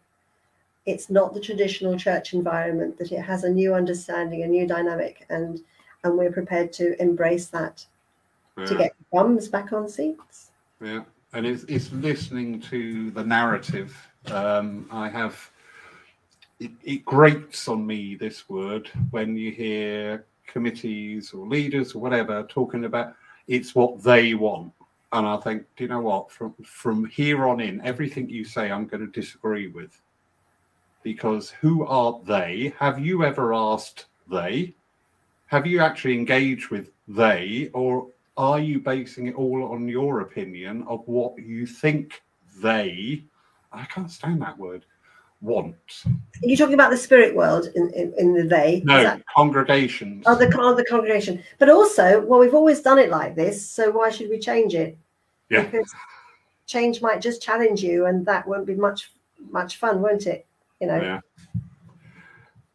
it's 0.84 1.11
not 1.11 1.34
the 1.34 1.41
traditional 1.41 1.97
church 1.97 2.32
environment, 2.32 2.97
that 2.99 3.12
it 3.12 3.20
has 3.20 3.45
a 3.45 3.51
new 3.51 3.74
understanding, 3.74 4.43
a 4.43 4.47
new 4.47 4.66
dynamic, 4.66 5.26
and 5.28 5.61
and 6.05 6.16
we're 6.16 6.30
prepared 6.30 6.72
to 6.72 7.01
embrace 7.03 7.49
that 7.49 7.84
to 8.64 8.76
get 8.76 8.95
bums 9.12 9.49
back 9.49 9.72
on 9.72 9.89
seats. 9.89 10.51
Yeah, 10.80 11.03
and 11.32 11.45
it's 11.45 11.64
it's 11.64 11.93
listening 11.93 12.61
to 12.62 13.11
the 13.11 13.24
narrative. 13.24 13.97
Um, 14.26 14.89
I 14.91 15.09
have 15.09 15.51
it, 16.61 16.71
it 16.83 17.05
grates 17.05 17.69
on 17.69 17.87
me 17.87 18.15
this 18.15 18.49
word 18.49 18.91
when 19.11 19.37
you 19.37 19.51
hear 19.53 20.25
committees 20.47 21.33
or 21.33 21.47
leaders 21.47 21.95
or 21.95 22.01
whatever 22.01 22.45
talking 22.45 22.85
about 22.85 23.15
it's 23.49 23.75
what 23.75 24.03
they 24.03 24.35
want. 24.35 24.73
And 25.13 25.27
I 25.27 25.37
think, 25.39 25.65
do 25.77 25.85
you 25.85 25.89
know 25.89 26.01
what? 26.01 26.31
From 26.31 26.55
from 26.65 27.05
here 27.07 27.47
on 27.47 27.61
in, 27.61 27.81
everything 27.83 28.29
you 28.29 28.45
say, 28.45 28.71
I'm 28.71 28.87
going 28.87 29.07
to 29.07 29.21
disagree 29.21 29.69
with, 29.69 30.01
because 31.03 31.51
who 31.51 31.87
are 31.87 32.21
they? 32.25 32.75
Have 32.79 32.99
you 32.99 33.25
ever 33.25 33.55
asked 33.55 34.07
they? 34.31 34.75
Have 35.47 35.67
you 35.67 35.81
actually 35.81 36.15
engaged 36.19 36.71
with 36.71 36.91
they, 37.07 37.71
or 37.73 38.09
are 38.37 38.59
you 38.59 38.81
basing 38.81 39.29
it 39.29 39.37
all 39.37 39.73
on 39.73 39.89
your 39.89 40.21
opinion 40.21 40.85
of 40.89 41.07
what 41.07 41.39
you 41.39 41.67
think 41.67 42.23
they 42.61 43.23
I 43.77 43.85
can't 43.85 44.11
stand 44.11 44.41
that 44.43 44.59
word 44.59 44.85
want 45.41 45.74
Are 46.07 46.12
you 46.49 46.57
talking 46.57 46.74
about 46.74 46.91
the 46.91 46.97
spirit 46.97 47.34
world 47.37 47.68
in, 47.74 47.91
in, 47.91 48.12
in 48.18 48.34
the 48.34 48.45
they? 48.45 48.82
No 48.84 49.03
that- 49.03 49.22
congregations 49.34 50.24
Oh, 50.26 50.34
the, 50.34 50.51
con- 50.51 50.76
the 50.76 50.84
congregation. 50.84 51.43
But 51.59 51.68
also, 51.68 52.20
well, 52.26 52.41
we've 52.41 52.55
always 52.55 52.80
done 52.80 52.99
it 52.99 53.11
like 53.11 53.34
this, 53.37 53.68
so 53.68 53.91
why 53.91 54.11
should 54.11 54.30
we 54.30 54.39
change 54.39 54.74
it? 54.74 54.97
Yeah. 55.51 55.62
Because 55.64 55.93
change 56.66 57.01
might 57.03 57.20
just 57.20 57.43
challenge 57.43 57.82
you, 57.82 58.07
and 58.07 58.24
that 58.26 58.47
won't 58.49 58.66
be 58.66 58.74
much 58.74 59.12
much 59.51 59.76
fun, 59.76 60.01
won't 60.03 60.26
it? 60.26 60.47
You 60.80 60.89
know. 60.89 61.01
yeah 61.01 61.20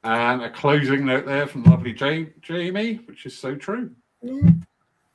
and 0.03 0.41
a 0.41 0.49
closing 0.49 1.05
note 1.05 1.25
there 1.27 1.45
from 1.45 1.63
lovely 1.63 1.91
Ja- 1.93 2.25
Jamie 2.41 2.95
which 3.05 3.27
is 3.27 3.37
so 3.37 3.53
true 3.55 3.91
Yeah. 4.23 4.49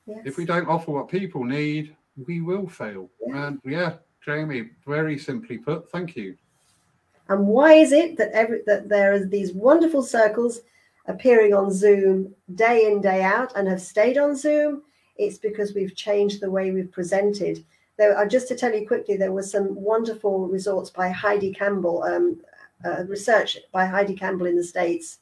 Yes. 0.05 0.19
if 0.23 0.37
we 0.37 0.45
don't 0.45 0.67
offer 0.69 0.91
what 0.91 1.09
people 1.09 1.43
need 1.43 1.93
we 2.25 2.39
will 2.39 2.67
fail 2.69 3.09
Yeah. 3.25 3.47
and 3.47 3.59
yeah 3.65 3.95
Jamie 4.25 4.69
very 4.85 5.17
simply 5.17 5.57
put 5.57 5.89
thank 5.91 6.15
you 6.15 6.37
And 7.29 7.47
why 7.47 7.73
is 7.73 7.91
it 7.91 8.17
that 8.17 8.31
every 8.31 8.61
that 8.65 8.87
there 8.87 9.13
are 9.13 9.25
these 9.25 9.53
wonderful 9.53 10.01
circles 10.01 10.61
appearing 11.07 11.53
on 11.53 11.71
Zoom 11.71 12.33
day 12.55 12.89
in 12.89 13.01
day 13.01 13.23
out 13.23 13.51
and 13.55 13.67
have 13.67 13.81
stayed 13.81 14.17
on 14.17 14.35
Zoom? 14.35 14.83
It's 15.17 15.37
because 15.37 15.73
we've 15.73 15.95
changed 15.95 16.41
the 16.41 16.51
way 16.51 16.71
we've 16.71 16.91
presented. 16.91 17.65
There, 17.97 18.17
uh, 18.17 18.27
just 18.27 18.47
to 18.49 18.55
tell 18.55 18.73
you 18.73 18.87
quickly, 18.87 19.17
there 19.17 19.31
were 19.31 19.43
some 19.43 19.75
wonderful 19.75 20.47
results 20.47 20.89
by 20.89 21.09
Heidi 21.09 21.53
Campbell, 21.53 22.03
um, 22.03 22.39
uh, 22.85 23.03
research 23.07 23.57
by 23.71 23.85
Heidi 23.85 24.13
Campbell 24.13 24.45
in 24.45 24.55
the 24.55 24.63
States, 24.63 25.17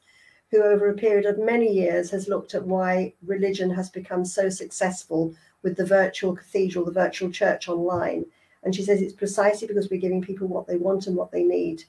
who 0.51 0.61
over 0.61 0.89
a 0.89 0.93
period 0.93 1.25
of 1.25 1.39
many 1.39 1.71
years 1.71 2.11
has 2.11 2.27
looked 2.27 2.53
at 2.53 2.67
why 2.67 3.13
religion 3.25 3.69
has 3.69 3.89
become 3.89 4.25
so 4.25 4.49
successful 4.49 5.33
with 5.63 5.77
the 5.77 5.85
virtual 5.85 6.35
cathedral, 6.35 6.85
the 6.85 6.91
virtual 6.91 7.31
church 7.31 7.69
online. 7.69 8.25
And 8.63 8.75
she 8.75 8.83
says 8.83 9.01
it's 9.01 9.13
precisely 9.13 9.67
because 9.67 9.89
we're 9.89 10.01
giving 10.01 10.21
people 10.21 10.47
what 10.47 10.67
they 10.67 10.75
want 10.75 11.07
and 11.07 11.15
what 11.15 11.31
they 11.31 11.43
need 11.43 11.85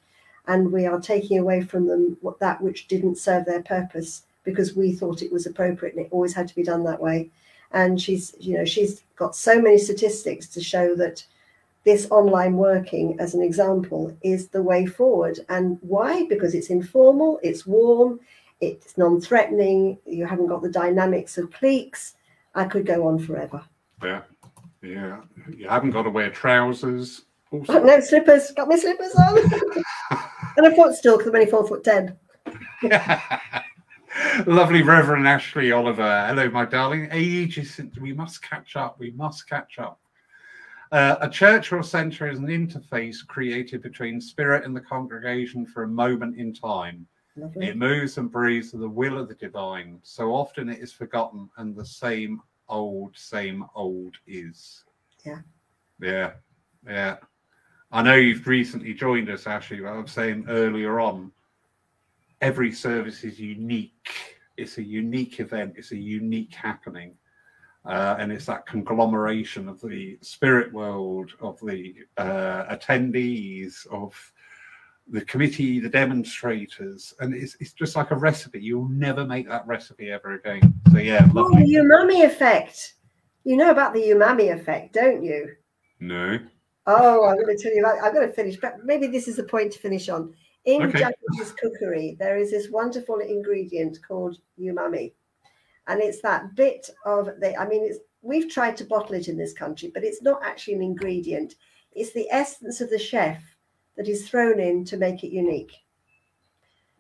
and 0.47 0.73
we 0.73 0.87
are 0.87 1.01
taking 1.01 1.39
away 1.39 1.63
from 1.63 1.87
them 1.87 2.17
what 2.21 2.39
that 2.41 2.61
which 2.61 2.89
didn't 2.89 3.19
serve 3.19 3.45
their 3.45 3.63
purpose 3.63 4.23
because 4.45 4.77
we 4.77 4.93
thought 4.93 5.23
it 5.23 5.33
was 5.33 5.47
appropriate 5.47 5.95
and 5.95 6.07
it 6.07 6.13
always 6.13 6.35
had 6.35 6.47
to 6.49 6.55
be 6.55 6.63
done 6.63 6.85
that 6.85 7.01
way. 7.01 7.31
And 7.73 8.01
she's 8.01 8.35
you 8.39 8.57
know 8.57 8.65
she's 8.65 9.03
got 9.17 9.35
so 9.35 9.61
many 9.61 9.79
statistics 9.79 10.47
to 10.49 10.63
show 10.63 10.95
that 10.97 11.25
this 11.85 12.09
online 12.11 12.57
working 12.57 13.19
as 13.21 13.35
an 13.35 13.43
example 13.43 14.17
is 14.23 14.49
the 14.49 14.63
way 14.63 14.87
forward. 14.87 15.41
And 15.49 15.79
why? 15.83 16.27
Because 16.27 16.55
it's 16.55 16.71
informal 16.71 17.41
it's 17.43 17.67
warm 17.67 18.21
it's 18.61 18.97
non-threatening 18.97 19.99
you 20.07 20.25
haven't 20.25 20.47
got 20.47 20.63
the 20.63 20.71
dynamics 20.71 21.39
of 21.39 21.53
cliques. 21.53 22.15
I 22.55 22.65
could 22.65 22.87
go 22.87 23.07
on 23.07 23.19
forever. 23.19 23.63
Yeah 24.03 24.23
yeah. 24.87 25.21
You 25.55 25.69
haven't 25.69 25.91
got 25.91 26.03
to 26.03 26.11
wear 26.11 26.31
trousers 26.31 27.23
also. 27.51 27.83
no 27.83 28.01
slippers 28.01 28.51
got 28.53 28.69
my 28.69 28.77
slippers 28.77 29.15
on 29.15 29.39
and 30.57 30.67
a 30.67 30.75
footstool 30.75 31.17
because 31.17 31.29
i'm 31.29 31.37
only 31.37 31.51
four 31.51 31.67
foot 31.67 31.85
ten 31.85 32.17
Lovely 34.47 34.83
Reverend 34.83 35.29
Ashley 35.29 35.73
Oliver. 35.73 36.27
Hello, 36.27 36.49
my 36.49 36.65
darling. 36.65 37.09
Ages 37.11 37.75
since 37.75 37.99
we 37.99 38.13
must 38.13 38.43
catch 38.43 38.77
up. 38.77 38.99
We 38.99 39.11
must 39.11 39.49
catch 39.49 39.79
up. 39.79 40.01
Uh, 40.93 41.17
a 41.21 41.29
church 41.29 41.73
or 41.73 41.83
centre 41.83 42.31
is 42.31 42.39
an 42.39 42.47
interface 42.47 43.27
created 43.27 43.83
between 43.83 44.21
spirit 44.21 44.65
and 44.65 44.75
the 44.75 44.81
congregation 44.81 45.67
for 45.67 45.83
a 45.83 45.89
moment 45.89 46.39
in 46.39 46.55
time. 46.55 47.07
Lovely. 47.37 47.67
It 47.67 47.77
moves 47.77 48.17
and 48.17 48.31
breathes 48.31 48.71
to 48.71 48.79
the 48.79 48.89
will 48.89 49.19
of 49.19 49.29
the 49.29 49.35
divine. 49.35 49.99
So 50.03 50.35
often 50.35 50.69
it 50.69 50.79
is 50.79 50.93
forgotten, 50.93 51.51
and 51.59 51.75
the 51.75 51.85
same 51.85 52.41
old, 52.69 53.17
same 53.17 53.65
old 53.75 54.17
is. 54.27 54.85
Yeah. 55.25 55.41
Yeah. 56.01 56.33
Yeah. 56.87 57.17
I 57.93 58.03
know 58.03 58.15
you've 58.15 58.47
recently 58.47 58.95
joined 58.95 59.31
us, 59.31 59.47
Ashley, 59.47 59.81
but 59.81 59.89
I 59.89 59.99
was 59.99 60.11
saying 60.11 60.47
earlier 60.49 61.01
on, 61.01 61.31
every 62.41 62.73
service 62.73 63.25
is 63.25 63.39
unique. 63.39 64.11
It's 64.57 64.79
a 64.79 64.83
unique 64.83 65.41
event, 65.41 65.75
it's 65.77 65.93
a 65.93 65.97
unique 65.97 66.55
happening. 66.55 67.15
Uh, 67.85 68.17
and 68.19 68.33
it's 68.33 68.47
that 68.47 68.67
conglomeration 68.67 69.69
of 69.69 69.81
the 69.81 70.19
spirit 70.21 70.73
world, 70.73 71.31
of 71.41 71.61
the 71.61 71.95
uh, 72.17 72.65
attendees, 72.75 73.87
of 73.93 74.13
the 75.09 75.25
committee, 75.25 75.79
the 75.79 75.89
demonstrators, 75.89 77.15
and 77.21 77.33
it's, 77.33 77.57
it's 77.61 77.73
just 77.73 77.95
like 77.95 78.11
a 78.11 78.17
recipe. 78.17 78.61
You'll 78.61 78.89
never 78.89 79.25
make 79.25 79.49
that 79.49 79.65
recipe 79.67 80.11
ever 80.11 80.35
again. 80.35 80.75
So 80.91 80.99
yeah, 80.99 81.29
oh, 81.37 81.49
the 81.51 81.77
umami 81.77 82.25
effect. 82.25 82.95
You 83.45 83.57
know 83.57 83.71
about 83.71 83.95
the 83.95 84.03
umami 84.03 84.53
effect, 84.53 84.95
don't 84.95 85.23
you? 85.23 85.53
No. 86.01 86.41
Oh, 86.87 87.25
I'm 87.25 87.37
going 87.37 87.57
to 87.57 87.63
tell 87.63 87.73
you. 87.75 87.81
About, 87.81 88.03
I'm 88.03 88.15
going 88.15 88.29
to 88.29 88.35
finish, 88.35 88.57
but 88.57 88.85
maybe 88.85 89.07
this 89.07 89.27
is 89.29 89.37
the 89.37 89.45
point 89.45 89.73
to 89.73 89.79
finish 89.79 90.09
on. 90.09 90.35
In 90.65 90.83
okay. 90.83 90.99
Japanese 91.01 91.53
cookery, 91.53 92.17
there 92.19 92.37
is 92.37 92.51
this 92.51 92.71
wonderful 92.71 93.19
ingredient 93.19 93.99
called 94.07 94.39
umami, 94.59 95.13
and 95.87 96.01
it's 96.01 96.21
that 96.23 96.55
bit 96.55 96.91
of 97.05 97.27
the. 97.41 97.57
I 97.57 97.67
mean, 97.69 97.85
it's 97.85 97.99
we've 98.23 98.51
tried 98.51 98.77
to 98.79 98.85
bottle 98.85 99.15
it 99.15 99.29
in 99.29 99.37
this 99.37 99.53
country, 99.53 99.91
but 99.93 100.05
it's 100.05 100.23
not 100.23 100.41
actually 100.45 100.75
an 100.75 100.83
ingredient. 100.83 101.55
It's 101.93 102.13
the 102.13 102.29
essence 102.31 102.81
of 102.81 102.91
the 102.91 102.99
chef 102.99 103.43
that 103.97 104.09
is 104.09 104.29
thrown 104.29 104.61
in 104.61 104.85
to 104.87 104.97
make 104.97 105.25
it 105.25 105.29
unique. 105.33 105.73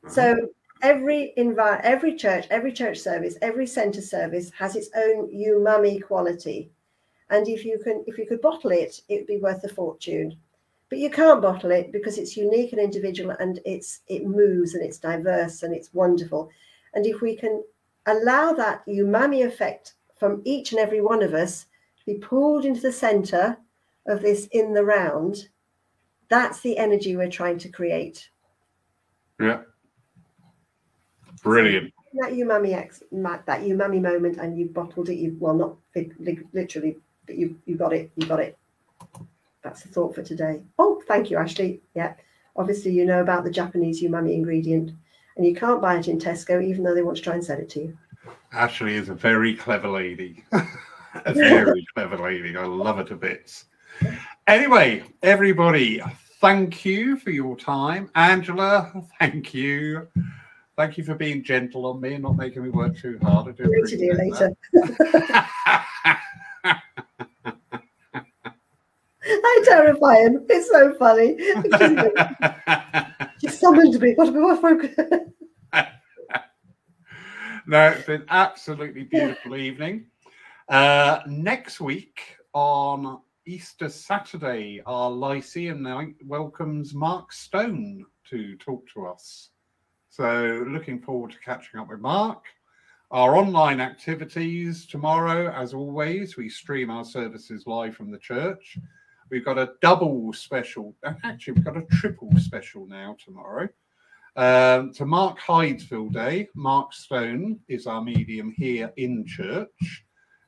So 0.08 0.34
mm-hmm. 0.34 0.44
every 0.82 1.32
envi- 1.36 1.80
every 1.82 2.14
church, 2.14 2.46
every 2.50 2.72
church 2.72 2.98
service, 2.98 3.36
every 3.42 3.66
center 3.66 4.00
service 4.00 4.50
has 4.58 4.76
its 4.76 4.88
own 4.96 5.28
umami 5.32 6.02
quality. 6.02 6.70
And 7.31 7.48
if 7.48 7.65
you 7.65 7.78
can 7.82 8.05
if 8.07 8.19
you 8.19 8.27
could 8.27 8.40
bottle 8.40 8.70
it, 8.70 9.01
it'd 9.09 9.27
be 9.27 9.39
worth 9.39 9.65
a 9.65 9.69
fortune. 9.69 10.36
But 10.89 10.98
you 10.98 11.11
can't 11.11 11.43
bottle 11.43 11.73
it 11.73 11.90
because 11.90 12.16
it's 12.16 12.36
unique 12.36 12.73
and 12.73 12.81
individual 12.81 13.35
and 13.40 13.61
it's 13.65 14.01
it 14.07 14.24
moves 14.24 14.74
and 14.74 14.85
it's 14.85 14.98
diverse 14.98 15.62
and 15.62 15.74
it's 15.74 15.93
wonderful. 15.93 16.51
And 16.94 17.05
if 17.07 17.20
we 17.20 17.36
can 17.36 17.62
allow 18.07 18.53
that 18.53 18.86
umami 18.86 19.44
effect 19.44 19.94
from 20.16 20.40
each 20.44 20.73
and 20.73 20.81
every 20.81 21.01
one 21.01 21.23
of 21.23 21.35
us 21.35 21.66
to 21.98 22.07
be 22.07 22.19
pulled 22.19 22.65
into 22.65 22.81
the 22.81 22.93
center 22.93 23.59
of 24.07 24.23
this 24.23 24.47
in 24.53 24.73
the 24.73 24.85
round, 24.85 25.48
that's 26.28 26.61
the 26.61 26.78
energy 26.78 27.16
we're 27.16 27.31
trying 27.31 27.59
to 27.59 27.69
create. 27.69 28.31
Yeah. 29.40 29.62
Brilliant. 31.43 31.93
That 32.15 32.32
umami 32.32 32.74
ex, 32.74 33.03
that 33.12 33.47
umami 33.47 34.01
moment, 34.01 34.39
and 34.39 34.59
you 34.59 34.66
bottled 34.66 35.11
it. 35.11 35.16
You 35.16 35.36
well, 35.39 35.55
not 35.55 35.77
literally, 36.53 36.97
but 37.27 37.36
you 37.36 37.57
you 37.66 37.77
got 37.77 37.93
it. 37.93 38.11
You 38.16 38.27
got 38.27 38.40
it. 38.40 38.59
That's 39.62 39.82
the 39.82 39.89
thought 39.89 40.15
for 40.15 40.23
today. 40.23 40.62
Oh, 40.78 41.03
thank 41.09 41.31
you, 41.31 41.39
Ashley. 41.39 41.81
Yeah, 41.94 42.15
obviously 42.57 42.93
you 42.93 43.05
know 43.05 43.20
about 43.20 43.44
the 43.44 43.51
Japanese 43.51 44.03
umami 44.03 44.35
ingredient, 44.35 44.93
and 45.36 45.47
you 45.47 45.55
can't 45.55 45.82
buy 45.82 45.98
it 45.98 46.09
in 46.09 46.19
Tesco, 46.19 46.65
even 46.65 46.82
though 46.82 46.94
they 46.94 47.03
want 47.03 47.16
to 47.16 47.23
try 47.23 47.35
and 47.35 47.44
sell 47.44 47.59
it 47.59 47.69
to 47.70 47.81
you. 47.81 47.98
Ashley 48.53 48.94
is 48.94 49.09
a 49.09 49.15
very 49.15 49.55
clever 49.55 49.89
lady. 49.89 50.44
a 50.53 50.62
very 51.35 51.86
clever 51.94 52.16
lady. 52.16 52.57
I 52.57 52.65
love 52.65 52.97
her 52.97 53.05
to 53.05 53.16
bits. 53.16 53.66
Anyway, 54.47 55.03
everybody, 55.23 56.03
thank 56.40 56.85
you 56.85 57.16
for 57.16 57.31
your 57.31 57.57
time. 57.57 58.11
Angela, 58.15 58.93
thank 59.19 59.55
you. 59.55 60.07
Thank 60.77 60.98
you 60.98 61.05
for 61.05 61.15
being 61.15 61.43
gentle 61.43 61.86
on 61.86 62.01
me 62.01 62.15
and 62.15 62.23
not 62.23 62.36
making 62.36 62.62
me 62.62 62.69
work 62.69 62.97
too 62.98 63.19
hard. 63.23 63.48
I 63.48 63.53
do 63.53 63.65
to 63.65 63.97
do 63.97 64.12
later. 64.12 64.55
I 69.47 69.62
terrify 69.64 70.16
him. 70.16 70.44
It's 70.48 70.68
so 70.70 70.94
funny. 70.94 71.36
She 73.39 73.48
summoned 73.48 74.01
me. 74.01 74.14
What 74.14 74.28
about 74.28 74.62
my 74.62 75.20
No, 77.66 77.89
it's 77.89 78.06
been 78.06 78.24
absolutely 78.28 79.02
beautiful 79.05 79.56
evening. 79.56 80.06
Uh, 80.68 81.20
next 81.27 81.81
week 81.81 82.20
on 82.55 83.20
Easter 83.44 83.89
Saturday, 83.89 84.82
our 84.86 85.10
Lyceum 85.10 85.82
night 85.82 86.14
welcomes 86.24 86.94
Mark 86.94 87.32
Stone 87.32 88.06
to 88.31 88.56
talk 88.56 88.89
to 88.94 89.06
us. 89.06 89.51
So, 90.09 90.64
looking 90.68 91.01
forward 91.01 91.32
to 91.32 91.39
catching 91.40 91.78
up 91.78 91.89
with 91.89 92.01
Mark. 92.01 92.44
Our 93.10 93.36
online 93.36 93.81
activities 93.81 94.86
tomorrow, 94.86 95.52
as 95.52 95.74
always, 95.74 96.36
we 96.36 96.48
stream 96.48 96.90
our 96.90 97.05
services 97.05 97.66
live 97.66 97.94
from 97.94 98.10
the 98.10 98.18
church. 98.18 98.78
We've 99.31 99.44
got 99.44 99.59
a 99.59 99.73
double 99.82 100.32
special, 100.32 100.94
actually, 101.24 101.55
we've 101.55 101.65
got 101.65 101.77
a 101.77 101.86
triple 101.93 102.31
special 102.39 102.86
now 102.86 103.16
tomorrow. 103.24 103.69
Um, 104.36 104.93
to 104.94 105.07
mark 105.07 105.39
Hydesville 105.40 106.12
Day, 106.12 106.48
Mark 106.55 106.93
Stone 106.93 107.59
is 107.69 107.86
our 107.86 108.03
medium 108.03 108.53
here 108.57 108.93
in 108.97 109.24
church 109.27 110.05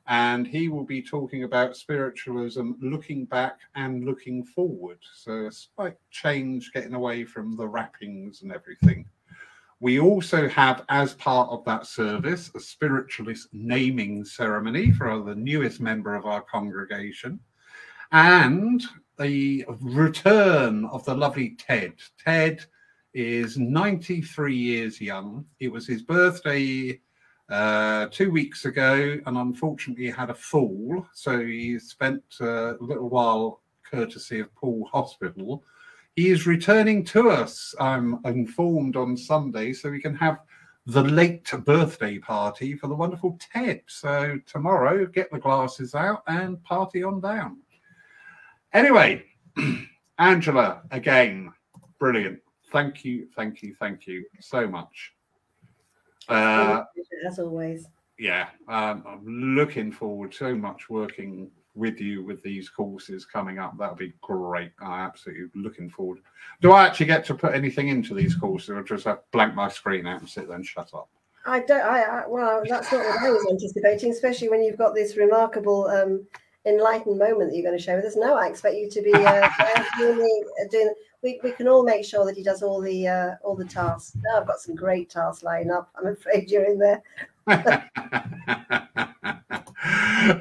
and 0.09 0.47
he 0.47 0.69
will 0.69 0.83
be 0.83 1.03
talking 1.03 1.43
about 1.43 1.77
spiritualism 1.77 2.71
looking 2.81 3.25
back 3.25 3.59
and 3.75 4.05
looking 4.05 4.43
forward. 4.43 4.97
So 5.13 5.45
a 5.45 5.51
slight 5.51 5.97
change, 6.09 6.71
getting 6.73 6.95
away 6.95 7.25
from 7.25 7.55
the 7.55 7.67
wrappings 7.67 8.41
and 8.41 8.51
everything. 8.51 9.05
We 9.79 9.99
also 9.99 10.49
have, 10.49 10.83
as 10.89 11.13
part 11.13 11.49
of 11.51 11.63
that 11.65 11.85
service, 11.85 12.51
a 12.55 12.59
spiritualist 12.59 13.49
naming 13.53 14.25
ceremony 14.25 14.91
for 14.91 15.21
the 15.21 15.35
newest 15.35 15.79
member 15.79 16.15
of 16.15 16.25
our 16.25 16.41
congregation, 16.41 17.39
and 18.11 18.83
the 19.17 19.65
return 19.67 20.85
of 20.85 21.03
the 21.05 21.13
lovely 21.13 21.55
Ted. 21.57 21.93
Ted 22.23 22.63
is 23.13 23.57
93 23.57 24.55
years 24.55 25.01
young. 25.01 25.45
It 25.59 25.71
was 25.71 25.85
his 25.85 26.01
birthday 26.03 26.99
uh, 27.49 28.07
two 28.11 28.31
weeks 28.31 28.65
ago, 28.65 29.19
and 29.25 29.37
unfortunately 29.37 30.09
had 30.09 30.29
a 30.29 30.35
fall. 30.35 31.05
So 31.13 31.39
he 31.39 31.79
spent 31.79 32.23
a 32.39 32.75
little 32.79 33.09
while, 33.09 33.61
courtesy 33.89 34.39
of 34.39 34.53
Poole 34.55 34.87
Hospital. 34.91 35.63
He 36.15 36.29
is 36.29 36.47
returning 36.47 37.03
to 37.05 37.29
us, 37.29 37.73
I'm 37.79 38.19
informed, 38.25 38.95
on 38.95 39.17
Sunday, 39.17 39.73
so 39.73 39.89
we 39.89 40.01
can 40.01 40.15
have 40.15 40.39
the 40.85 41.03
late 41.03 41.51
birthday 41.65 42.17
party 42.17 42.75
for 42.75 42.87
the 42.87 42.95
wonderful 42.95 43.37
Ted. 43.39 43.81
So 43.87 44.39
tomorrow, 44.45 45.05
get 45.05 45.31
the 45.31 45.39
glasses 45.39 45.93
out 45.93 46.23
and 46.27 46.63
party 46.63 47.03
on 47.03 47.19
down. 47.21 47.57
Anyway, 48.73 49.23
Angela, 50.19 50.81
again, 50.91 51.51
brilliant. 51.99 52.39
Thank 52.71 53.03
you, 53.03 53.27
thank 53.35 53.63
you, 53.63 53.75
thank 53.79 54.05
you 54.05 54.25
so 54.39 54.67
much. 54.67 55.13
Uh, 56.27 56.83
as 57.27 57.39
always. 57.39 57.87
Yeah, 58.19 58.49
um, 58.67 59.03
I'm 59.07 59.55
looking 59.55 59.91
forward 59.91 60.33
so 60.33 60.53
much 60.53 60.89
working 60.89 61.49
with 61.73 61.99
you 61.99 62.23
with 62.23 62.43
these 62.43 62.69
courses 62.69 63.25
coming 63.25 63.57
up. 63.57 63.77
That'll 63.77 63.95
be 63.95 64.13
great. 64.21 64.71
I'm 64.79 64.91
absolutely 64.91 65.47
looking 65.55 65.89
forward. 65.89 66.19
Do 66.61 66.73
I 66.73 66.85
actually 66.85 67.07
get 67.07 67.25
to 67.25 67.35
put 67.35 67.55
anything 67.55 67.87
into 67.87 68.13
these 68.13 68.35
courses, 68.35 68.69
or 68.69 68.83
just 68.83 69.05
have 69.05 69.19
blank 69.31 69.55
my 69.55 69.69
screen 69.69 70.05
out 70.05 70.19
and 70.19 70.29
sit 70.29 70.47
there 70.47 70.57
and 70.57 70.65
shut 70.65 70.93
up? 70.93 71.09
I 71.45 71.61
don't. 71.61 71.81
I, 71.81 72.01
I 72.01 72.27
well, 72.27 72.61
that's 72.67 72.91
not 72.91 73.05
what 73.05 73.23
I 73.23 73.29
was 73.31 73.47
anticipating, 73.49 74.11
especially 74.11 74.49
when 74.49 74.61
you've 74.61 74.77
got 74.77 74.93
this 74.93 75.15
remarkable 75.17 75.87
um, 75.87 76.27
enlightened 76.65 77.17
moment 77.17 77.49
that 77.49 77.55
you're 77.55 77.65
going 77.65 77.77
to 77.77 77.83
share 77.83 77.95
with 77.95 78.05
us. 78.05 78.15
No, 78.15 78.35
I 78.35 78.47
expect 78.47 78.75
you 78.75 78.89
to 78.89 79.01
be 79.01 79.13
uh, 79.13 79.49
doing, 79.97 80.43
doing 80.69 80.93
we, 81.21 81.39
we 81.43 81.51
can 81.51 81.67
all 81.67 81.83
make 81.83 82.05
sure 82.05 82.25
that 82.25 82.37
he 82.37 82.43
does 82.43 82.63
all 82.63 82.81
the 82.81 83.07
uh, 83.07 83.35
all 83.43 83.55
the 83.55 83.65
tasks. 83.65 84.15
Now 84.23 84.39
I've 84.39 84.47
got 84.47 84.59
some 84.59 84.75
great 84.75 85.09
tasks 85.09 85.43
lined 85.43 85.71
up. 85.71 85.89
I'm 85.97 86.07
afraid 86.07 86.49
you're 86.49 86.65
in 86.65 86.79
there. 86.79 87.03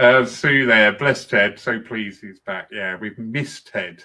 uh, 0.00 0.24
Sue 0.24 0.66
there, 0.66 0.92
bless 0.92 1.24
Ted. 1.24 1.58
So 1.58 1.80
pleased 1.80 2.20
he's 2.20 2.40
back. 2.40 2.68
Yeah, 2.70 2.96
we've 2.96 3.18
missed 3.18 3.68
Ted. 3.68 4.04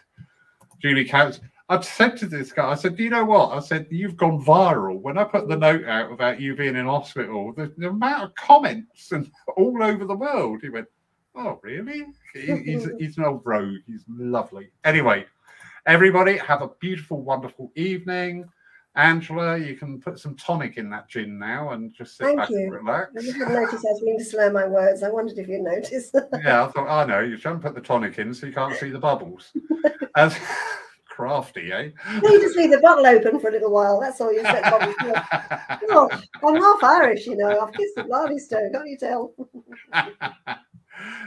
Julie 0.82 1.06
Counts. 1.06 1.40
I've 1.70 1.86
said 1.86 2.18
to 2.18 2.28
this 2.28 2.52
guy, 2.52 2.70
I 2.70 2.76
said, 2.76 2.98
Do 2.98 3.04
you 3.04 3.10
know 3.10 3.24
what? 3.24 3.52
I 3.52 3.60
said, 3.60 3.88
You've 3.90 4.18
gone 4.18 4.44
viral. 4.44 5.00
When 5.00 5.18
I 5.18 5.24
put 5.24 5.48
the 5.48 5.56
note 5.56 5.86
out 5.86 6.12
about 6.12 6.42
you 6.42 6.56
being 6.56 6.76
in 6.76 6.86
hospital, 6.86 7.54
the, 7.54 7.74
the 7.78 7.88
amount 7.90 8.24
of 8.24 8.36
comments 8.36 9.12
and 9.12 9.32
all 9.58 9.82
over 9.82 10.06
the 10.06 10.16
world, 10.16 10.60
he 10.62 10.70
went, 10.70 10.88
Oh, 11.36 11.60
really? 11.64 12.06
He's, 12.34 12.88
he's 13.00 13.18
an 13.18 13.26
old 13.26 13.42
rogue. 13.44 13.80
He's 13.88 14.04
lovely. 14.08 14.70
Anyway, 14.84 15.26
Everybody, 15.86 16.38
have 16.38 16.62
a 16.62 16.70
beautiful, 16.80 17.22
wonderful 17.22 17.70
evening. 17.76 18.46
Angela, 18.96 19.58
you 19.58 19.76
can 19.76 20.00
put 20.00 20.18
some 20.18 20.34
tonic 20.36 20.78
in 20.78 20.90
that 20.92 21.10
gin 21.10 21.38
now 21.38 21.72
and 21.72 21.94
just 21.94 22.16
sit 22.16 22.26
Thank 22.26 22.38
back 22.38 22.50
you. 22.52 22.60
and 22.60 22.72
relax. 22.72 23.12
I 23.18 23.22
didn't 23.22 23.52
notice 23.52 23.86
I 23.86 23.92
was 23.92 24.00
beginning 24.00 24.20
to 24.20 24.26
slur 24.26 24.52
my 24.54 24.66
words. 24.66 25.04
I 25.04 25.10
wondered 25.10 25.38
if 25.38 25.50
you'd 25.50 25.62
notice. 25.62 26.12
yeah, 26.46 26.64
I 26.64 26.68
thought, 26.70 26.88
I 26.88 27.06
know, 27.06 27.20
you 27.20 27.36
shouldn't 27.36 27.64
put 27.64 27.76
the 27.76 27.82
tonic 27.82 28.18
in 28.18 28.34
so 28.34 28.46
you 28.46 28.54
can't 28.54 28.78
see 28.78 28.92
the 28.92 29.00
bubbles. 29.00 29.52
As 30.16 30.38
crafty, 31.10 31.74
eh? 31.74 31.90
You 32.22 32.42
just 32.42 32.56
leave 32.56 32.72
the 32.72 32.80
bottle 32.80 33.06
open 33.06 33.42
for 33.42 33.50
a 33.50 33.52
little 33.52 33.72
while. 33.72 34.00
That's 34.00 34.22
all 34.22 34.32
you 34.32 34.42
said. 34.44 34.62
oh, 35.90 36.10
I'm 36.44 36.56
half 36.56 36.82
Irish, 36.82 37.28
you 37.28 37.36
know. 37.36 37.60
I've 37.60 37.74
kissed 37.74 37.96
the 37.96 38.06
bloody 38.06 38.40
stone, 38.40 38.72
can't 38.72 38.88
you 38.88 38.98
tell? 38.98 39.34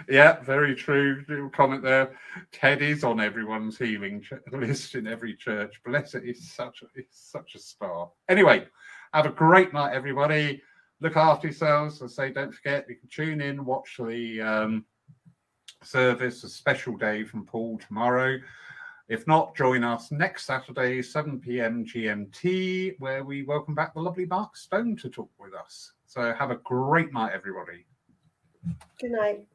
Yeah, 0.08 0.40
very 0.40 0.74
true. 0.74 1.24
Little 1.28 1.50
comment 1.50 1.82
there. 1.82 2.16
Ted 2.52 2.82
is 2.82 3.04
on 3.04 3.20
everyone's 3.20 3.78
healing 3.78 4.24
list 4.52 4.94
in 4.94 5.06
every 5.06 5.34
church. 5.34 5.80
Bless 5.84 6.14
it. 6.14 6.24
He's 6.24 6.52
such 6.52 6.82
a, 6.82 6.86
he's 6.94 7.06
such 7.10 7.54
a 7.54 7.58
star. 7.58 8.10
Anyway, 8.28 8.66
have 9.12 9.26
a 9.26 9.30
great 9.30 9.72
night, 9.72 9.94
everybody. 9.94 10.62
look 11.00 11.16
after 11.16 11.48
yourselves. 11.48 12.02
I 12.02 12.06
say, 12.06 12.32
don't 12.32 12.54
forget, 12.54 12.86
you 12.88 12.96
can 12.96 13.08
tune 13.08 13.40
in, 13.40 13.64
watch 13.64 13.96
the 13.98 14.40
um, 14.40 14.84
service, 15.82 16.44
a 16.44 16.48
special 16.48 16.96
day 16.96 17.24
from 17.24 17.46
Poole 17.46 17.78
tomorrow. 17.78 18.38
If 19.08 19.26
not, 19.28 19.56
join 19.56 19.84
us 19.84 20.10
next 20.10 20.46
Saturday, 20.46 21.00
7 21.00 21.38
p.m. 21.40 21.84
GMT, 21.84 22.96
where 22.98 23.22
we 23.24 23.44
welcome 23.44 23.74
back 23.74 23.94
the 23.94 24.00
lovely 24.00 24.26
Mark 24.26 24.56
Stone 24.56 24.96
to 24.96 25.08
talk 25.08 25.30
with 25.38 25.54
us. 25.54 25.92
So 26.06 26.34
have 26.34 26.50
a 26.50 26.56
great 26.56 27.12
night, 27.12 27.32
everybody. 27.32 27.86
Good 29.00 29.12
night. 29.12 29.46